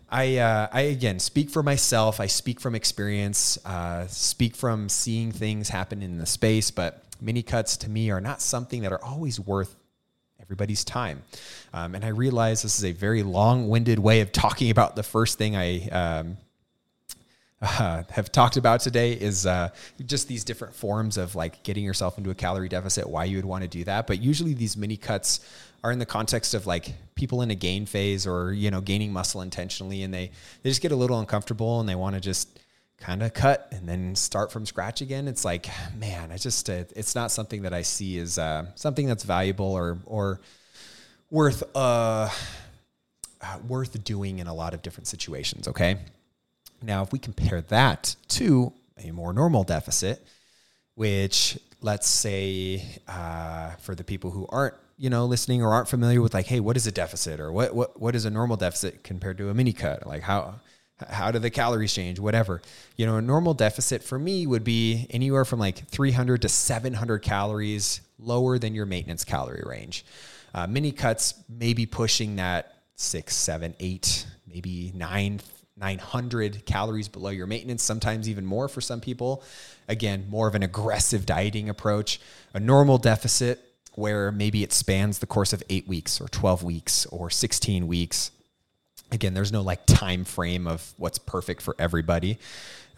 I, 0.10 0.38
uh, 0.38 0.68
I 0.72 0.82
again 0.82 1.20
speak 1.20 1.50
for 1.50 1.62
myself. 1.62 2.20
I 2.20 2.28
speak 2.28 2.60
from 2.60 2.74
experience, 2.74 3.58
uh, 3.66 4.08
speak 4.08 4.56
from 4.56 4.90
seeing 4.90 5.32
things 5.32 5.70
happen 5.70 6.02
in 6.02 6.18
the 6.18 6.26
space, 6.26 6.72
but 6.72 7.04
mini 7.20 7.44
cuts 7.44 7.78
to 7.78 7.90
me 7.90 8.10
are 8.10 8.22
not 8.22 8.42
something 8.42 8.84
that 8.84 8.92
are 8.94 9.04
always 9.04 9.40
worth 9.40 9.76
everybody's 10.40 10.86
time. 10.86 11.24
Um, 11.74 11.94
and 11.94 12.06
I 12.06 12.10
realize 12.10 12.62
this 12.62 12.80
is 12.80 12.86
a 12.86 12.94
very 12.94 13.24
long 13.24 13.68
winded 13.68 14.00
way 14.00 14.22
of 14.22 14.32
talking 14.32 14.72
about 14.72 14.96
the 14.96 15.04
first 15.04 15.38
thing 15.38 15.58
I, 15.58 15.90
um, 15.90 16.38
uh, 17.62 18.04
have 18.10 18.32
talked 18.32 18.58
about 18.58 18.80
today 18.80 19.14
is 19.14 19.46
uh, 19.46 19.70
just 20.06 20.28
these 20.28 20.44
different 20.44 20.76
forms 20.76 21.18
of 21.18 21.36
like 21.36 21.64
getting 21.64 21.84
yourself 21.84 22.18
into 22.18 22.30
a 22.30 22.36
calorie 22.36 22.70
deficit, 22.70 23.10
why 23.10 23.26
you 23.26 23.38
would 23.38 23.46
want 23.46 23.64
to 23.64 23.68
do 23.68 23.84
that. 23.86 24.08
But 24.08 24.22
usually 24.22 24.54
these 24.54 24.78
mini 24.78 24.98
cuts 24.98 25.40
are 25.84 25.92
in 25.92 26.00
the 26.00 26.06
context 26.06 26.54
of 26.54 26.66
like 26.66 26.94
people 27.16 27.42
in 27.42 27.52
a 27.52 27.56
gain 27.56 27.86
phase 27.86 28.28
or, 28.28 28.54
you 28.54 28.72
know, 28.72 28.82
gaining 28.82 29.14
muscle 29.14 29.42
intentionally 29.42 30.04
and 30.04 30.14
they, 30.14 30.32
they 30.64 30.70
just 30.70 30.82
get 30.82 30.92
a 30.92 30.96
little 30.96 31.20
uncomfortable 31.20 31.80
and 31.80 31.88
they 31.88 31.96
want 31.96 32.16
to 32.16 32.22
just 32.22 32.60
kind 32.98 33.22
of 33.22 33.34
cut 33.34 33.68
and 33.72 33.88
then 33.88 34.16
start 34.16 34.52
from 34.52 34.66
scratch 34.66 35.02
again. 35.02 35.28
It's 35.28 35.46
like, 35.46 35.68
man, 35.98 36.32
I 36.32 36.38
just, 36.38 36.70
uh, 36.70 36.86
it's 36.96 37.14
not 37.14 37.32
something 37.32 37.62
that 37.62 37.74
I 37.74 37.84
see 37.84 38.18
as 38.20 38.40
uh, 38.40 38.66
something 38.76 39.06
that's 39.08 39.24
valuable 39.24 39.72
or, 39.72 40.00
or 40.06 40.42
worth, 41.30 41.64
uh, 41.76 42.30
uh 43.40 43.60
worth 43.68 44.04
doing 44.04 44.40
in 44.40 44.48
a 44.48 44.54
lot 44.54 44.74
of 44.74 44.82
different 44.82 45.08
situations. 45.08 45.68
Okay. 45.68 45.98
Now, 46.82 47.04
if 47.04 47.12
we 47.12 47.20
compare 47.20 47.62
that 47.62 48.16
to 48.30 48.74
a 48.98 49.12
more 49.12 49.34
normal 49.34 49.64
deficit, 49.64 50.26
which 50.96 51.58
let's 51.82 52.08
say 52.08 52.84
uh, 53.08 53.72
for 53.76 53.96
the 53.96 54.04
people 54.04 54.32
who 54.32 54.48
aren't 54.50 54.76
you 54.98 55.10
know 55.10 55.26
listening 55.26 55.62
or 55.62 55.72
aren't 55.72 55.88
familiar 55.88 56.24
with 56.24 56.34
like 56.34 56.48
hey 56.48 56.60
what 56.60 56.76
is 56.76 56.88
a 56.88 56.92
deficit 56.92 57.40
or 57.40 57.52
what 57.52 57.76
what 57.76 58.02
what 58.02 58.16
is 58.16 58.26
a 58.26 58.32
normal 58.32 58.58
deficit 58.58 59.04
compared 59.04 59.38
to 59.38 59.50
a 59.50 59.54
mini 59.54 59.72
cut 59.72 60.08
like 60.08 60.24
how 60.24 60.56
how 61.10 61.32
do 61.32 61.40
the 61.40 61.50
calories 61.50 61.94
change? 61.94 62.20
Whatever. 62.20 62.62
You 62.96 63.06
know, 63.06 63.18
a 63.18 63.22
normal 63.22 63.54
deficit 63.54 64.04
for 64.04 64.18
me 64.18 64.48
would 64.48 64.64
be 64.64 65.08
anywhere 65.10 65.46
from 65.46 65.60
like 65.60 65.88
300 65.88 66.42
to 66.42 66.50
700 66.50 67.20
calories 67.20 68.02
lower 68.20 68.58
than 68.58 68.74
your 68.74 68.86
maintenance 68.86 69.24
calorie 69.24 69.64
range. 69.66 70.06
Uh, 70.54 70.66
mini 70.66 70.92
cuts 70.92 71.36
maybe 71.48 71.86
pushing 71.86 72.38
that 72.38 72.74
six, 72.96 73.36
seven, 73.36 73.76
eight, 73.80 74.26
maybe 74.48 74.92
nine, 74.96 75.40
900 75.78 76.66
calories 76.66 77.08
below 77.08 77.30
your 77.30 77.48
maintenance, 77.48 77.84
sometimes 77.84 78.28
even 78.28 78.46
more 78.46 78.68
for 78.68 78.82
some 78.82 79.00
people. 79.00 79.44
Again, 79.88 80.26
more 80.30 80.48
of 80.48 80.56
an 80.56 80.64
aggressive 80.64 81.26
dieting 81.26 81.70
approach. 81.70 82.20
A 82.54 82.60
normal 82.60 82.98
deficit 82.98 83.64
where 83.98 84.32
maybe 84.32 84.62
it 84.62 84.72
spans 84.72 85.18
the 85.20 85.26
course 85.26 85.54
of 85.54 85.64
eight 85.70 85.88
weeks 85.88 86.22
or 86.22 86.28
12 86.28 86.64
weeks 86.64 87.08
or 87.08 87.32
16 87.32 87.88
weeks 87.88 88.30
again 89.12 89.34
there's 89.34 89.52
no 89.52 89.62
like 89.62 89.86
time 89.88 90.24
frame 90.24 90.68
of 90.68 90.94
what's 90.98 91.18
perfect 91.18 91.62
for 91.64 91.76
everybody 91.80 92.38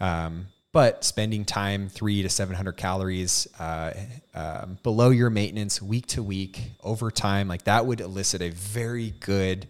um, 0.00 0.46
but 0.72 1.02
spending 1.02 1.44
time 1.44 1.88
three 1.88 2.22
to 2.22 2.28
700 2.28 2.72
calories 2.72 3.48
uh, 3.58 3.94
uh, 4.34 4.66
below 4.82 5.08
your 5.08 5.30
maintenance 5.30 5.80
week 5.80 6.06
to 6.06 6.22
week 6.22 6.60
over 6.82 7.10
time 7.10 7.48
like 7.48 7.64
that 7.64 7.86
would 7.86 8.02
elicit 8.02 8.42
a 8.42 8.50
very 8.50 9.14
good 9.20 9.68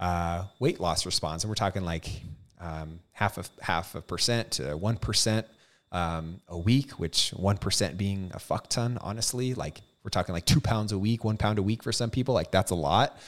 uh, 0.00 0.44
weight 0.58 0.80
loss 0.80 1.06
response 1.06 1.44
and 1.44 1.48
we're 1.48 1.54
talking 1.54 1.84
like 1.84 2.22
um, 2.62 3.00
half 3.12 3.36
of 3.38 3.50
half 3.60 3.94
a 3.94 4.00
percent 4.00 4.52
to 4.52 4.76
one 4.76 4.96
percent 4.96 5.46
um, 5.90 6.40
a 6.48 6.56
week 6.56 6.92
which 6.92 7.30
one 7.30 7.58
percent 7.58 7.98
being 7.98 8.30
a 8.34 8.38
fuck 8.38 8.68
ton 8.68 8.98
honestly 9.00 9.54
like 9.54 9.80
we're 10.04 10.10
talking 10.10 10.32
like 10.32 10.46
two 10.46 10.60
pounds 10.60 10.92
a 10.92 10.98
week 10.98 11.24
one 11.24 11.36
pound 11.36 11.58
a 11.58 11.62
week 11.62 11.82
for 11.82 11.92
some 11.92 12.10
people 12.10 12.34
like 12.34 12.50
that's 12.50 12.70
a 12.70 12.76
lot. 12.76 13.18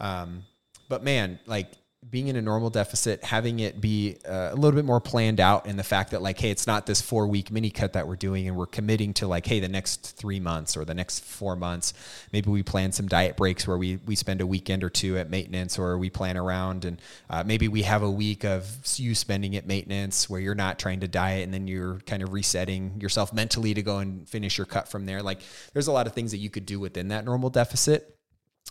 Um, 0.00 0.44
but 0.88 1.02
man 1.02 1.38
like 1.46 1.72
being 2.10 2.28
in 2.28 2.36
a 2.36 2.42
normal 2.42 2.70
deficit, 2.70 3.22
having 3.22 3.60
it 3.60 3.80
be 3.80 4.16
uh, 4.26 4.50
a 4.52 4.54
little 4.54 4.76
bit 4.76 4.84
more 4.84 5.00
planned 5.00 5.40
out 5.40 5.66
and 5.66 5.78
the 5.78 5.84
fact 5.84 6.12
that 6.12 6.22
like, 6.22 6.38
hey, 6.38 6.50
it's 6.50 6.66
not 6.66 6.86
this 6.86 7.00
four 7.00 7.26
week 7.26 7.50
mini 7.50 7.70
cut 7.70 7.92
that 7.92 8.06
we're 8.06 8.16
doing, 8.16 8.48
and 8.48 8.56
we're 8.56 8.66
committing 8.66 9.12
to 9.14 9.26
like, 9.26 9.46
hey, 9.46 9.60
the 9.60 9.68
next 9.68 10.16
three 10.16 10.40
months 10.40 10.76
or 10.76 10.84
the 10.84 10.94
next 10.94 11.24
four 11.24 11.56
months, 11.56 11.94
maybe 12.32 12.50
we 12.50 12.62
plan 12.62 12.92
some 12.92 13.08
diet 13.08 13.36
breaks 13.36 13.66
where 13.66 13.76
we 13.76 13.96
we 14.06 14.14
spend 14.14 14.40
a 14.40 14.46
weekend 14.46 14.84
or 14.84 14.90
two 14.90 15.18
at 15.18 15.28
maintenance, 15.30 15.78
or 15.78 15.98
we 15.98 16.10
plan 16.10 16.36
around, 16.36 16.84
and 16.84 17.00
uh, 17.30 17.42
maybe 17.44 17.68
we 17.68 17.82
have 17.82 18.02
a 18.02 18.10
week 18.10 18.44
of 18.44 18.76
you 18.96 19.14
spending 19.14 19.56
at 19.56 19.66
maintenance 19.66 20.30
where 20.30 20.40
you're 20.40 20.54
not 20.54 20.78
trying 20.78 21.00
to 21.00 21.08
diet, 21.08 21.44
and 21.44 21.52
then 21.52 21.66
you're 21.66 21.98
kind 22.06 22.22
of 22.22 22.32
resetting 22.32 23.00
yourself 23.00 23.32
mentally 23.32 23.74
to 23.74 23.82
go 23.82 23.98
and 23.98 24.28
finish 24.28 24.58
your 24.58 24.66
cut 24.66 24.88
from 24.88 25.06
there. 25.06 25.22
Like, 25.22 25.40
there's 25.72 25.88
a 25.88 25.92
lot 25.92 26.06
of 26.06 26.14
things 26.14 26.30
that 26.30 26.38
you 26.38 26.50
could 26.50 26.66
do 26.66 26.80
within 26.80 27.08
that 27.08 27.24
normal 27.24 27.50
deficit 27.50 28.14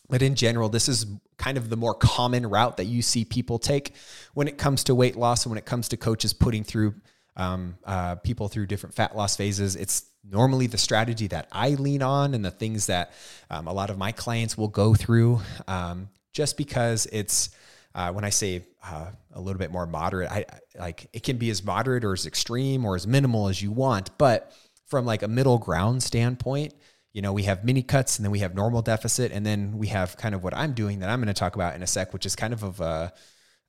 but 0.09 0.21
in 0.21 0.35
general, 0.35 0.69
this 0.69 0.87
is 0.87 1.05
kind 1.37 1.57
of 1.57 1.69
the 1.69 1.77
more 1.77 1.93
common 1.93 2.45
route 2.47 2.77
that 2.77 2.85
you 2.85 3.01
see 3.01 3.23
people 3.23 3.59
take 3.59 3.93
when 4.33 4.47
it 4.47 4.57
comes 4.57 4.83
to 4.85 4.95
weight 4.95 5.15
loss 5.15 5.45
and 5.45 5.51
when 5.51 5.57
it 5.57 5.65
comes 5.65 5.89
to 5.89 5.97
coaches 5.97 6.33
putting 6.33 6.63
through 6.63 6.95
um, 7.35 7.77
uh, 7.85 8.15
people 8.15 8.47
through 8.47 8.65
different 8.65 8.95
fat 8.95 9.15
loss 9.15 9.35
phases. 9.35 9.75
It's 9.75 10.05
normally 10.29 10.67
the 10.67 10.77
strategy 10.77 11.27
that 11.27 11.47
I 11.51 11.71
lean 11.71 12.01
on 12.01 12.33
and 12.33 12.43
the 12.43 12.51
things 12.51 12.87
that 12.87 13.13
um, 13.49 13.67
a 13.67 13.73
lot 13.73 13.89
of 13.89 13.97
my 13.97 14.11
clients 14.11 14.57
will 14.57 14.67
go 14.67 14.93
through 14.95 15.41
um, 15.67 16.09
just 16.33 16.57
because 16.57 17.07
it's. 17.11 17.49
Uh, 17.95 18.11
when 18.11 18.23
I 18.23 18.29
say 18.29 18.63
uh, 18.83 19.07
a 19.33 19.41
little 19.41 19.57
bit 19.57 19.71
more 19.71 19.87
moderate, 19.87 20.29
I, 20.29 20.45
like 20.77 21.09
it 21.13 21.23
can 21.23 21.37
be 21.37 21.49
as 21.49 21.63
moderate 21.63 22.03
or 22.03 22.13
as 22.13 22.27
extreme 22.27 22.85
or 22.85 22.95
as 22.95 23.07
minimal 23.07 23.47
as 23.47 23.59
you 23.59 23.71
want. 23.71 24.15
But 24.19 24.53
from 24.85 25.03
like 25.05 25.23
a 25.23 25.27
middle 25.27 25.57
ground 25.57 26.03
standpoint, 26.03 26.75
you 27.17 27.23
know, 27.23 27.33
we 27.33 27.41
have 27.45 27.65
mini 27.65 27.81
cuts 27.81 28.19
and 28.19 28.23
then 28.23 28.31
we 28.31 28.39
have 28.39 28.53
normal 28.53 28.83
deficit. 28.83 29.31
And 29.31 29.43
then 29.43 29.79
we 29.79 29.87
have 29.87 30.17
kind 30.17 30.35
of 30.35 30.43
what 30.43 30.55
I'm 30.55 30.73
doing 30.73 30.99
that 30.99 31.09
I'm 31.09 31.19
going 31.19 31.33
to 31.33 31.33
talk 31.33 31.55
about 31.55 31.73
in 31.73 31.81
a 31.81 31.87
sec, 31.87 32.13
which 32.13 32.27
is 32.27 32.35
kind 32.35 32.53
of 32.53 32.61
of 32.61 32.79
a, 32.79 33.11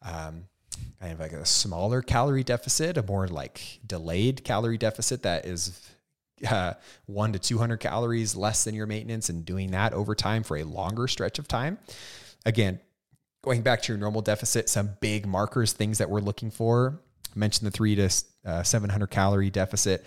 um, 0.03 0.45
kind 1.01 1.15
of 1.15 1.19
like 1.19 1.33
a 1.33 1.47
smaller 1.47 2.03
calorie 2.03 2.45
deficit, 2.45 2.99
a 2.99 3.03
more 3.03 3.27
like 3.27 3.81
delayed 3.87 4.45
calorie 4.45 4.77
deficit 4.77 5.23
that 5.23 5.47
is 5.47 5.81
uh, 6.47 6.75
one 7.07 7.33
to 7.33 7.39
200 7.39 7.79
calories 7.79 8.37
less 8.37 8.65
than 8.65 8.75
your 8.75 8.87
maintenance 8.87 9.31
and 9.31 9.47
doing 9.47 9.71
that 9.71 9.95
over 9.95 10.15
time 10.15 10.43
for 10.43 10.59
a 10.59 10.65
longer 10.65 11.09
stretch 11.09 11.39
of 11.39 11.49
time. 11.49 11.79
Again, 12.45 12.81
going 13.41 13.63
back 13.63 13.81
to 13.81 13.93
your 13.93 13.99
normal 13.99 14.21
deficit, 14.21 14.69
some 14.69 14.91
big 15.01 15.27
markers, 15.27 15.73
things 15.73 15.97
that 15.97 16.11
we're 16.11 16.21
looking 16.21 16.51
for. 16.51 17.01
I 17.35 17.39
mentioned 17.39 17.67
the 17.67 17.71
three 17.71 17.95
to 17.95 18.11
uh, 18.45 18.63
700 18.63 19.07
calorie 19.07 19.49
deficit 19.49 20.05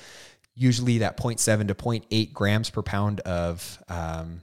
usually 0.56 1.00
that 1.00 1.18
0.7 1.18 1.68
to 1.68 1.76
0.8 1.76 2.34
grams 2.34 2.70
per 2.70 2.82
pound 2.82 3.20
of 3.22 3.82
um, 3.90 4.42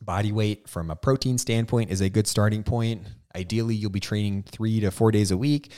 body 0.00 0.32
weight 0.32 0.68
from 0.68 0.90
a 0.90 0.96
protein 0.96 1.38
standpoint 1.38 1.90
is 1.90 2.00
a 2.00 2.10
good 2.10 2.26
starting 2.26 2.62
point. 2.62 3.06
Ideally, 3.34 3.74
you'll 3.74 3.90
be 3.90 4.00
training 4.00 4.44
three 4.44 4.80
to 4.80 4.90
four 4.90 5.12
days 5.12 5.30
a 5.30 5.36
week, 5.36 5.72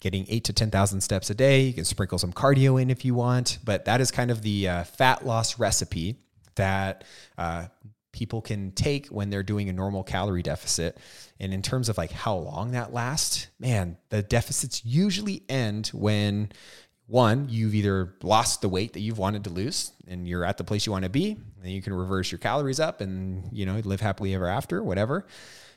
getting 0.00 0.26
eight 0.28 0.44
to 0.44 0.52
10,000 0.52 1.00
steps 1.00 1.30
a 1.30 1.34
day. 1.34 1.62
You 1.62 1.72
can 1.72 1.84
sprinkle 1.84 2.18
some 2.18 2.32
cardio 2.32 2.80
in 2.80 2.90
if 2.90 3.04
you 3.04 3.14
want, 3.14 3.58
but 3.64 3.86
that 3.86 4.00
is 4.00 4.10
kind 4.10 4.30
of 4.30 4.42
the 4.42 4.68
uh, 4.68 4.84
fat 4.84 5.26
loss 5.26 5.58
recipe 5.58 6.16
that 6.54 7.04
uh, 7.38 7.66
people 8.12 8.42
can 8.42 8.70
take 8.72 9.08
when 9.08 9.30
they're 9.30 9.42
doing 9.42 9.68
a 9.68 9.72
normal 9.72 10.04
calorie 10.04 10.42
deficit. 10.42 10.98
And 11.40 11.52
in 11.52 11.62
terms 11.62 11.88
of 11.88 11.98
like 11.98 12.12
how 12.12 12.36
long 12.36 12.72
that 12.72 12.92
lasts, 12.92 13.48
man, 13.58 13.96
the 14.10 14.22
deficits 14.22 14.84
usually 14.84 15.42
end 15.48 15.88
when 15.88 16.52
one, 17.06 17.48
you've 17.50 17.74
either 17.74 18.14
lost 18.22 18.60
the 18.62 18.68
weight 18.68 18.94
that 18.94 19.00
you've 19.00 19.18
wanted 19.18 19.44
to 19.44 19.50
lose 19.50 19.92
and 20.06 20.26
you're 20.26 20.44
at 20.44 20.56
the 20.56 20.64
place 20.64 20.86
you 20.86 20.92
want 20.92 21.04
to 21.04 21.10
be, 21.10 21.36
and 21.62 21.70
you 21.70 21.82
can 21.82 21.92
reverse 21.92 22.30
your 22.30 22.38
calories 22.38 22.80
up 22.80 23.00
and, 23.00 23.48
you 23.52 23.66
know, 23.66 23.80
live 23.84 24.00
happily 24.00 24.34
ever 24.34 24.46
after, 24.46 24.82
whatever. 24.82 25.26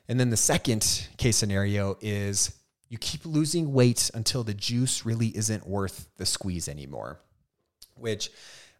And 0.07 0.19
then 0.19 0.29
the 0.29 0.37
second 0.37 1.07
case 1.17 1.35
scenario 1.35 1.97
is 1.99 2.55
you 2.89 2.97
keep 2.97 3.25
losing 3.25 3.73
weight 3.73 4.11
until 4.13 4.43
the 4.43 4.53
juice 4.53 5.05
really 5.05 5.27
isn't 5.35 5.67
worth 5.67 6.07
the 6.17 6.25
squeeze 6.25 6.69
anymore, 6.69 7.19
which 7.95 8.29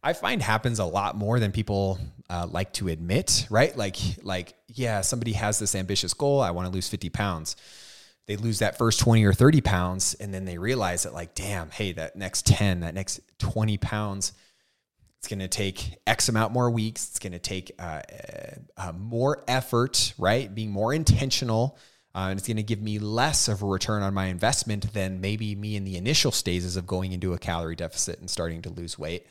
I 0.03 0.13
find 0.13 0.41
happens 0.41 0.77
a 0.77 0.85
lot 0.85 1.17
more 1.17 1.39
than 1.39 1.51
people 1.51 1.99
uh, 2.29 2.47
like 2.49 2.73
to 2.73 2.89
admit, 2.89 3.47
right? 3.49 3.75
Like, 3.75 3.97
like, 4.21 4.53
yeah, 4.67 5.01
somebody 5.01 5.33
has 5.33 5.57
this 5.57 5.73
ambitious 5.73 6.13
goal. 6.13 6.41
I 6.41 6.51
want 6.51 6.67
to 6.67 6.71
lose 6.71 6.87
50 6.87 7.09
pounds 7.09 7.55
they 8.27 8.37
lose 8.37 8.59
that 8.59 8.77
first 8.77 8.99
20 8.99 9.23
or 9.23 9.33
30 9.33 9.61
pounds 9.61 10.13
and 10.15 10.33
then 10.33 10.45
they 10.45 10.57
realize 10.57 11.03
that 11.03 11.13
like 11.13 11.35
damn 11.35 11.69
hey 11.69 11.91
that 11.91 12.15
next 12.15 12.45
10 12.47 12.81
that 12.81 12.93
next 12.93 13.19
20 13.39 13.77
pounds 13.77 14.33
it's 15.19 15.27
going 15.27 15.39
to 15.39 15.47
take 15.47 15.97
x 16.05 16.29
amount 16.29 16.53
more 16.53 16.69
weeks. 16.69 17.09
It's 17.09 17.17
going 17.17 17.33
to 17.33 17.39
take 17.39 17.71
uh, 17.79 18.01
uh, 18.77 18.91
more 18.91 19.43
effort 19.47 20.13
right? 20.19 20.53
Being 20.53 20.69
more 20.69 20.93
intentional 20.93 21.77
uh, 22.13 22.27
and 22.29 22.37
it's 22.37 22.47
going 22.47 22.57
to 22.57 22.63
give 22.63 22.81
me 22.81 22.99
less 22.99 23.47
of 23.47 23.61
a 23.61 23.65
return 23.65 24.03
on 24.03 24.13
my 24.13 24.25
investment 24.25 24.93
than 24.93 25.19
maybe 25.19 25.55
me 25.55 25.75
in 25.75 25.83
the 25.83 25.97
initial 25.97 26.31
stages 26.31 26.77
of 26.77 26.85
going 26.85 27.11
into 27.11 27.33
a 27.33 27.39
calorie 27.39 27.75
deficit 27.75 28.19
and 28.19 28.29
starting 28.29 28.61
to 28.61 28.69
lose 28.69 28.97
weight. 28.99 29.25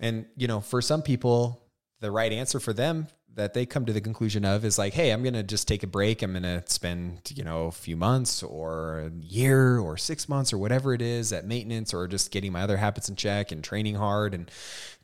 And 0.00 0.26
you 0.36 0.46
know 0.46 0.60
for 0.60 0.80
some 0.80 1.02
people 1.02 1.65
the 2.00 2.10
right 2.10 2.32
answer 2.32 2.60
for 2.60 2.72
them 2.72 3.08
that 3.36 3.52
they 3.52 3.66
come 3.66 3.84
to 3.84 3.92
the 3.92 4.00
conclusion 4.00 4.46
of 4.46 4.64
is 4.64 4.78
like, 4.78 4.94
hey, 4.94 5.10
I'm 5.10 5.22
going 5.22 5.34
to 5.34 5.42
just 5.42 5.68
take 5.68 5.82
a 5.82 5.86
break. 5.86 6.22
I'm 6.22 6.32
going 6.32 6.42
to 6.42 6.62
spend, 6.66 7.20
you 7.34 7.44
know, 7.44 7.66
a 7.66 7.70
few 7.70 7.94
months 7.94 8.42
or 8.42 9.00
a 9.00 9.10
year 9.22 9.78
or 9.78 9.98
six 9.98 10.26
months 10.26 10.54
or 10.54 10.58
whatever 10.58 10.94
it 10.94 11.02
is 11.02 11.34
at 11.34 11.44
maintenance 11.44 11.92
or 11.92 12.08
just 12.08 12.30
getting 12.30 12.50
my 12.50 12.62
other 12.62 12.78
habits 12.78 13.10
in 13.10 13.16
check 13.16 13.52
and 13.52 13.62
training 13.62 13.94
hard. 13.94 14.32
And 14.32 14.50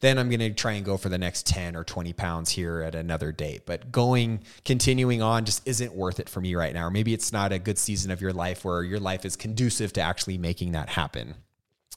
then 0.01 0.19
I'm 0.19 0.31
going 0.31 0.41
to 0.41 0.51
try 0.51 0.73
and 0.73 0.85
go 0.85 0.97
for 0.97 1.11
the 1.11 1.19
next 1.19 1.47
10 1.47 1.77
or 1.77 1.85
20 1.85 2.15
pounds 2.15 2.49
here 2.51 2.81
at 2.81 2.95
another 2.95 3.33
date. 3.33 3.67
But 3.67 3.93
going, 3.93 4.45
continuing 4.65 5.21
on 5.21 5.45
just 5.45 5.69
isn't 5.69 5.95
worth 5.95 6.19
it 6.19 6.31
for 6.31 6.41
me 6.41 6.55
right 6.55 6.73
now. 6.73 6.87
Or 6.87 6.91
maybe 6.91 7.13
it's 7.13 7.35
not 7.35 7.53
a 7.53 7.59
good 7.59 7.77
season 7.77 8.11
of 8.11 8.23
your 8.23 8.33
life 8.33 8.65
where 8.65 8.83
your 8.83 9.01
life 9.01 9.27
is 9.27 9.37
conducive 9.37 9.93
to 9.93 10.01
actually 10.01 10.39
making 10.39 10.73
that 10.73 10.89
happen. 10.89 11.35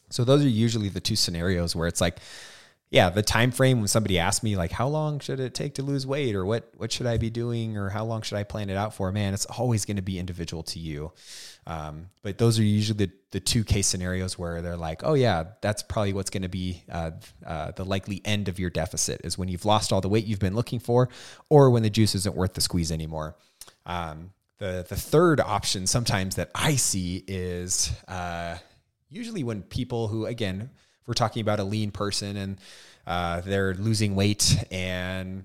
So 0.10 0.26
those 0.26 0.44
are 0.44 0.50
usually 0.50 0.90
the 0.90 1.00
two 1.00 1.16
scenarios 1.16 1.78
where 1.78 1.88
it's 1.88 2.02
like, 2.02 2.20
yeah, 2.96 3.10
the 3.10 3.22
time 3.22 3.52
frame 3.52 3.80
when 3.80 3.90
somebody 3.90 4.18
asks 4.18 4.42
me 4.42 4.56
like 4.56 4.72
how 4.72 4.88
long 4.88 5.20
should 5.20 5.42
it 5.42 5.54
take 5.54 5.74
to 5.74 5.84
lose 5.84 6.08
weight 6.08 6.34
or 6.34 6.46
what 6.46 6.72
what 6.78 6.94
should 6.94 7.08
I 7.08 7.18
be 7.18 7.30
doing 7.30 7.76
or 7.76 7.90
how 7.90 8.06
long 8.06 8.22
should 8.22 8.38
I 8.38 8.44
plan 8.44 8.70
it 8.70 8.78
out 8.78 8.94
for, 8.94 9.12
man, 9.12 9.34
it's 9.34 9.46
always 9.46 9.84
going 9.84 9.98
to 9.98 10.02
be 10.02 10.18
individual 10.18 10.64
to 10.64 10.80
you. 10.80 11.12
Um, 11.68 12.08
but 12.24 12.38
those 12.38 12.58
are 12.58 12.64
usually 12.64 13.08
the, 13.08 13.12
the 13.32 13.42
two 13.42 13.66
case 13.66 13.88
scenarios 13.88 14.40
where 14.40 14.62
they're 14.62 14.78
like, 14.78 15.02
oh 15.04 15.14
yeah, 15.14 15.44
that's 15.60 15.84
probably 15.84 16.14
what's 16.14 16.30
going 16.30 16.44
to 16.44 16.50
be 16.50 16.84
uh, 16.90 17.12
uh, 17.46 17.72
the 17.72 17.84
likely 17.84 18.22
end 18.24 18.48
of 18.48 18.60
your 18.60 18.70
deficit 18.70 19.20
is 19.26 19.38
when 19.38 19.50
you've 19.50 19.66
lost 19.66 19.92
all 19.92 20.00
the 20.00 20.08
weight 20.08 20.26
you've 20.26 20.40
been 20.40 20.56
looking 20.56 20.80
for, 20.80 21.10
or 21.50 21.72
when 21.72 21.84
the 21.84 21.90
juice 21.90 22.16
isn't 22.16 22.34
worth 22.34 22.54
the 22.54 22.62
squeeze 22.62 22.94
anymore. 22.94 23.36
Um, 23.86 24.32
the 24.60 24.86
the 24.88 24.96
third 24.96 25.42
option 25.42 25.86
sometimes 25.86 26.38
that 26.38 26.50
I 26.56 26.78
see 26.78 27.26
is 27.28 27.92
uh, 28.08 28.56
usually 29.10 29.44
when 29.44 29.64
people 29.64 30.08
who 30.08 30.26
again 30.28 30.70
we're 31.08 31.14
talking 31.14 31.42
about 31.42 31.60
a 31.60 31.64
lean 31.64 31.92
person 31.92 32.38
and 32.38 32.58
uh, 33.08 33.42
they're 33.42 33.74
losing 33.76 34.16
weight 34.16 34.58
and 34.72 35.44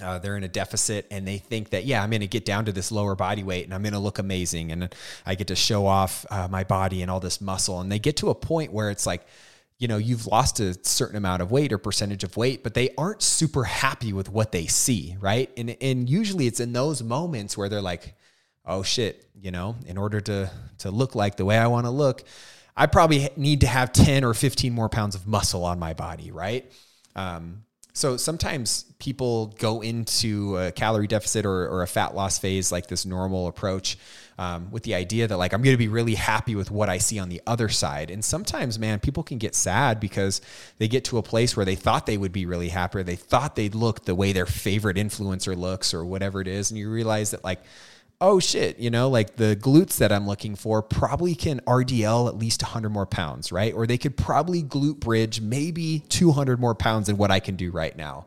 uh, 0.00 0.18
they're 0.18 0.36
in 0.36 0.44
a 0.44 0.48
deficit 0.48 1.06
and 1.10 1.26
they 1.26 1.38
think 1.38 1.70
that 1.70 1.84
yeah 1.84 2.02
i'm 2.02 2.10
going 2.10 2.20
to 2.20 2.28
get 2.28 2.44
down 2.44 2.64
to 2.64 2.72
this 2.72 2.92
lower 2.92 3.16
body 3.16 3.42
weight 3.42 3.64
and 3.64 3.74
i'm 3.74 3.82
going 3.82 3.92
to 3.92 3.98
look 3.98 4.18
amazing 4.18 4.70
and 4.70 4.94
i 5.26 5.34
get 5.34 5.48
to 5.48 5.56
show 5.56 5.86
off 5.86 6.24
uh, 6.30 6.46
my 6.48 6.62
body 6.64 7.02
and 7.02 7.10
all 7.10 7.20
this 7.20 7.40
muscle. 7.40 7.80
And 7.80 7.90
they 7.90 7.98
get 7.98 8.16
to 8.18 8.30
a 8.30 8.34
point 8.34 8.72
where 8.72 8.90
it's 8.90 9.06
like 9.06 9.26
you 9.78 9.88
know 9.88 9.96
you've 9.96 10.26
lost 10.26 10.60
a 10.60 10.76
certain 10.84 11.16
amount 11.16 11.42
of 11.42 11.50
weight 11.50 11.72
or 11.72 11.78
percentage 11.78 12.24
of 12.24 12.36
weight 12.36 12.64
but 12.64 12.74
they 12.74 12.90
aren't 12.98 13.22
super 13.22 13.64
happy 13.64 14.12
with 14.12 14.28
what 14.30 14.52
they 14.52 14.66
see 14.66 15.16
right? 15.20 15.50
And 15.56 15.76
and 15.80 16.08
usually 16.08 16.46
it's 16.46 16.60
in 16.60 16.72
those 16.72 17.02
moments 17.02 17.56
where 17.56 17.68
they're 17.68 17.80
like 17.80 18.14
oh 18.68 18.82
shit, 18.82 19.28
you 19.40 19.50
know, 19.50 19.74
in 19.86 19.98
order 19.98 20.20
to 20.20 20.50
to 20.78 20.90
look 20.90 21.14
like 21.16 21.36
the 21.36 21.44
way 21.44 21.58
I 21.58 21.66
want 21.66 21.86
to 21.86 21.90
look, 21.90 22.22
I 22.78 22.86
probably 22.86 23.28
need 23.36 23.62
to 23.62 23.66
have 23.66 23.92
10 23.92 24.22
or 24.22 24.34
15 24.34 24.72
more 24.72 24.88
pounds 24.88 25.16
of 25.16 25.26
muscle 25.26 25.64
on 25.64 25.80
my 25.80 25.94
body, 25.94 26.30
right? 26.30 26.70
Um, 27.16 27.64
so 27.92 28.16
sometimes 28.16 28.84
people 29.00 29.46
go 29.58 29.80
into 29.80 30.56
a 30.56 30.70
calorie 30.70 31.08
deficit 31.08 31.44
or, 31.44 31.66
or, 31.68 31.82
a 31.82 31.88
fat 31.88 32.14
loss 32.14 32.38
phase 32.38 32.70
like 32.70 32.86
this 32.86 33.04
normal 33.04 33.48
approach 33.48 33.98
um, 34.38 34.70
with 34.70 34.84
the 34.84 34.94
idea 34.94 35.26
that 35.26 35.36
like 35.36 35.52
I'm 35.52 35.62
going 35.62 35.74
to 35.74 35.78
be 35.78 35.88
really 35.88 36.14
happy 36.14 36.54
with 36.54 36.70
what 36.70 36.88
I 36.88 36.98
see 36.98 37.18
on 37.18 37.28
the 37.28 37.42
other 37.44 37.68
side. 37.68 38.12
And 38.12 38.24
sometimes, 38.24 38.78
man, 38.78 39.00
people 39.00 39.24
can 39.24 39.38
get 39.38 39.56
sad 39.56 39.98
because 39.98 40.40
they 40.76 40.86
get 40.86 41.04
to 41.06 41.18
a 41.18 41.22
place 41.24 41.56
where 41.56 41.66
they 41.66 41.74
thought 41.74 42.06
they 42.06 42.16
would 42.16 42.30
be 42.30 42.46
really 42.46 42.68
happy, 42.68 42.98
or 42.98 43.02
they 43.02 43.16
thought 43.16 43.56
they'd 43.56 43.74
look 43.74 44.04
the 44.04 44.14
way 44.14 44.32
their 44.32 44.46
favorite 44.46 44.96
influencer 44.96 45.56
looks, 45.56 45.92
or 45.92 46.04
whatever 46.04 46.40
it 46.40 46.46
is, 46.46 46.70
and 46.70 46.78
you 46.78 46.88
realize 46.88 47.32
that 47.32 47.42
like 47.42 47.60
oh 48.20 48.40
shit, 48.40 48.78
you 48.78 48.90
know, 48.90 49.08
like 49.08 49.36
the 49.36 49.56
glutes 49.56 49.98
that 49.98 50.10
I'm 50.10 50.26
looking 50.26 50.56
for 50.56 50.82
probably 50.82 51.34
can 51.34 51.60
RDL 51.60 52.28
at 52.28 52.36
least 52.36 52.62
100 52.62 52.88
more 52.90 53.06
pounds, 53.06 53.52
right? 53.52 53.72
Or 53.72 53.86
they 53.86 53.98
could 53.98 54.16
probably 54.16 54.62
glute 54.62 54.98
bridge 54.98 55.40
maybe 55.40 56.00
200 56.08 56.58
more 56.58 56.74
pounds 56.74 57.06
than 57.06 57.16
what 57.16 57.30
I 57.30 57.38
can 57.38 57.56
do 57.56 57.70
right 57.70 57.96
now. 57.96 58.26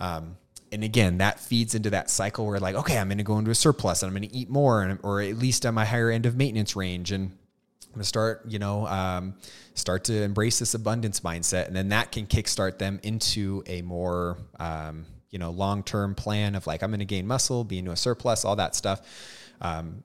Um, 0.00 0.36
and 0.72 0.82
again, 0.82 1.18
that 1.18 1.38
feeds 1.38 1.74
into 1.74 1.90
that 1.90 2.10
cycle 2.10 2.46
where 2.46 2.58
like, 2.58 2.74
okay, 2.74 2.98
I'm 2.98 3.08
going 3.08 3.18
to 3.18 3.24
go 3.24 3.38
into 3.38 3.50
a 3.50 3.54
surplus 3.54 4.02
and 4.02 4.08
I'm 4.08 4.18
going 4.18 4.28
to 4.28 4.34
eat 4.34 4.48
more, 4.48 4.82
and, 4.82 4.98
or 5.02 5.20
at 5.20 5.36
least 5.36 5.66
on 5.66 5.74
my 5.74 5.84
higher 5.84 6.10
end 6.10 6.26
of 6.26 6.34
maintenance 6.34 6.74
range, 6.74 7.12
and 7.12 7.30
I'm 7.30 7.96
going 7.96 8.00
to 8.00 8.08
start, 8.08 8.42
you 8.48 8.58
know, 8.58 8.86
um, 8.86 9.34
start 9.74 10.04
to 10.04 10.22
embrace 10.22 10.58
this 10.58 10.72
abundance 10.72 11.20
mindset, 11.20 11.66
and 11.66 11.76
then 11.76 11.90
that 11.90 12.10
can 12.10 12.26
kickstart 12.26 12.78
them 12.78 13.00
into 13.02 13.62
a 13.66 13.82
more 13.82 14.38
um, 14.58 15.04
you 15.32 15.40
know 15.40 15.50
long 15.50 15.82
term 15.82 16.14
plan 16.14 16.54
of 16.54 16.68
like 16.68 16.84
I'm 16.84 16.90
going 16.90 17.00
to 17.00 17.04
gain 17.04 17.26
muscle, 17.26 17.64
be 17.64 17.78
into 17.78 17.90
a 17.90 17.96
surplus, 17.96 18.44
all 18.44 18.54
that 18.56 18.76
stuff. 18.76 19.00
Um, 19.60 20.04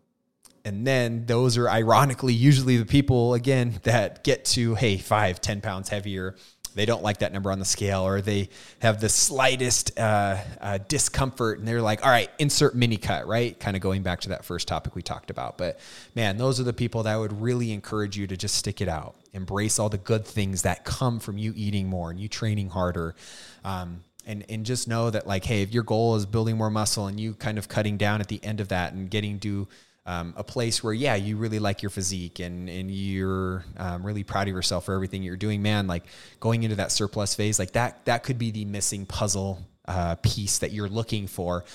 and 0.65 0.85
then 0.85 1.25
those 1.25 1.57
are 1.57 1.69
ironically 1.69 2.33
usually 2.33 2.77
the 2.77 2.85
people 2.85 3.35
again 3.35 3.79
that 3.83 4.23
get 4.23 4.45
to 4.45 4.73
hey 4.75 4.97
five 4.97 5.39
ten 5.39 5.61
pounds 5.61 5.89
heavier. 5.89 6.35
They 6.75 6.85
don't 6.85 7.01
like 7.01 7.19
that 7.19 7.33
number 7.33 7.51
on 7.51 7.57
the 7.57 7.65
scale 7.65 8.05
or 8.05 8.21
they 8.21 8.49
have 8.79 8.99
the 8.99 9.09
slightest 9.09 9.97
uh, 9.97 10.37
uh, 10.61 10.77
discomfort 10.87 11.57
and 11.57 11.67
they're 11.67 11.81
like 11.81 12.05
all 12.05 12.11
right 12.11 12.29
insert 12.37 12.75
mini 12.75 12.97
cut 12.97 13.27
right? 13.27 13.59
Kind 13.59 13.75
of 13.75 13.81
going 13.81 14.03
back 14.03 14.21
to 14.21 14.29
that 14.29 14.45
first 14.45 14.67
topic 14.67 14.95
we 14.95 15.01
talked 15.01 15.31
about. 15.31 15.57
But 15.57 15.79
man 16.15 16.37
those 16.37 16.59
are 16.59 16.63
the 16.63 16.73
people 16.73 17.03
that 17.03 17.13
I 17.13 17.17
would 17.17 17.41
really 17.41 17.71
encourage 17.71 18.15
you 18.15 18.27
to 18.27 18.37
just 18.37 18.55
stick 18.55 18.79
it 18.79 18.87
out. 18.87 19.15
Embrace 19.33 19.79
all 19.79 19.89
the 19.89 19.97
good 19.97 20.25
things 20.25 20.61
that 20.63 20.85
come 20.85 21.19
from 21.19 21.37
you 21.37 21.51
eating 21.55 21.87
more 21.87 22.11
and 22.11 22.19
you 22.19 22.27
training 22.27 22.69
harder. 22.69 23.15
Um, 23.63 24.03
and 24.27 24.45
and 24.49 24.65
just 24.65 24.87
know 24.87 25.09
that 25.09 25.25
like 25.25 25.43
hey 25.43 25.63
if 25.63 25.73
your 25.73 25.83
goal 25.83 26.15
is 26.15 26.25
building 26.25 26.55
more 26.55 26.69
muscle 26.69 27.07
and 27.07 27.19
you 27.19 27.33
kind 27.33 27.57
of 27.57 27.67
cutting 27.67 27.97
down 27.97 28.21
at 28.21 28.27
the 28.27 28.43
end 28.43 28.59
of 28.59 28.67
that 28.67 28.93
and 28.93 29.09
getting 29.09 29.39
to 29.39 29.67
um, 30.05 30.33
a 30.37 30.43
place 30.43 30.83
where 30.83 30.93
yeah 30.93 31.15
you 31.15 31.35
really 31.37 31.59
like 31.59 31.81
your 31.81 31.89
physique 31.89 32.39
and 32.39 32.69
and 32.69 32.91
you're 32.91 33.65
um, 33.77 34.05
really 34.05 34.23
proud 34.23 34.47
of 34.47 34.53
yourself 34.53 34.85
for 34.85 34.93
everything 34.93 35.23
you're 35.23 35.35
doing 35.35 35.61
man 35.63 35.87
like 35.87 36.03
going 36.39 36.61
into 36.61 36.75
that 36.75 36.91
surplus 36.91 37.33
phase 37.33 37.57
like 37.57 37.71
that 37.71 38.05
that 38.05 38.23
could 38.23 38.37
be 38.37 38.51
the 38.51 38.65
missing 38.65 39.05
puzzle 39.05 39.59
uh, 39.87 40.15
piece 40.21 40.59
that 40.59 40.71
you're 40.71 40.89
looking 40.89 41.27
for. 41.27 41.65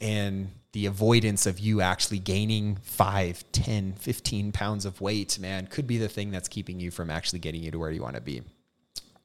And 0.00 0.50
the 0.72 0.86
avoidance 0.86 1.46
of 1.46 1.58
you 1.58 1.80
actually 1.80 2.18
gaining 2.18 2.76
5 2.82 3.44
10 3.52 3.94
15 3.94 4.52
pounds 4.52 4.84
of 4.84 5.00
weight 5.00 5.38
man 5.38 5.66
could 5.66 5.86
be 5.86 5.96
the 5.96 6.08
thing 6.08 6.30
that's 6.30 6.46
keeping 6.46 6.78
you 6.78 6.90
from 6.90 7.10
actually 7.10 7.38
getting 7.38 7.62
you 7.62 7.70
to 7.70 7.78
where 7.78 7.90
you 7.90 8.02
want 8.02 8.14
to 8.14 8.20
be 8.20 8.42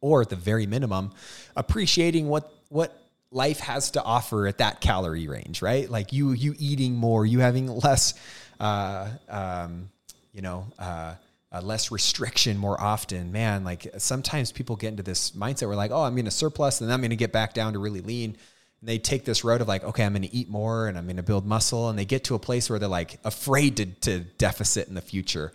or 0.04 0.22
at 0.22 0.30
the 0.30 0.36
very 0.36 0.68
minimum 0.68 1.12
appreciating 1.56 2.28
what 2.28 2.54
what 2.68 3.00
life 3.32 3.60
has 3.62 3.92
to 3.92 4.04
offer 4.04 4.46
at 4.46 4.60
that 4.60 4.82
calorie 4.82 5.28
range, 5.28 5.62
right? 5.62 5.90
Like 5.90 6.12
you 6.14 6.32
you 6.34 6.54
eating 6.60 6.94
more, 6.94 7.26
you 7.26 7.40
having 7.40 7.68
less, 7.68 8.14
uh, 8.60 9.10
um, 9.30 9.90
you 10.34 10.42
know. 10.42 10.68
Uh, 10.78 11.16
uh, 11.56 11.62
less 11.62 11.92
restriction 11.92 12.58
more 12.58 12.82
often. 12.82 13.32
Man, 13.32 13.64
like 13.64 13.88
sometimes 14.00 14.52
people 14.52 14.76
get 14.76 14.88
into 14.88 15.04
this 15.04 15.34
mindset 15.34 15.68
where 15.68 15.76
like, 15.76 15.92
oh, 15.92 16.02
I'm 16.02 16.16
going 16.16 16.26
to 16.26 16.32
surplus 16.32 16.82
and 16.82 16.90
then 16.90 16.96
I'm 16.96 17.02
going 17.02 17.12
to 17.12 17.16
get 17.16 17.32
back 17.32 17.54
down 17.54 17.74
to 17.74 17.80
really 17.80 18.02
lean. 18.02 18.32
And 18.80 18.90
they 18.90 18.98
take 18.98 19.24
this 19.24 19.44
road 19.44 19.62
of 19.62 19.68
like, 19.68 19.84
okay, 19.84 20.04
I'm 20.04 20.14
going 20.14 20.24
to 20.24 20.34
eat 20.34 20.50
more 20.50 20.88
and 20.88 20.98
I'm 20.98 21.06
going 21.06 21.18
to 21.18 21.22
build 21.22 21.46
muscle. 21.46 21.90
And 21.90 22.00
they 22.00 22.06
get 22.06 22.24
to 22.24 22.34
a 22.34 22.40
place 22.40 22.72
where 22.72 22.80
they're 22.80 22.90
like 22.90 23.20
afraid 23.24 23.78
to, 23.78 23.86
to 23.86 24.22
deficit 24.22 24.88
in 24.88 24.96
the 24.96 25.02
future. 25.02 25.54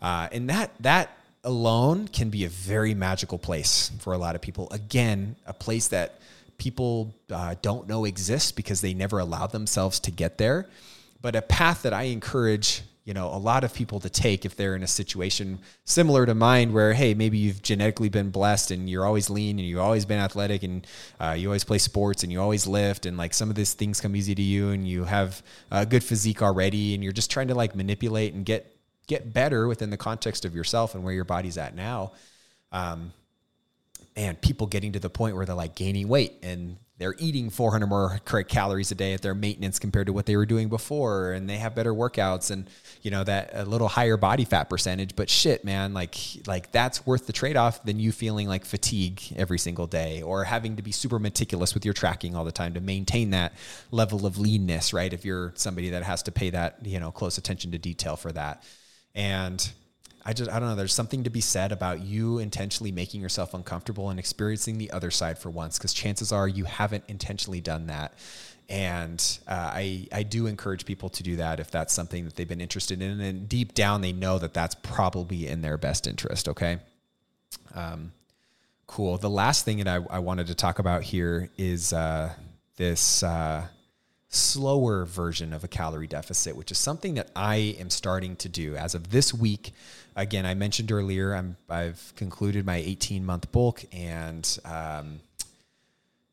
Uh, 0.00 0.28
and 0.30 0.48
that, 0.50 0.70
that 0.78 1.10
alone 1.44 2.08
can 2.08 2.30
be 2.30 2.44
a 2.44 2.48
very 2.48 2.94
magical 2.94 3.38
place 3.38 3.90
for 4.00 4.12
a 4.12 4.18
lot 4.18 4.34
of 4.34 4.40
people. 4.40 4.68
Again, 4.70 5.36
a 5.46 5.52
place 5.52 5.88
that 5.88 6.20
people 6.58 7.14
uh, 7.30 7.54
don't 7.62 7.88
know 7.88 8.04
exists 8.04 8.52
because 8.52 8.80
they 8.80 8.94
never 8.94 9.18
allow 9.18 9.46
themselves 9.46 9.98
to 10.00 10.10
get 10.10 10.38
there. 10.38 10.66
But 11.22 11.34
a 11.34 11.42
path 11.42 11.82
that 11.82 11.94
I 11.94 12.04
encourage, 12.04 12.82
you 13.04 13.14
know, 13.14 13.28
a 13.28 13.36
lot 13.38 13.64
of 13.64 13.72
people 13.72 14.00
to 14.00 14.10
take 14.10 14.44
if 14.44 14.56
they're 14.56 14.76
in 14.76 14.82
a 14.82 14.86
situation 14.86 15.58
similar 15.84 16.26
to 16.26 16.34
mine, 16.34 16.72
where 16.72 16.92
hey, 16.92 17.14
maybe 17.14 17.38
you've 17.38 17.62
genetically 17.62 18.10
been 18.10 18.30
blessed 18.30 18.70
and 18.70 18.88
you're 18.88 19.06
always 19.06 19.30
lean 19.30 19.58
and 19.58 19.66
you've 19.66 19.80
always 19.80 20.04
been 20.04 20.18
athletic 20.18 20.62
and 20.62 20.86
uh, 21.18 21.34
you 21.36 21.48
always 21.48 21.64
play 21.64 21.78
sports 21.78 22.22
and 22.22 22.30
you 22.30 22.40
always 22.40 22.66
lift 22.66 23.06
and 23.06 23.16
like 23.16 23.32
some 23.32 23.48
of 23.48 23.56
these 23.56 23.72
things 23.72 24.00
come 24.00 24.14
easy 24.14 24.34
to 24.34 24.42
you 24.42 24.70
and 24.70 24.86
you 24.86 25.04
have 25.04 25.42
a 25.70 25.86
good 25.86 26.04
physique 26.04 26.42
already 26.42 26.94
and 26.94 27.02
you're 27.02 27.12
just 27.12 27.30
trying 27.30 27.48
to 27.48 27.54
like 27.54 27.74
manipulate 27.74 28.34
and 28.34 28.44
get 28.44 28.76
get 29.10 29.32
better 29.32 29.66
within 29.66 29.90
the 29.90 29.96
context 29.96 30.44
of 30.44 30.54
yourself 30.54 30.94
and 30.94 31.02
where 31.02 31.12
your 31.12 31.24
body's 31.24 31.58
at 31.58 31.74
now. 31.74 32.12
Um, 32.70 33.12
and 34.14 34.40
people 34.40 34.68
getting 34.68 34.92
to 34.92 35.00
the 35.00 35.10
point 35.10 35.34
where 35.34 35.44
they're 35.44 35.54
like 35.54 35.74
gaining 35.74 36.06
weight 36.06 36.34
and 36.44 36.76
they're 36.98 37.16
eating 37.18 37.48
400 37.48 37.86
more 37.86 38.20
calories 38.46 38.92
a 38.92 38.94
day 38.94 39.14
at 39.14 39.22
their 39.22 39.34
maintenance 39.34 39.78
compared 39.78 40.06
to 40.06 40.12
what 40.12 40.26
they 40.26 40.36
were 40.36 40.46
doing 40.46 40.68
before 40.68 41.32
and 41.32 41.48
they 41.48 41.56
have 41.56 41.74
better 41.74 41.92
workouts 41.94 42.50
and 42.50 42.68
you 43.02 43.10
know 43.10 43.24
that 43.24 43.50
a 43.54 43.64
little 43.64 43.88
higher 43.88 44.16
body 44.16 44.44
fat 44.44 44.64
percentage 44.68 45.16
but 45.16 45.30
shit 45.30 45.64
man 45.64 45.94
like 45.94 46.14
like 46.46 46.70
that's 46.72 47.06
worth 47.06 47.26
the 47.26 47.32
trade-off 47.32 47.82
than 47.84 47.98
you 47.98 48.12
feeling 48.12 48.46
like 48.46 48.64
fatigue 48.64 49.22
every 49.36 49.58
single 49.58 49.86
day 49.86 50.20
or 50.22 50.44
having 50.44 50.76
to 50.76 50.82
be 50.82 50.92
super 50.92 51.18
meticulous 51.18 51.72
with 51.72 51.84
your 51.84 51.94
tracking 51.94 52.36
all 52.36 52.44
the 52.44 52.52
time 52.52 52.74
to 52.74 52.80
maintain 52.80 53.30
that 53.30 53.54
level 53.90 54.26
of 54.26 54.38
leanness 54.38 54.92
right 54.92 55.14
if 55.14 55.24
you're 55.24 55.52
somebody 55.56 55.90
that 55.90 56.02
has 56.02 56.22
to 56.22 56.30
pay 56.30 56.50
that 56.50 56.76
you 56.82 57.00
know 57.00 57.10
close 57.10 57.38
attention 57.38 57.70
to 57.70 57.78
detail 57.78 58.14
for 58.14 58.30
that 58.30 58.62
and 59.14 59.70
I 60.24 60.32
just, 60.34 60.50
I 60.50 60.58
don't 60.58 60.68
know, 60.68 60.76
there's 60.76 60.94
something 60.94 61.24
to 61.24 61.30
be 61.30 61.40
said 61.40 61.72
about 61.72 62.02
you 62.02 62.38
intentionally 62.38 62.92
making 62.92 63.22
yourself 63.22 63.54
uncomfortable 63.54 64.10
and 64.10 64.18
experiencing 64.18 64.76
the 64.76 64.90
other 64.90 65.10
side 65.10 65.38
for 65.38 65.48
once, 65.48 65.78
because 65.78 65.94
chances 65.94 66.30
are 66.30 66.46
you 66.46 66.64
haven't 66.64 67.04
intentionally 67.08 67.60
done 67.60 67.86
that. 67.86 68.12
And 68.68 69.38
uh, 69.48 69.70
I, 69.72 70.06
I 70.12 70.22
do 70.22 70.46
encourage 70.46 70.84
people 70.84 71.08
to 71.08 71.22
do 71.22 71.36
that 71.36 71.58
if 71.58 71.70
that's 71.70 71.92
something 71.92 72.24
that 72.26 72.36
they've 72.36 72.46
been 72.46 72.60
interested 72.60 73.02
in. 73.02 73.20
And 73.20 73.48
deep 73.48 73.74
down, 73.74 74.02
they 74.02 74.12
know 74.12 74.38
that 74.38 74.54
that's 74.54 74.76
probably 74.76 75.48
in 75.48 75.62
their 75.62 75.78
best 75.78 76.06
interest. 76.06 76.48
Okay. 76.48 76.78
Um, 77.74 78.12
cool. 78.86 79.16
The 79.16 79.30
last 79.30 79.64
thing 79.64 79.78
that 79.78 79.88
I, 79.88 80.04
I 80.08 80.18
wanted 80.20 80.46
to 80.48 80.54
talk 80.54 80.78
about 80.78 81.02
here 81.02 81.50
is 81.56 81.92
uh, 81.92 82.32
this. 82.76 83.22
Uh, 83.22 83.66
slower 84.30 85.04
version 85.04 85.52
of 85.52 85.64
a 85.64 85.68
calorie 85.68 86.06
deficit, 86.06 86.54
which 86.54 86.70
is 86.70 86.78
something 86.78 87.14
that 87.14 87.30
I 87.34 87.76
am 87.80 87.90
starting 87.90 88.36
to 88.36 88.48
do 88.48 88.76
as 88.76 88.94
of 88.94 89.10
this 89.10 89.34
week. 89.34 89.72
Again, 90.14 90.46
I 90.46 90.54
mentioned 90.54 90.92
earlier, 90.92 91.34
I'm, 91.34 91.56
I've 91.68 92.12
concluded 92.14 92.64
my 92.64 92.76
18 92.76 93.26
month 93.26 93.50
bulk, 93.50 93.82
and 93.92 94.58
um, 94.64 95.20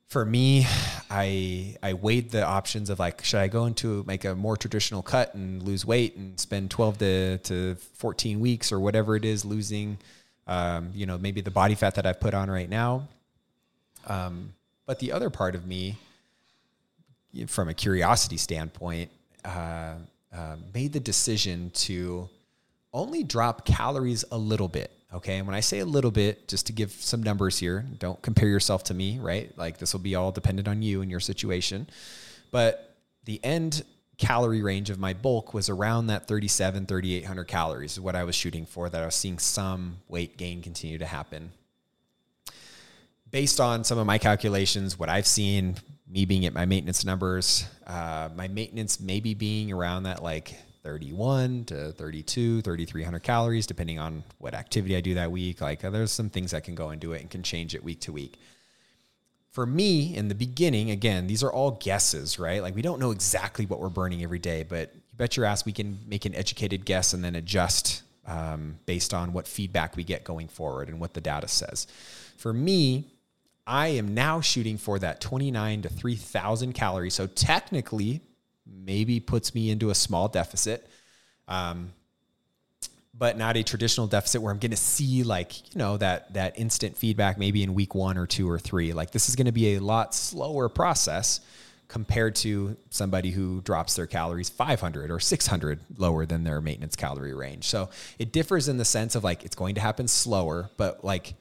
for 0.08 0.24
me, 0.24 0.66
I 1.10 1.76
I 1.82 1.94
weighed 1.94 2.30
the 2.30 2.46
options 2.46 2.92
of 2.92 3.00
like, 3.00 3.24
should 3.24 3.40
I 3.40 3.48
go 3.48 3.66
into 3.66 4.04
make 4.06 4.26
a 4.26 4.36
more 4.36 4.56
traditional 4.56 5.02
cut 5.02 5.34
and 5.34 5.64
lose 5.64 5.84
weight 5.84 6.16
and 6.16 6.40
spend 6.40 6.70
12 6.70 6.98
to, 7.00 7.38
to 7.40 7.76
14 7.96 8.40
weeks 8.40 8.72
or 8.72 8.80
whatever 8.80 9.16
it 9.16 9.26
is 9.26 9.44
losing, 9.44 9.98
um, 10.46 10.92
you 10.94 11.08
know, 11.08 11.18
maybe 11.18 11.42
the 11.42 11.52
body 11.52 11.76
fat 11.76 11.96
that 11.96 12.06
I've 12.06 12.20
put 12.20 12.36
on 12.36 12.50
right 12.50 12.70
now. 12.70 13.08
Um, 14.06 14.54
but 14.86 15.00
the 15.00 15.12
other 15.12 15.30
part 15.30 15.56
of 15.56 15.66
me 15.66 15.98
from 17.48 17.70
a 17.70 17.74
curiosity 17.74 18.38
standpoint, 18.38 19.10
uh, 19.46 19.94
uh, 20.36 20.56
made 20.74 20.94
the 20.94 21.00
decision 21.00 21.72
to 21.72 22.30
only 22.94 23.24
drop 23.24 23.66
calories 23.66 24.26
a 24.32 24.38
little 24.38 24.68
bit. 24.68 24.92
Okay. 25.14 25.38
And 25.38 25.48
when 25.48 25.56
I 25.56 25.62
say 25.62 25.80
a 25.80 25.86
little 25.86 26.12
bit, 26.12 26.48
just 26.48 26.68
to 26.68 26.74
give 26.74 26.92
some 26.92 27.24
numbers 27.24 27.58
here, 27.58 27.86
don't 28.00 28.22
compare 28.22 28.50
yourself 28.50 28.84
to 28.86 28.94
me, 28.94 29.20
right? 29.20 29.56
Like 29.58 29.78
this 29.78 29.94
will 29.94 30.02
be 30.02 30.16
all 30.16 30.32
dependent 30.32 30.68
on 30.68 30.82
you 30.82 31.02
and 31.02 31.10
your 31.10 31.22
situation. 31.22 31.88
But 32.52 32.96
the 33.24 33.40
end 33.44 33.84
calorie 34.18 34.64
range 34.64 34.90
of 34.90 35.00
my 35.00 35.14
bulk 35.14 35.54
was 35.54 35.70
around 35.70 36.08
that 36.08 36.28
37, 36.28 36.88
3,800 36.88 37.44
calories 37.46 37.94
is 37.94 38.00
what 38.00 38.16
I 38.16 38.24
was 38.24 38.36
shooting 38.36 38.66
for, 38.66 38.90
that 38.90 39.02
I 39.02 39.06
was 39.06 39.16
seeing 39.16 39.40
some 39.40 39.98
weight 40.08 40.38
gain 40.38 40.62
continue 40.62 40.98
to 40.98 41.06
happen. 41.06 41.52
Based 43.30 43.60
on 43.60 43.84
some 43.84 43.98
of 43.98 44.08
my 44.08 44.18
calculations, 44.18 44.98
what 44.98 45.10
I've 45.10 45.28
seen 45.28 45.76
me 46.10 46.26
being 46.26 46.46
at 46.46 46.54
my 46.54 46.66
maintenance 46.66 47.04
numbers, 47.04 47.68
uh, 47.86 48.30
my 48.36 48.48
maintenance 48.48 49.00
maybe 49.00 49.34
being 49.34 49.72
around 49.72 50.04
that 50.04 50.24
like 50.24 50.56
31 50.84 51.66
to 51.66 51.92
32, 51.92 52.62
3,300 52.62 53.20
calories, 53.20 53.68
depending 53.68 54.00
on 54.00 54.24
what 54.38 54.54
activity 54.54 54.96
I 54.96 55.02
do 55.02 55.16
that 55.16 55.32
week. 55.32 55.60
Like 55.60 55.84
uh, 55.84 55.90
there's 55.90 56.12
some 56.12 56.30
things 56.30 56.52
that 56.52 56.64
can 56.64 56.76
go 56.76 56.92
into 56.92 57.12
it 57.12 57.22
and 57.22 57.30
can 57.30 57.44
change 57.44 57.76
it 57.76 57.84
week 57.84 58.00
to 58.02 58.14
week. 58.14 58.38
for 59.52 59.66
me 59.66 60.16
in 60.16 60.28
the 60.28 60.36
beginning, 60.36 60.92
again, 60.92 61.28
these 61.28 61.44
are 61.44 61.52
all 61.52 61.72
guesses, 61.72 62.40
right? 62.40 62.62
Like 62.62 62.76
we 62.76 62.82
don't 62.82 63.00
know 63.00 63.12
exactly 63.12 63.66
what 63.66 63.80
we're 63.80 63.90
burning 63.90 64.24
every 64.24 64.40
day, 64.40 64.64
but 64.64 64.94
you 64.94 65.18
bet 65.18 65.36
your 65.36 65.46
ass 65.46 65.66
we 65.66 65.74
can 65.74 66.00
make 66.08 66.26
an 66.26 66.36
educated 66.36 66.86
guess 66.86 67.14
and 67.14 67.24
then 67.24 67.36
adjust 67.36 68.04
um, 68.28 68.78
based 68.86 69.14
on 69.14 69.34
what 69.34 69.48
feedback 69.48 69.98
we 69.98 70.04
get 70.04 70.24
going 70.24 70.48
forward 70.48 70.90
and 70.90 71.00
what 71.00 71.14
the 71.14 71.22
data 71.22 71.48
says. 71.48 71.88
For 72.38 72.54
me, 72.54 73.06
I 73.68 73.90
am 73.90 74.14
now 74.14 74.40
shooting 74.40 74.78
for 74.78 74.98
that 75.00 75.20
29 75.20 75.84
to 75.84 75.90
3,000 75.90 76.74
calories. 76.74 77.14
So 77.14 77.28
technically, 77.28 78.22
maybe 78.66 79.20
puts 79.20 79.54
me 79.54 79.70
into 79.70 79.90
a 79.90 79.96
small 79.96 80.30
deficit. 80.30 80.88
Um, 81.48 81.92
but 83.18 83.38
not 83.38 83.58
a 83.58 83.64
traditional 83.64 84.08
deficit 84.08 84.42
where 84.42 84.52
I'm 84.52 84.60
going 84.60 84.72
to 84.72 84.78
see 84.78 85.24
like, 85.24 85.74
you 85.74 85.80
know, 85.80 85.98
that 85.98 86.34
that 86.34 86.60
instant 86.60 86.98
feedback 86.98 87.38
maybe 87.38 87.64
in 87.64 87.74
week 87.74 87.96
1 87.96 88.18
or 88.18 88.28
2 88.28 88.50
or 88.50 88.60
3. 88.60 88.94
Like 88.94 89.12
this 89.12 89.28
is 89.28 89.36
going 89.36 89.46
to 89.46 89.52
be 89.52 89.76
a 89.76 89.80
lot 89.80 90.14
slower 90.14 90.70
process 90.70 91.40
compared 91.88 92.36
to 92.36 92.76
somebody 92.90 93.32
who 93.32 93.62
drops 93.62 93.96
their 93.96 94.06
calories 94.06 94.50
500 94.50 95.10
or 95.10 95.20
600 95.20 95.80
lower 95.98 96.26
than 96.26 96.44
their 96.44 96.62
maintenance 96.62 96.96
calorie 96.96 97.34
range. 97.34 97.66
So 97.66 97.90
it 98.20 98.32
differs 98.32 98.68
in 98.68 98.78
the 98.78 98.86
sense 98.86 99.16
of 99.16 99.24
like 99.24 99.44
it's 99.44 99.56
going 99.56 99.76
to 99.76 99.82
happen 99.82 100.08
slower, 100.08 100.70
but 100.78 101.04
like 101.04 101.34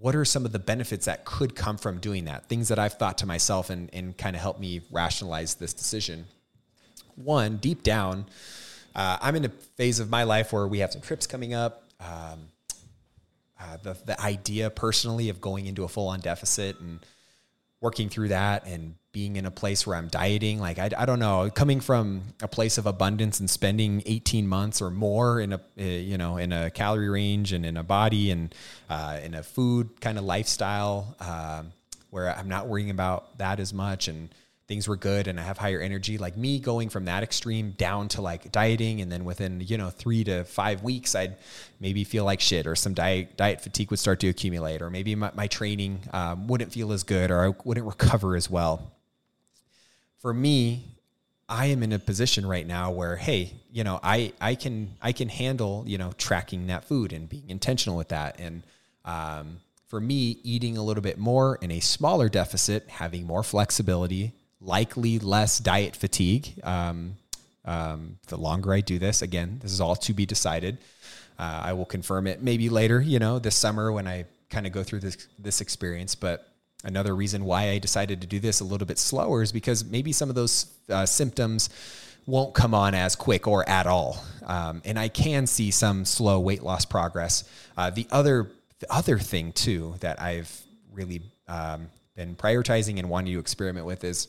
what 0.00 0.14
are 0.14 0.24
some 0.24 0.44
of 0.44 0.52
the 0.52 0.58
benefits 0.58 1.06
that 1.06 1.24
could 1.24 1.54
come 1.54 1.76
from 1.76 1.98
doing 1.98 2.26
that? 2.26 2.48
Things 2.48 2.68
that 2.68 2.78
I've 2.78 2.94
thought 2.94 3.18
to 3.18 3.26
myself 3.26 3.70
and, 3.70 3.90
and 3.92 4.16
kind 4.16 4.36
of 4.36 4.42
help 4.42 4.58
me 4.58 4.82
rationalize 4.90 5.54
this 5.54 5.72
decision. 5.72 6.26
One, 7.16 7.56
deep 7.56 7.82
down, 7.82 8.26
uh, 8.94 9.18
I'm 9.20 9.36
in 9.36 9.44
a 9.44 9.48
phase 9.48 10.00
of 10.00 10.10
my 10.10 10.24
life 10.24 10.52
where 10.52 10.66
we 10.66 10.78
have 10.80 10.92
some 10.92 11.00
trips 11.00 11.26
coming 11.26 11.54
up. 11.54 11.84
Um, 12.00 12.48
uh, 13.60 13.76
the 13.82 13.96
the 14.04 14.20
idea 14.20 14.70
personally 14.70 15.28
of 15.28 15.40
going 15.40 15.66
into 15.66 15.82
a 15.82 15.88
full 15.88 16.08
on 16.08 16.20
deficit 16.20 16.78
and 16.78 17.00
working 17.80 18.08
through 18.08 18.28
that 18.28 18.66
and 18.66 18.94
being 19.12 19.36
in 19.36 19.46
a 19.46 19.50
place 19.50 19.86
where 19.86 19.96
I'm 19.96 20.08
dieting, 20.08 20.60
like 20.60 20.78
I, 20.78 20.90
I 20.96 21.06
don't 21.06 21.18
know, 21.18 21.50
coming 21.50 21.80
from 21.80 22.22
a 22.42 22.48
place 22.48 22.78
of 22.78 22.86
abundance 22.86 23.40
and 23.40 23.48
spending 23.48 24.02
18 24.06 24.46
months 24.46 24.82
or 24.82 24.90
more 24.90 25.40
in 25.40 25.52
a 25.52 25.60
uh, 25.78 25.82
you 25.82 26.18
know 26.18 26.36
in 26.36 26.52
a 26.52 26.70
calorie 26.70 27.08
range 27.08 27.52
and 27.52 27.64
in 27.64 27.76
a 27.76 27.82
body 27.82 28.30
and 28.30 28.54
uh, 28.90 29.18
in 29.22 29.34
a 29.34 29.42
food 29.42 30.00
kind 30.00 30.18
of 30.18 30.24
lifestyle 30.24 31.16
um, 31.20 31.72
where 32.10 32.34
I'm 32.36 32.48
not 32.48 32.68
worrying 32.68 32.90
about 32.90 33.38
that 33.38 33.60
as 33.60 33.72
much 33.72 34.08
and 34.08 34.28
things 34.68 34.86
were 34.86 34.96
good 34.96 35.26
and 35.26 35.40
I 35.40 35.42
have 35.42 35.56
higher 35.56 35.80
energy. 35.80 36.18
Like 36.18 36.36
me 36.36 36.60
going 36.60 36.90
from 36.90 37.06
that 37.06 37.22
extreme 37.22 37.72
down 37.72 38.08
to 38.08 38.22
like 38.22 38.52
dieting, 38.52 39.00
and 39.00 39.10
then 39.10 39.24
within 39.24 39.60
you 39.60 39.78
know 39.78 39.90
three 39.90 40.22
to 40.24 40.44
five 40.44 40.82
weeks, 40.82 41.14
I'd 41.14 41.36
maybe 41.80 42.04
feel 42.04 42.24
like 42.24 42.40
shit, 42.40 42.66
or 42.66 42.76
some 42.76 42.94
diet 42.94 43.36
diet 43.36 43.62
fatigue 43.62 43.90
would 43.90 43.98
start 43.98 44.20
to 44.20 44.28
accumulate, 44.28 44.82
or 44.82 44.90
maybe 44.90 45.14
my, 45.14 45.32
my 45.34 45.46
training 45.46 46.00
um, 46.12 46.46
wouldn't 46.46 46.72
feel 46.72 46.92
as 46.92 47.02
good, 47.02 47.30
or 47.30 47.46
I 47.46 47.54
wouldn't 47.64 47.86
recover 47.86 48.36
as 48.36 48.48
well. 48.48 48.92
For 50.18 50.34
me, 50.34 50.84
I 51.48 51.66
am 51.66 51.82
in 51.82 51.92
a 51.92 51.98
position 51.98 52.44
right 52.44 52.66
now 52.66 52.90
where, 52.90 53.16
hey, 53.16 53.54
you 53.72 53.84
know, 53.84 53.98
I 54.02 54.34
I 54.40 54.54
can 54.54 54.94
I 55.00 55.12
can 55.12 55.30
handle 55.30 55.84
you 55.86 55.96
know 55.96 56.12
tracking 56.18 56.66
that 56.66 56.84
food 56.84 57.12
and 57.14 57.28
being 57.28 57.48
intentional 57.48 57.96
with 57.96 58.08
that, 58.08 58.38
and 58.38 58.62
um, 59.06 59.60
for 59.86 59.98
me, 59.98 60.38
eating 60.42 60.76
a 60.76 60.82
little 60.82 61.02
bit 61.02 61.16
more 61.16 61.56
in 61.62 61.70
a 61.70 61.80
smaller 61.80 62.28
deficit, 62.28 62.86
having 62.90 63.26
more 63.26 63.42
flexibility, 63.42 64.34
likely 64.60 65.18
less 65.18 65.58
diet 65.58 65.96
fatigue. 65.96 66.60
Um, 66.62 67.16
um, 67.64 68.18
the 68.28 68.36
longer 68.36 68.72
I 68.72 68.80
do 68.80 68.98
this, 68.98 69.22
again, 69.22 69.58
this 69.62 69.72
is 69.72 69.80
all 69.80 69.96
to 69.96 70.14
be 70.14 70.26
decided. 70.26 70.78
Uh, 71.38 71.60
I 71.64 71.72
will 71.74 71.84
confirm 71.84 72.26
it 72.26 72.42
maybe 72.42 72.68
later, 72.68 73.00
you 73.00 73.18
know, 73.18 73.38
this 73.38 73.54
summer 73.54 73.92
when 73.92 74.08
I 74.08 74.24
kind 74.50 74.66
of 74.66 74.72
go 74.72 74.82
through 74.82 75.00
this 75.00 75.28
this 75.38 75.60
experience. 75.60 76.14
But 76.14 76.48
another 76.84 77.14
reason 77.14 77.44
why 77.44 77.70
I 77.70 77.78
decided 77.78 78.20
to 78.22 78.26
do 78.26 78.40
this 78.40 78.60
a 78.60 78.64
little 78.64 78.86
bit 78.86 78.98
slower 78.98 79.42
is 79.42 79.52
because 79.52 79.84
maybe 79.84 80.12
some 80.12 80.28
of 80.28 80.34
those 80.34 80.66
uh, 80.88 81.06
symptoms 81.06 81.70
won't 82.26 82.54
come 82.54 82.74
on 82.74 82.94
as 82.94 83.14
quick 83.16 83.46
or 83.46 83.68
at 83.68 83.86
all, 83.86 84.22
um, 84.46 84.82
and 84.84 84.98
I 84.98 85.08
can 85.08 85.46
see 85.46 85.70
some 85.70 86.04
slow 86.04 86.40
weight 86.40 86.62
loss 86.62 86.84
progress. 86.84 87.44
Uh, 87.76 87.90
the 87.90 88.06
other 88.10 88.50
the 88.80 88.92
other 88.92 89.18
thing 89.18 89.52
too 89.52 89.94
that 90.00 90.20
I've 90.20 90.50
really 90.92 91.22
um, 91.46 91.88
been 92.16 92.34
prioritizing 92.34 92.98
and 92.98 93.08
wanting 93.08 93.32
to 93.34 93.38
experiment 93.38 93.86
with 93.86 94.02
is 94.04 94.28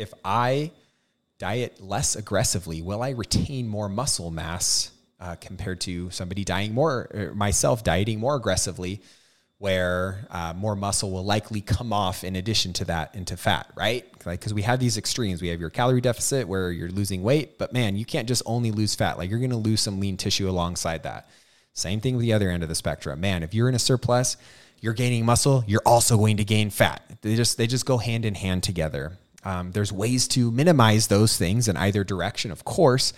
if 0.00 0.12
I 0.24 0.72
diet 1.38 1.80
less 1.80 2.16
aggressively, 2.16 2.82
will 2.82 3.02
I 3.02 3.10
retain 3.10 3.68
more 3.68 3.88
muscle 3.88 4.30
mass 4.30 4.90
uh, 5.20 5.36
compared 5.36 5.80
to 5.82 6.10
somebody 6.10 6.44
dying 6.44 6.72
more, 6.72 7.32
myself 7.34 7.84
dieting 7.84 8.18
more 8.18 8.36
aggressively, 8.36 9.02
where 9.58 10.26
uh, 10.30 10.54
more 10.54 10.74
muscle 10.74 11.10
will 11.10 11.24
likely 11.24 11.60
come 11.60 11.92
off 11.92 12.24
in 12.24 12.34
addition 12.34 12.72
to 12.72 12.84
that 12.86 13.14
into 13.14 13.36
fat, 13.36 13.70
right? 13.76 14.06
Like, 14.24 14.40
because 14.40 14.54
we 14.54 14.62
have 14.62 14.80
these 14.80 14.96
extremes. 14.96 15.42
We 15.42 15.48
have 15.48 15.60
your 15.60 15.68
calorie 15.68 16.00
deficit 16.00 16.48
where 16.48 16.72
you're 16.72 16.88
losing 16.88 17.22
weight, 17.22 17.58
but 17.58 17.70
man, 17.70 17.94
you 17.94 18.06
can't 18.06 18.26
just 18.26 18.42
only 18.46 18.70
lose 18.70 18.94
fat. 18.94 19.18
Like, 19.18 19.28
you're 19.28 19.38
going 19.38 19.50
to 19.50 19.56
lose 19.56 19.82
some 19.82 20.00
lean 20.00 20.16
tissue 20.16 20.48
alongside 20.48 21.02
that. 21.02 21.28
Same 21.74 22.00
thing 22.00 22.16
with 22.16 22.22
the 22.22 22.32
other 22.32 22.48
end 22.48 22.62
of 22.62 22.70
the 22.70 22.74
spectrum. 22.74 23.20
Man, 23.20 23.42
if 23.42 23.52
you're 23.52 23.68
in 23.68 23.74
a 23.74 23.78
surplus, 23.78 24.38
you're 24.80 24.94
gaining 24.94 25.26
muscle, 25.26 25.62
you're 25.66 25.82
also 25.84 26.16
going 26.16 26.38
to 26.38 26.44
gain 26.44 26.70
fat. 26.70 27.02
They 27.20 27.36
just 27.36 27.58
they 27.58 27.66
just 27.66 27.84
go 27.84 27.98
hand 27.98 28.24
in 28.24 28.34
hand 28.34 28.62
together. 28.62 29.18
Um, 29.44 29.72
there's 29.72 29.92
ways 29.92 30.28
to 30.28 30.50
minimize 30.50 31.06
those 31.06 31.36
things 31.36 31.68
in 31.68 31.76
either 31.76 32.04
direction, 32.04 32.50
of 32.50 32.64
course. 32.64 33.12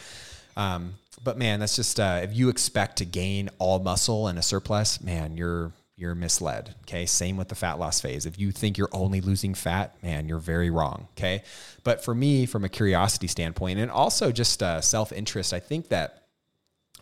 Um, 0.56 0.94
but 1.24 1.38
man, 1.38 1.60
that's 1.60 1.76
just 1.76 1.98
uh, 2.00 2.20
if 2.22 2.34
you 2.34 2.48
expect 2.48 2.98
to 2.98 3.04
gain 3.04 3.50
all 3.58 3.78
muscle 3.78 4.28
and 4.28 4.38
a 4.38 4.42
surplus, 4.42 5.00
man, 5.00 5.36
you're 5.36 5.72
you're 5.96 6.14
misled. 6.14 6.74
Okay. 6.82 7.06
Same 7.06 7.36
with 7.36 7.48
the 7.48 7.54
fat 7.54 7.78
loss 7.78 8.00
phase. 8.00 8.26
If 8.26 8.38
you 8.38 8.50
think 8.50 8.76
you're 8.76 8.88
only 8.92 9.20
losing 9.20 9.54
fat, 9.54 9.94
man, 10.02 10.28
you're 10.28 10.38
very 10.38 10.70
wrong. 10.70 11.06
Okay. 11.16 11.44
But 11.84 12.04
for 12.04 12.14
me, 12.14 12.46
from 12.46 12.64
a 12.64 12.68
curiosity 12.68 13.28
standpoint, 13.28 13.78
and 13.78 13.90
also 13.90 14.32
just 14.32 14.62
uh, 14.62 14.80
self 14.80 15.12
interest, 15.12 15.52
I 15.52 15.60
think 15.60 15.88
that 15.88 16.24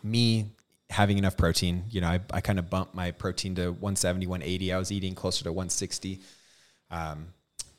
me 0.03 0.51
having 0.89 1.17
enough 1.17 1.37
protein, 1.37 1.85
you 1.89 2.01
know, 2.01 2.09
I, 2.09 2.19
I 2.31 2.41
kind 2.41 2.59
of 2.59 2.69
bumped 2.69 2.93
my 2.93 3.11
protein 3.11 3.55
to 3.55 3.71
170, 3.71 4.27
180. 4.27 4.73
I 4.73 4.77
was 4.77 4.91
eating 4.91 5.15
closer 5.15 5.43
to 5.45 5.51
160. 5.51 6.19
Um, 6.91 7.27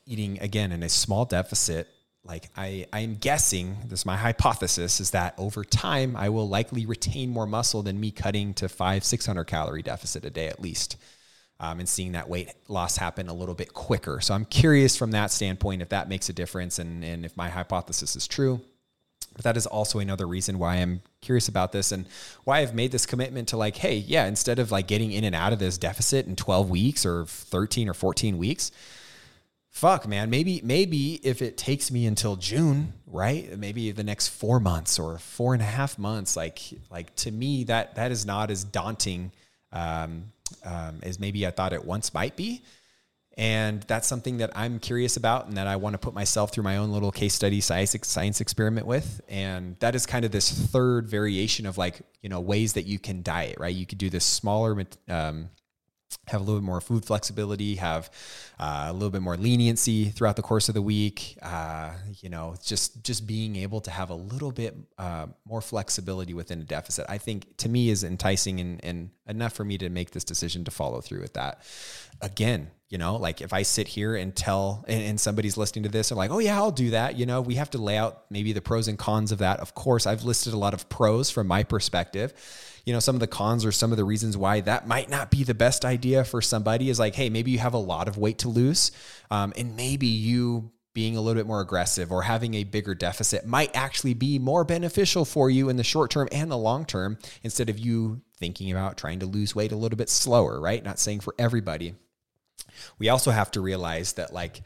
eating 0.07 0.39
again 0.41 0.73
in 0.73 0.83
a 0.83 0.89
small 0.89 1.25
deficit 1.25 1.89
like 2.25 2.51
I, 2.57 2.87
I'm 2.93 3.17
guessing, 3.17 3.77
this 3.87 4.01
is 4.01 4.07
my 4.07 4.17
hypothesis, 4.17 5.01
is 5.01 5.11
that 5.11 5.35
over 5.39 5.65
time 5.65 6.17
I 6.17 6.29
will 6.29 6.49
likely 6.49 6.87
retain 6.87 7.31
more 7.31 7.47
muscle 7.47 7.83
than 7.83 7.99
me 7.99 8.11
cutting 8.11 8.55
to 8.55 8.69
five, 8.69 9.05
600 9.05 9.45
calorie 9.45 9.83
deficit 9.83 10.25
a 10.25 10.31
day 10.31 10.47
at 10.47 10.61
least. 10.61 10.97
Um, 11.59 11.79
and 11.79 11.89
seeing 11.89 12.13
that 12.13 12.29
weight 12.29 12.53
loss 12.69 12.97
happen 12.97 13.29
a 13.29 13.35
little 13.35 13.55
bit 13.55 13.73
quicker. 13.73 14.21
So 14.21 14.35
I'm 14.35 14.45
curious 14.45 14.97
from 14.97 15.13
that 15.13 15.31
standpoint 15.31 15.83
if 15.83 15.91
that 15.91 16.09
makes 16.09 16.29
a 16.29 16.33
difference 16.33 16.79
and, 16.79 17.05
and 17.05 17.25
if 17.25 17.37
my 17.37 17.49
hypothesis 17.49 18.17
is 18.17 18.27
true. 18.27 18.61
But 19.35 19.45
that 19.45 19.57
is 19.57 19.67
also 19.67 19.99
another 19.99 20.27
reason 20.27 20.59
why 20.59 20.77
I'm 20.77 21.03
curious 21.21 21.49
about 21.49 21.73
this 21.73 21.93
and 21.93 22.07
why 22.45 22.61
I've 22.61 22.75
made 22.75 22.93
this 22.93 23.07
commitment 23.07 23.49
to 23.49 23.57
like, 23.57 23.77
hey, 23.77 23.97
yeah, 23.97 24.27
instead 24.27 24.59
of 24.59 24.71
like 24.71 24.87
getting 24.87 25.13
in 25.13 25.25
and 25.25 25.35
out 25.35 25.53
of 25.53 25.59
this 25.59 25.79
deficit 25.79 26.27
in 26.27 26.37
12 26.37 26.69
weeks 26.69 27.07
or 27.07 27.27
13 27.27 27.89
or 27.89 27.95
14 27.95 28.39
weeks, 28.39 28.73
fuck 29.73 30.07
man. 30.07 30.31
Maybe 30.31 30.61
maybe 30.63 31.15
if 31.27 31.43
it 31.43 31.57
takes 31.57 31.91
me 31.91 32.07
until 32.07 32.37
june 32.37 32.93
right? 33.13 33.59
Maybe 33.59 33.91
the 33.93 34.03
next 34.03 34.29
four 34.29 34.59
months 34.59 34.99
or 34.99 35.19
four 35.19 35.53
and 35.53 35.63
a 35.63 35.67
half 35.67 35.99
months 35.99 36.37
like 36.37 36.61
like 36.91 37.15
to 37.17 37.31
me 37.31 37.65
that 37.65 37.97
that 37.97 38.11
is 38.11 38.25
not 38.25 38.51
as 38.51 38.65
daunting 38.65 39.33
um, 39.73 40.25
um, 40.65 41.01
as 41.03 41.19
maybe 41.21 41.47
i 41.47 41.51
thought 41.51 41.73
it 41.73 41.85
once 41.85 42.15
might 42.15 42.37
be. 42.37 42.63
And 43.39 43.83
that's 43.85 44.07
something 44.07 44.39
that 44.39 44.51
i'm 44.55 44.79
curious 44.79 45.17
about 45.17 45.47
and 45.47 45.57
that 45.57 45.67
i 45.67 45.77
want 45.77 45.95
to 45.95 45.99
put 45.99 46.15
myself 46.15 46.53
through 46.53 46.65
my 46.65 46.77
own 46.77 46.91
little 46.91 47.13
case 47.13 47.35
study 47.35 47.61
science, 47.61 47.97
science 48.03 48.41
experiment 48.41 48.87
with. 48.87 49.21
And 49.29 49.77
that 49.81 49.95
is 49.95 50.05
kind 50.07 50.25
of 50.25 50.33
this 50.33 50.51
third 50.51 51.09
variation 51.09 51.67
of 51.67 51.79
like 51.79 52.01
you 52.23 52.29
know 52.29 52.41
ways 52.41 52.75
that 52.75 52.87
you 52.87 52.99
can 52.99 53.23
diet 53.23 53.57
right? 53.59 53.75
You 53.75 53.87
could 53.87 53.99
do 53.99 54.11
this 54.11 54.25
smaller 54.25 54.85
um, 55.09 55.51
have 56.29 56.41
a 56.41 56.45
little 56.45 56.61
bit 56.61 56.65
more 56.65 56.81
food 56.81 57.05
flexibility, 57.05 57.77
have 57.77 58.11
uh, 58.59 58.87
a 58.89 58.93
little 58.93 59.11
bit 59.11 59.23
more 59.23 59.37
leniency 59.37 60.07
throughout 60.07 60.37
the 60.37 60.43
course 60.43 60.69
of 60.69 60.75
the 60.75 60.83
week. 60.83 61.37
Uh, 61.43 61.91
you 62.21 62.29
know, 62.29 62.55
just 62.65 63.03
just 63.03 63.27
being 63.27 63.57
able 63.57 63.81
to 63.81 63.91
have 63.91 64.11
a 64.11 64.15
little 64.15 64.53
bit 64.53 64.77
uh, 64.99 65.27
more 65.45 65.61
flexibility 65.61 66.33
within 66.33 66.61
a 66.61 66.65
deficit, 66.65 67.07
I 67.09 67.19
think 67.19 67.57
to 67.59 67.69
me 67.69 67.91
is 67.91 68.05
enticing 68.05 68.61
and, 68.61 68.85
and 68.85 69.11
enough 69.27 69.53
for 69.53 69.65
me 69.65 69.79
to 69.79 69.89
make 69.89 70.13
this 70.13 70.25
decision 70.25 70.65
to 70.65 70.71
follow 70.71 71.01
through 71.01 71.21
with 71.21 71.35
that. 71.35 71.63
Again, 72.21 72.71
you 72.93 72.99
know, 72.99 73.17
like 73.17 73.41
if 73.41 73.53
I 73.53 73.63
sit 73.63 73.89
here 73.89 74.15
and 74.15 74.37
tell, 74.37 74.85
and, 74.87 75.03
and 75.03 75.21
somebody's 75.21 75.57
listening 75.57 75.85
to 75.85 75.89
this, 75.89 76.11
and 76.11 76.19
like, 76.19 76.31
oh 76.31 76.39
yeah, 76.39 76.57
I'll 76.57 76.71
do 76.71 76.91
that. 76.91 77.17
You 77.17 77.25
know, 77.25 77.41
we 77.41 77.55
have 77.55 77.71
to 77.71 77.79
lay 77.79 77.97
out 77.97 78.25
maybe 78.29 78.53
the 78.53 78.61
pros 78.61 78.87
and 78.87 78.99
cons 78.99 79.33
of 79.33 79.39
that. 79.39 79.61
Of 79.61 79.75
course, 79.75 80.07
I've 80.07 80.25
listed 80.25 80.53
a 80.53 80.59
lot 80.59 80.75
of 80.75 80.89
pros 80.91 81.31
from 81.31 81.49
my 81.49 81.65
perspective 81.65 82.35
you 82.85 82.93
know, 82.93 82.99
some 82.99 83.15
of 83.15 83.21
the 83.21 83.29
cons 83.29 83.65
or 83.65 83.71
some 83.71 83.93
of 83.93 83.97
the 83.97 84.05
reasons 84.05 84.37
why 84.37 84.61
that 84.61 84.89
might 84.89 85.09
not 85.09 85.31
be 85.31 85.45
the 85.45 85.55
best 85.55 85.85
idea 85.85 86.25
for 86.25 86.43
somebody 86.43 86.91
is 86.91 86.99
like, 86.99 87.15
hey, 87.15 87.31
maybe 87.31 87.53
you 87.53 87.59
have 87.59 87.75
a 87.75 87.79
lot 87.79 88.09
of 88.09 88.19
weight 88.19 88.39
to 88.39 88.49
lose, 88.49 88.91
um, 89.31 89.53
and 89.57 89.77
maybe 89.77 90.09
you 90.09 90.73
being 90.95 91.17
a 91.17 91.21
little 91.21 91.41
bit 91.41 91.47
more 91.47 91.61
aggressive 91.61 92.13
or 92.13 92.23
having 92.23 92.55
a 92.55 92.65
bigger 92.65 92.95
deficit 92.95 93.47
might 93.47 93.75
actually 93.75 94.15
be 94.15 94.39
more 94.39 94.65
beneficial 94.65 95.25
for 95.25 95.49
you 95.49 95.69
in 95.69 95.77
the 95.77 95.85
short 95.85 96.11
term 96.11 96.29
and 96.33 96.51
the 96.51 96.59
long 96.59 96.85
term 96.85 97.17
instead 97.43 97.71
of 97.71 97.79
you 97.79 98.21
thinking 98.37 98.71
about 98.71 98.99
trying 98.99 99.21
to 99.21 99.27
lose 99.27 99.55
weight 99.55 99.73
a 99.73 99.77
little 99.77 99.97
bit 99.97 100.11
slower, 100.11 100.61
right? 100.61 100.85
Not 100.85 100.99
saying 100.99 101.21
for 101.21 101.35
everybody. 101.39 101.95
We 102.99 103.09
also 103.09 103.31
have 103.31 103.51
to 103.53 103.61
realize 103.61 104.15
that, 104.15 104.33
like, 104.33 104.63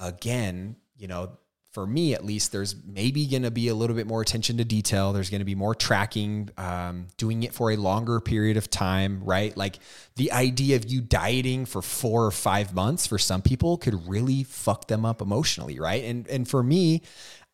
again, 0.00 0.76
you 0.96 1.08
know, 1.08 1.38
for 1.76 1.86
me 1.86 2.14
at 2.14 2.24
least, 2.24 2.52
there's 2.52 2.74
maybe 2.86 3.26
going 3.26 3.42
to 3.42 3.50
be 3.50 3.68
a 3.68 3.74
little 3.74 3.94
bit 3.94 4.06
more 4.06 4.22
attention 4.22 4.56
to 4.56 4.64
detail. 4.64 5.12
There's 5.12 5.28
going 5.28 5.42
to 5.42 5.44
be 5.44 5.54
more 5.54 5.74
tracking, 5.74 6.48
um, 6.56 7.08
doing 7.18 7.42
it 7.42 7.52
for 7.52 7.70
a 7.70 7.76
longer 7.76 8.18
period 8.18 8.56
of 8.56 8.70
time, 8.70 9.22
right? 9.22 9.54
Like 9.54 9.78
the 10.14 10.32
idea 10.32 10.76
of 10.76 10.90
you 10.90 11.02
dieting 11.02 11.66
for 11.66 11.82
four 11.82 12.24
or 12.24 12.30
five 12.30 12.72
months 12.72 13.06
for 13.06 13.18
some 13.18 13.42
people 13.42 13.76
could 13.76 14.08
really 14.08 14.42
fuck 14.42 14.88
them 14.88 15.04
up 15.04 15.20
emotionally, 15.20 15.78
right? 15.78 16.02
And 16.02 16.26
and 16.28 16.48
for 16.48 16.62
me, 16.62 17.02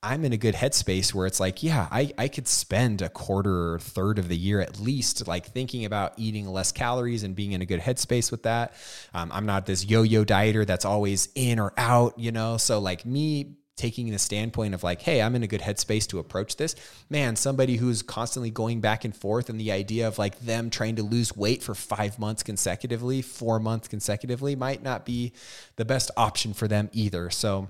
I'm 0.04 0.24
in 0.24 0.32
a 0.32 0.36
good 0.36 0.56
headspace 0.56 1.14
where 1.14 1.26
it's 1.26 1.38
like, 1.38 1.62
yeah, 1.62 1.86
I, 1.90 2.12
I 2.18 2.26
could 2.26 2.48
spend 2.48 3.02
a 3.02 3.08
quarter 3.08 3.74
or 3.74 3.78
third 3.78 4.18
of 4.18 4.28
the 4.28 4.36
year 4.36 4.60
at 4.60 4.80
least 4.80 5.28
like 5.28 5.46
thinking 5.46 5.84
about 5.84 6.14
eating 6.16 6.48
less 6.48 6.72
calories 6.72 7.22
and 7.22 7.36
being 7.36 7.52
in 7.52 7.62
a 7.62 7.66
good 7.66 7.80
headspace 7.80 8.32
with 8.32 8.42
that. 8.42 8.74
Um, 9.14 9.30
I'm 9.32 9.46
not 9.46 9.64
this 9.66 9.84
yo 9.84 10.02
yo 10.02 10.24
dieter 10.24 10.66
that's 10.66 10.84
always 10.84 11.28
in 11.36 11.60
or 11.60 11.72
out, 11.76 12.18
you 12.18 12.32
know? 12.32 12.56
So, 12.56 12.80
like, 12.80 13.06
me 13.06 13.58
taking 13.76 14.10
the 14.10 14.18
standpoint 14.18 14.74
of 14.74 14.82
like, 14.82 15.00
hey, 15.02 15.22
I'm 15.22 15.34
in 15.36 15.44
a 15.44 15.46
good 15.46 15.60
headspace 15.60 16.06
to 16.08 16.18
approach 16.18 16.56
this. 16.56 16.74
Man, 17.08 17.36
somebody 17.36 17.76
who's 17.76 18.02
constantly 18.02 18.50
going 18.50 18.80
back 18.80 19.04
and 19.04 19.16
forth 19.16 19.48
and 19.48 19.58
the 19.58 19.72
idea 19.72 20.08
of 20.08 20.18
like 20.18 20.38
them 20.40 20.68
trying 20.68 20.96
to 20.96 21.02
lose 21.02 21.34
weight 21.36 21.62
for 21.62 21.74
five 21.74 22.18
months 22.18 22.42
consecutively, 22.42 23.22
four 23.22 23.58
months 23.60 23.88
consecutively 23.88 24.56
might 24.56 24.82
not 24.82 25.06
be 25.06 25.32
the 25.76 25.84
best 25.84 26.10
option 26.16 26.52
for 26.52 26.68
them 26.68 26.90
either. 26.92 27.30
So, 27.30 27.68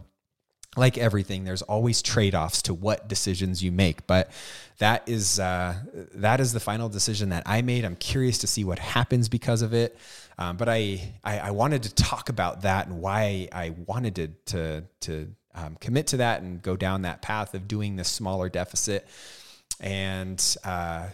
like 0.77 0.97
everything, 0.97 1.45
there's 1.45 1.63
always 1.63 2.01
trade-offs 2.01 2.63
to 2.63 2.75
what 2.75 3.07
decisions 3.07 3.63
you 3.63 3.71
make, 3.71 4.07
but 4.07 4.31
that 4.79 5.07
is 5.07 5.39
uh, 5.39 5.75
that 6.15 6.41
is 6.41 6.53
the 6.53 6.61
final 6.61 6.89
decision 6.89 7.29
that 7.29 7.43
I 7.45 7.63
made. 7.63 7.85
I'm 7.85 7.97
curious 7.97 8.39
to 8.39 8.47
see 8.47 8.65
what 8.65 8.79
happens 8.79 9.29
because 9.29 9.61
of 9.63 9.75
it, 9.75 9.99
um, 10.39 10.57
but 10.57 10.69
I, 10.69 11.15
I, 11.23 11.39
I 11.39 11.51
wanted 11.51 11.83
to 11.85 11.95
talk 11.95 12.31
about 12.31 12.63
that 12.63 12.87
and 12.87 13.01
why 13.01 13.49
I 13.53 13.75
wanted 13.87 14.15
to 14.17 14.29
to 14.47 14.85
to 15.01 15.29
um, 15.55 15.77
commit 15.79 16.07
to 16.09 16.17
that 16.19 16.41
and 16.41 16.63
go 16.63 16.77
down 16.77 17.03
that 17.03 17.21
path 17.21 17.55
of 17.55 17.69
doing 17.69 17.97
this 17.97 18.09
smaller 18.09 18.49
deficit, 18.49 19.07
and 19.79 20.57
uh, 20.65 21.09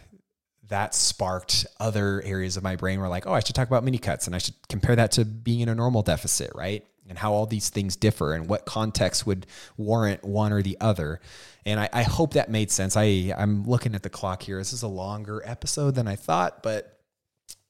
that 0.68 0.94
sparked 0.94 1.66
other 1.80 2.22
areas 2.24 2.56
of 2.56 2.62
my 2.62 2.76
brain 2.76 3.00
were 3.00 3.08
like, 3.08 3.26
oh, 3.26 3.32
I 3.32 3.40
should 3.40 3.54
talk 3.54 3.66
about 3.68 3.84
mini 3.84 3.98
cuts 3.98 4.26
and 4.26 4.36
I 4.36 4.38
should 4.38 4.54
compare 4.68 4.94
that 4.96 5.12
to 5.12 5.24
being 5.24 5.60
in 5.60 5.68
a 5.68 5.74
normal 5.74 6.02
deficit, 6.02 6.52
right? 6.54 6.86
And 7.08 7.18
how 7.18 7.32
all 7.32 7.46
these 7.46 7.70
things 7.70 7.96
differ 7.96 8.34
and 8.34 8.48
what 8.48 8.66
context 8.66 9.26
would 9.26 9.46
warrant 9.76 10.24
one 10.24 10.52
or 10.52 10.62
the 10.62 10.76
other. 10.80 11.20
And 11.64 11.80
I, 11.80 11.88
I, 11.92 12.02
hope 12.02 12.34
that 12.34 12.50
made 12.50 12.70
sense. 12.70 12.96
I, 12.96 13.34
I'm 13.36 13.64
looking 13.64 13.94
at 13.94 14.02
the 14.02 14.10
clock 14.10 14.42
here. 14.42 14.58
This 14.58 14.72
is 14.72 14.82
a 14.82 14.88
longer 14.88 15.42
episode 15.44 15.94
than 15.94 16.08
I 16.08 16.16
thought, 16.16 16.62
but 16.62 16.98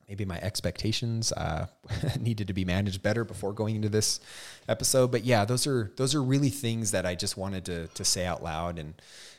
maybe 0.09 0.25
my 0.25 0.39
expectations 0.41 1.33
uh, 1.33 1.67
needed 2.21 2.47
to 2.49 2.53
be 2.53 2.65
managed 2.65 3.03
better 3.03 3.25
before 3.25 3.53
going 3.53 3.77
into 3.77 3.89
this 3.89 4.21
episode. 4.69 5.11
But 5.11 5.25
yeah, 5.25 5.45
those 5.45 5.67
are 5.67 5.93
those 5.97 6.15
are 6.15 6.23
really 6.23 6.51
things 6.51 6.93
that 6.93 7.07
I 7.07 7.15
just 7.15 7.37
wanted 7.37 7.65
to 7.67 7.87
to 7.89 8.05
say 8.05 8.25
out 8.25 8.43
loud 8.43 8.79
and 8.79 8.95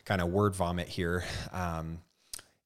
kind 0.06 0.22
of 0.22 0.30
word 0.30 0.56
vomit 0.56 0.88
here. 0.88 1.24
Um, 1.52 2.00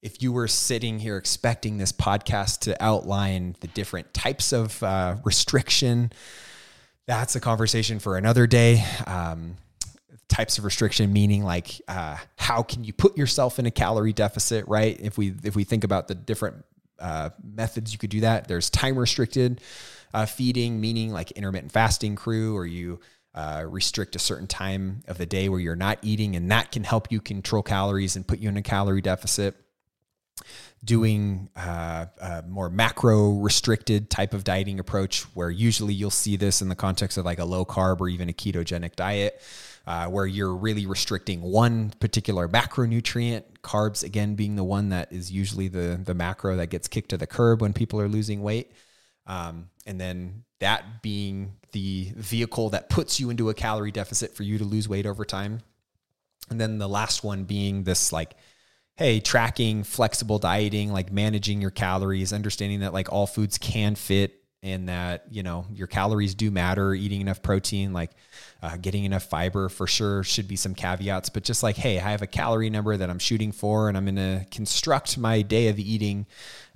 if 0.01 0.21
you 0.21 0.33
were 0.33 0.49
sitting 0.49 0.99
here 0.99 1.15
expecting 1.15 1.77
this 1.77 1.93
podcast 1.93 2.59
to 2.61 2.83
outline 2.83 3.55
the 3.61 3.67
different 3.67 4.13
types 4.13 4.51
of 4.51 4.83
uh, 4.83 5.15
restriction 5.23 6.11
that's 7.07 7.35
a 7.35 7.39
conversation 7.39 7.99
for 7.99 8.17
another 8.17 8.47
day. 8.47 8.83
Um, 9.05 9.57
types 10.29 10.57
of 10.57 10.63
restriction 10.63 11.13
meaning 11.13 11.43
like 11.43 11.79
uh, 11.87 12.17
how 12.37 12.63
can 12.63 12.83
you 12.83 12.91
put 12.91 13.15
yourself 13.17 13.59
in 13.59 13.67
a 13.67 13.71
calorie 13.71 14.13
deficit 14.13 14.67
right 14.67 14.99
if 14.99 15.15
we 15.15 15.35
if 15.43 15.55
we 15.55 15.63
think 15.63 15.83
about 15.83 16.07
the 16.07 16.15
different 16.15 16.65
uh, 16.99 17.29
methods 17.43 17.91
you 17.91 17.99
could 17.99 18.09
do 18.09 18.21
that 18.21 18.47
there's 18.47 18.69
time 18.69 18.97
restricted 18.97 19.61
uh, 20.13 20.25
feeding 20.25 20.81
meaning 20.81 21.11
like 21.11 21.29
intermittent 21.31 21.71
fasting 21.71 22.15
crew 22.15 22.55
or 22.55 22.65
you 22.65 22.99
uh, 23.35 23.63
restrict 23.67 24.15
a 24.15 24.19
certain 24.19 24.47
time 24.47 25.03
of 25.07 25.17
the 25.17 25.25
day 25.25 25.49
where 25.49 25.59
you're 25.59 25.75
not 25.75 25.99
eating 26.01 26.35
and 26.35 26.49
that 26.49 26.71
can 26.71 26.83
help 26.83 27.11
you 27.11 27.19
control 27.19 27.61
calories 27.61 28.15
and 28.15 28.27
put 28.27 28.39
you 28.39 28.49
in 28.49 28.57
a 28.57 28.61
calorie 28.61 29.01
deficit 29.01 29.55
doing 30.83 31.49
uh, 31.55 32.05
a 32.19 32.43
more 32.43 32.69
macro 32.69 33.31
restricted 33.31 34.09
type 34.09 34.33
of 34.33 34.43
dieting 34.43 34.79
approach 34.79 35.23
where 35.33 35.49
usually 35.49 35.93
you'll 35.93 36.09
see 36.09 36.35
this 36.35 36.61
in 36.61 36.69
the 36.69 36.75
context 36.75 37.17
of 37.17 37.25
like 37.25 37.39
a 37.39 37.45
low 37.45 37.63
carb 37.63 38.01
or 38.01 38.09
even 38.09 38.29
a 38.29 38.33
ketogenic 38.33 38.95
diet 38.95 39.41
uh, 39.85 40.07
where 40.07 40.25
you're 40.25 40.55
really 40.55 40.85
restricting 40.85 41.41
one 41.41 41.91
particular 41.99 42.47
macronutrient 42.47 43.43
carbs 43.63 44.03
again 44.03 44.35
being 44.35 44.55
the 44.55 44.63
one 44.63 44.89
that 44.89 45.11
is 45.11 45.31
usually 45.31 45.67
the 45.67 45.99
the 46.03 46.13
macro 46.13 46.55
that 46.55 46.67
gets 46.67 46.87
kicked 46.87 47.09
to 47.09 47.17
the 47.17 47.27
curb 47.27 47.61
when 47.61 47.73
people 47.73 47.99
are 47.99 48.07
losing 48.07 48.41
weight. 48.41 48.71
Um, 49.25 49.69
and 49.85 49.99
then 49.99 50.43
that 50.59 51.01
being 51.01 51.53
the 51.71 52.11
vehicle 52.15 52.69
that 52.69 52.89
puts 52.89 53.19
you 53.19 53.29
into 53.29 53.49
a 53.49 53.53
calorie 53.53 53.91
deficit 53.91 54.35
for 54.35 54.43
you 54.43 54.57
to 54.57 54.63
lose 54.63 54.87
weight 54.87 55.05
over 55.05 55.25
time. 55.25 55.61
And 56.49 56.59
then 56.59 56.77
the 56.77 56.89
last 56.89 57.23
one 57.23 57.45
being 57.45 57.83
this 57.83 58.11
like 58.11 58.35
hey, 58.95 59.19
tracking 59.19 59.83
flexible 59.83 60.39
dieting, 60.39 60.91
like 60.91 61.11
managing 61.11 61.61
your 61.61 61.71
calories, 61.71 62.31
understanding 62.31 62.81
that 62.81 62.93
like 62.93 63.11
all 63.11 63.27
foods 63.27 63.57
can 63.57 63.95
fit 63.95 64.42
and 64.63 64.87
that, 64.87 65.25
you 65.29 65.43
know, 65.43 65.65
your 65.73 65.87
calories 65.87 66.33
do 66.33 66.49
matter, 66.49 66.93
eating 66.93 67.19
enough 67.19 67.41
protein, 67.41 67.91
like 67.91 68.11
uh, 68.61 68.77
getting 68.77 69.03
enough 69.03 69.23
fiber 69.23 69.67
for 69.67 69.85
sure 69.85 70.23
should 70.23 70.47
be 70.47 70.55
some 70.55 70.73
caveats, 70.73 71.29
but 71.29 71.43
just 71.43 71.63
like, 71.63 71.75
hey, 71.75 71.99
I 71.99 72.11
have 72.11 72.21
a 72.21 72.27
calorie 72.27 72.69
number 72.69 72.95
that 72.95 73.09
I'm 73.09 73.19
shooting 73.19 73.51
for 73.51 73.89
and 73.89 73.97
I'm 73.97 74.05
going 74.05 74.15
to 74.15 74.45
construct 74.51 75.17
my 75.17 75.41
day 75.41 75.67
of 75.67 75.79
eating 75.79 76.25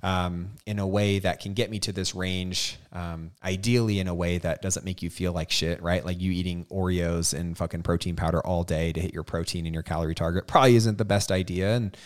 um, 0.02 0.50
in 0.66 0.78
a 0.78 0.86
way 0.86 1.18
that 1.20 1.40
can 1.40 1.54
get 1.54 1.70
me 1.70 1.78
to 1.80 1.92
this 1.92 2.14
range, 2.14 2.78
um, 2.92 3.30
ideally 3.42 4.00
in 4.00 4.06
a 4.06 4.14
way 4.14 4.36
that 4.36 4.60
doesn't 4.60 4.84
make 4.84 5.02
you 5.02 5.08
feel 5.08 5.32
like 5.32 5.50
shit, 5.50 5.82
right? 5.82 6.04
Like 6.04 6.20
you 6.20 6.30
eating 6.30 6.66
Oreos 6.66 7.32
and 7.32 7.56
fucking 7.56 7.84
protein 7.84 8.16
powder 8.16 8.44
all 8.46 8.64
day 8.64 8.92
to 8.92 9.00
hit 9.00 9.14
your 9.14 9.24
protein 9.24 9.64
and 9.64 9.72
your 9.72 9.82
calorie 9.82 10.14
target 10.14 10.46
probably 10.46 10.76
isn't 10.76 10.98
the 10.98 11.06
best 11.06 11.32
idea. 11.32 11.74
And, 11.74 11.96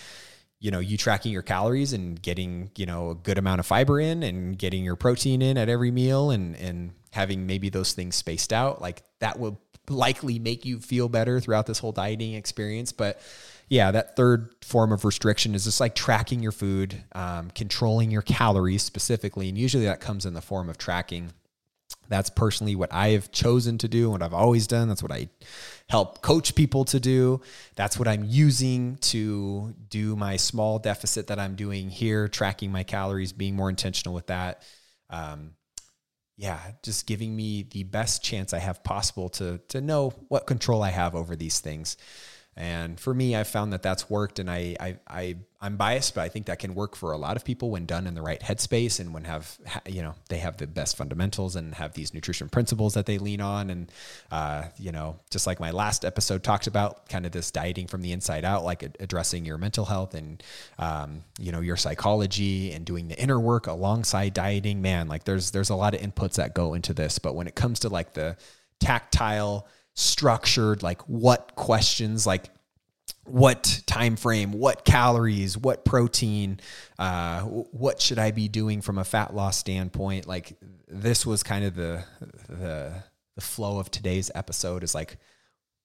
you 0.63 0.71
know, 0.71 0.79
you 0.79 0.97
tracking 0.97 1.33
your 1.33 1.43
calories 1.43 1.93
and 1.93 2.23
getting, 2.23 2.71
you 2.77 2.87
know, 2.87 3.11
a 3.11 3.15
good 3.17 3.37
amount 3.37 3.59
of 3.59 3.67
fiber 3.67 3.99
in 3.99 4.23
and 4.23 4.57
getting 4.57 4.85
your 4.85 4.95
protein 4.95 5.43
in 5.43 5.59
at 5.59 5.69
every 5.69 5.91
meal 5.91 6.31
and, 6.31 6.55
and 6.55 6.93
having 7.11 7.49
maybe 7.49 7.69
those 7.69 7.95
things 7.95 8.15
spaced 8.15 8.53
out, 8.53 8.81
like 8.81 9.03
that 9.19 9.41
will 9.41 9.61
likely 9.91 10.39
make 10.39 10.65
you 10.65 10.79
feel 10.79 11.09
better 11.09 11.41
throughout 11.41 11.67
this 11.67 11.81
whole 11.81 11.91
dieting 11.91 12.35
experience. 12.35 12.93
But 12.93 13.21
yeah, 13.69 13.91
that 13.91 14.15
third 14.15 14.55
form 14.63 14.93
of 14.93 15.05
restriction 15.05 15.57
is 15.57 15.65
just 15.65 15.81
like 15.81 15.97
tracking 15.97 16.41
your 16.41 16.53
food, 16.53 17.03
um, 17.11 17.51
controlling 17.51 18.13
your 18.13 18.23
calories 18.23 18.85
specifically. 18.85 19.49
And 19.49 19.59
usually 19.59 19.87
that 19.87 20.01
comes 20.01 20.25
in 20.27 20.33
the 20.33 20.41
form 20.41 20.69
of 20.69 20.79
tracking. 20.79 21.33
That's 22.13 22.29
personally 22.29 22.77
what 22.77 22.93
I 22.93 23.11
have 23.11 23.33
chosen 23.33 23.79
to 23.79 23.89
do, 23.89 24.11
what 24.11 24.23
I've 24.23 24.35
always 24.35 24.67
done. 24.67 24.89
That's 24.89 25.03
what 25.03 25.13
I 25.13 25.31
help 25.89 26.21
coach 26.21 26.55
people 26.55 26.85
to 26.87 27.01
do. 27.01 27.41
That's 27.75 27.99
what 27.99 28.07
I'm 28.07 28.25
using 28.25 28.97
to 29.13 29.75
do 29.89 30.15
my 30.15 30.37
small 30.37 30.79
deficit 30.79 31.29
that 31.29 31.39
I'm 31.39 31.55
doing 31.55 31.89
here, 31.89 32.29
tracking 32.29 32.71
my 32.71 32.83
calories, 32.83 33.33
being 33.33 33.57
more 33.57 33.71
intentional 33.71 34.15
with 34.15 34.27
that. 34.27 34.63
Um, 35.09 35.55
yeah, 36.37 36.61
just 36.83 37.07
giving 37.07 37.35
me 37.35 37.63
the 37.63 37.85
best 37.85 38.23
chance 38.23 38.53
I 38.53 38.59
have 38.59 38.85
possible 38.85 39.31
to 39.31 39.59
to 39.69 39.81
know 39.81 40.11
what 40.29 40.47
control 40.47 40.83
I 40.83 40.91
have 40.91 41.15
over 41.15 41.35
these 41.35 41.61
things. 41.61 41.97
And 42.57 43.01
for 43.01 43.15
me, 43.15 43.35
I've 43.35 43.49
found 43.49 43.73
that 43.73 43.83
that's 43.83 44.11
worked, 44.11 44.39
and 44.39 44.51
I, 44.51 44.77
I, 44.79 44.97
I, 45.09 45.37
I'm 45.65 45.77
biased, 45.77 46.17
but 46.17 46.23
I 46.23 46.29
think 46.29 46.47
that 46.47 46.59
can 46.59 46.75
work 46.75 46.97
for 46.97 47.13
a 47.13 47.17
lot 47.17 47.37
of 47.37 47.45
people 47.45 47.71
when 47.71 47.87
done 47.87 48.09
in 48.09 48.15
the 48.15 48.21
right 48.21 48.41
headspace 48.41 48.99
and 48.99 49.15
when 49.15 49.23
have, 49.23 49.57
you 49.87 50.03
know, 50.03 50.17
they 50.29 50.39
have 50.39 50.57
the 50.57 50.67
best 50.67 50.97
fundamentals 50.97 51.55
and 51.55 51.73
have 51.77 51.95
these 51.95 52.13
nutrition 52.13 52.49
principles 52.49 52.95
that 52.95 53.07
they 53.07 53.19
lean 53.19 53.41
on. 53.41 53.71
And, 53.71 53.93
uh, 54.33 54.65
you 54.77 54.91
know, 54.91 55.21
just 55.31 55.47
like 55.47 55.61
my 55.61 55.71
last 55.71 56.05
episode 56.05 56.43
talked 56.43 56.67
about, 56.67 57.09
kind 57.09 57.25
of 57.25 57.31
this 57.31 57.53
dieting 57.53 57.87
from 57.87 58.03
the 58.03 58.11
inside 58.11 58.45
out, 58.45 58.65
like 58.65 58.83
addressing 58.99 59.45
your 59.45 59.57
mental 59.57 59.85
health 59.85 60.15
and, 60.15 60.43
um, 60.81 61.23
you 61.39 61.53
know, 61.53 61.61
your 61.61 61.77
psychology 61.77 62.73
and 62.73 62.85
doing 62.85 63.07
the 63.07 63.23
inner 63.23 63.39
work 63.39 63.69
alongside 63.69 64.35
dieting. 64.35 64.83
Man, 64.83 65.07
like 65.07 65.23
there's 65.23 65.53
there's 65.53 65.71
a 65.71 65.77
lot 65.77 65.95
of 65.95 66.01
inputs 66.01 66.35
that 66.35 66.55
go 66.55 66.75
into 66.75 66.93
this, 66.93 67.21
but 67.21 67.37
when 67.37 67.47
it 67.47 67.55
comes 67.55 67.79
to 67.81 67.89
like 67.89 68.15
the 68.15 68.37
tactile 68.81 69.69
structured 69.95 70.83
like 70.83 71.03
what 71.03 71.55
questions 71.55 72.27
like 72.27 72.49
what 73.25 73.83
time 73.87 74.17
frame 74.17 74.53
what 74.53 74.85
calories 74.85 75.57
what 75.57 75.85
protein 75.85 76.59
uh, 76.99 77.43
what 77.43 78.01
should 78.01 78.19
i 78.19 78.33
be 78.33 78.49
doing 78.49 78.81
from 78.81 78.99
a 78.99 79.05
fat 79.05 79.35
loss 79.35 79.57
standpoint? 79.57 80.27
Like 80.27 80.57
this 80.89 81.25
was 81.25 81.43
kind 81.43 81.65
of 81.65 81.75
the 81.75 82.05
the 82.49 83.03
the 83.35 83.41
flow 83.41 83.79
of 83.79 83.91
today's 83.91 84.31
episode 84.35 84.83
is 84.83 84.95
like 84.95 85.19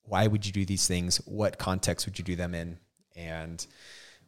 why 0.04 0.26
would 0.26 0.46
you 0.46 0.52
do 0.52 0.66
these 0.66 0.88
things? 0.88 1.18
What 1.26 1.58
context 1.58 2.06
would 2.06 2.18
you 2.18 2.24
do 2.24 2.36
them 2.36 2.56
in? 2.56 2.78
And 3.16 3.66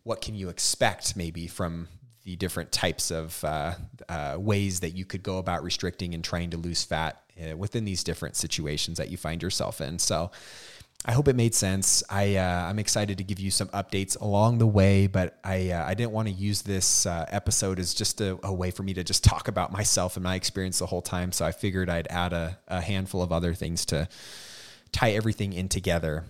what 0.03 0.22
can 0.22 0.36
you 0.36 0.49
expect 0.49 1.16
maybe 1.16 1.47
from 1.47 1.88
the 2.26 2.36
different 2.36 2.72
types 2.72 3.12
of 3.12 3.41
uh, 3.43 3.76
uh, 4.10 4.36
ways 4.38 4.82
that 4.82 4.91
you 4.91 5.05
could 5.05 5.24
go 5.24 5.38
about 5.38 5.64
restricting 5.64 6.14
and 6.14 6.24
trying 6.24 6.49
to 6.49 6.57
lose 6.57 6.84
fat 6.84 7.24
uh, 7.41 7.55
within 7.55 7.86
these 7.86 8.03
different 8.03 8.36
situations 8.36 8.97
that 8.97 9.10
you 9.10 9.18
find 9.18 9.41
yourself 9.41 9.80
in. 9.80 9.97
So, 9.99 10.32
I 11.06 11.14
hope 11.14 11.30
it 11.30 11.36
made 11.36 11.56
sense. 11.56 12.04
I 12.10 12.36
uh, 12.36 12.68
I'm 12.70 12.78
excited 12.78 13.18
to 13.20 13.24
give 13.24 13.39
you 13.39 13.52
some 13.52 13.70
updates 13.70 14.20
along 14.20 14.58
the 14.58 14.68
way, 14.68 15.08
but 15.08 15.39
I 15.45 15.72
uh, 15.72 15.86
I 15.86 15.93
didn't 15.93 16.12
want 16.12 16.28
to 16.28 16.34
use 16.34 16.62
this 16.62 17.06
uh, 17.06 17.26
episode 17.30 17.80
as 17.80 17.93
just 17.93 18.20
a, 18.20 18.38
a, 18.43 18.54
way 18.54 18.70
for 18.70 18.84
me 18.84 18.93
to 18.93 19.04
just 19.04 19.24
talk 19.24 19.47
about 19.47 19.72
myself 19.72 20.18
and 20.18 20.24
my 20.24 20.36
experience 20.36 20.80
the 20.80 20.88
whole 20.88 21.02
time. 21.02 21.32
So 21.32 21.45
I 21.45 21.54
figured 21.54 21.89
I'd 21.89 22.08
add 22.08 22.34
a, 22.34 22.60
a 22.68 22.82
handful 22.82 23.24
of 23.24 23.32
other 23.32 23.54
things 23.54 23.86
to 23.86 24.10
tie 24.91 25.12
everything 25.12 25.54
in 25.54 25.70
together. 25.70 26.26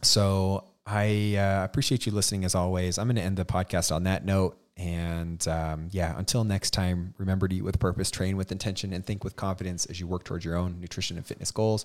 So 0.00 0.64
I 0.86 1.36
uh, 1.36 1.64
appreciate 1.64 2.06
you 2.06 2.12
listening 2.12 2.44
as 2.44 2.54
always. 2.54 2.98
I'm 2.98 3.06
going 3.06 3.16
to 3.16 3.22
end 3.22 3.36
the 3.36 3.44
podcast 3.44 3.94
on 3.94 4.04
that 4.04 4.24
note. 4.24 4.58
And 4.76 5.46
um, 5.46 5.88
yeah, 5.92 6.16
until 6.16 6.44
next 6.44 6.70
time, 6.70 7.14
remember 7.18 7.46
to 7.46 7.54
eat 7.54 7.62
with 7.62 7.78
purpose, 7.78 8.10
train 8.10 8.36
with 8.38 8.50
intention, 8.50 8.92
and 8.92 9.04
think 9.04 9.22
with 9.22 9.36
confidence 9.36 9.84
as 9.86 10.00
you 10.00 10.06
work 10.06 10.24
towards 10.24 10.44
your 10.44 10.56
own 10.56 10.80
nutrition 10.80 11.18
and 11.18 11.26
fitness 11.26 11.50
goals. 11.50 11.84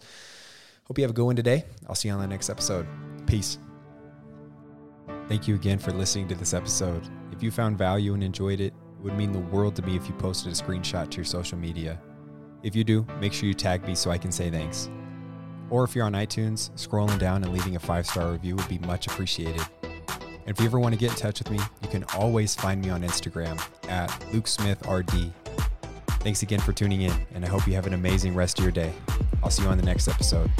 Hope 0.87 0.97
you 0.97 1.03
have 1.03 1.11
a 1.11 1.13
good 1.13 1.25
one 1.25 1.35
today. 1.35 1.65
I'll 1.87 1.95
see 1.95 2.07
you 2.07 2.13
on 2.13 2.21
the 2.21 2.27
next 2.27 2.49
episode. 2.49 2.87
Peace. 3.25 3.57
Thank 5.27 5.45
you 5.45 5.55
again 5.55 5.79
for 5.79 5.91
listening 5.91 6.29
to 6.29 6.35
this 6.35 6.53
episode. 6.53 7.03
If 7.33 7.43
you 7.43 7.51
found 7.51 7.77
value 7.77 8.13
and 8.13 8.23
enjoyed 8.23 8.61
it, 8.61 8.67
it 8.67 9.03
would 9.03 9.17
mean 9.17 9.33
the 9.33 9.39
world 9.39 9.75
to 9.75 9.81
me 9.81 9.97
if 9.97 10.07
you 10.07 10.13
posted 10.13 10.53
a 10.53 10.55
screenshot 10.55 11.11
to 11.11 11.17
your 11.17 11.25
social 11.25 11.57
media. 11.57 11.99
If 12.63 12.73
you 12.73 12.85
do, 12.85 13.05
make 13.19 13.33
sure 13.33 13.47
you 13.49 13.53
tag 13.53 13.85
me 13.85 13.95
so 13.95 14.11
I 14.11 14.17
can 14.17 14.31
say 14.31 14.49
thanks. 14.49 14.89
Or 15.69 15.83
if 15.83 15.93
you're 15.93 16.05
on 16.05 16.13
iTunes, 16.13 16.71
scrolling 16.75 17.19
down 17.19 17.43
and 17.43 17.51
leaving 17.51 17.75
a 17.75 17.79
five 17.79 18.07
star 18.07 18.31
review 18.31 18.55
would 18.55 18.69
be 18.69 18.79
much 18.79 19.07
appreciated. 19.07 19.61
And 19.83 20.55
if 20.55 20.61
you 20.61 20.65
ever 20.65 20.79
want 20.79 20.93
to 20.93 20.99
get 20.99 21.11
in 21.11 21.17
touch 21.17 21.39
with 21.39 21.51
me, 21.51 21.59
you 21.81 21.89
can 21.89 22.05
always 22.15 22.55
find 22.55 22.81
me 22.81 22.89
on 22.89 23.01
Instagram 23.01 23.61
at 23.89 24.09
LukeSmithRD. 24.31 25.33
Thanks 26.27 26.43
again 26.43 26.59
for 26.59 26.73
tuning 26.73 27.03
in, 27.03 27.13
and 27.35 27.45
I 27.45 27.47
hope 27.47 27.65
you 27.65 27.73
have 27.75 27.87
an 27.87 27.93
amazing 27.93 28.35
rest 28.35 28.59
of 28.59 28.65
your 28.65 28.71
day. 28.73 28.91
I'll 29.41 29.49
see 29.49 29.63
you 29.63 29.69
on 29.69 29.77
the 29.77 29.85
next 29.85 30.09
episode. 30.09 30.51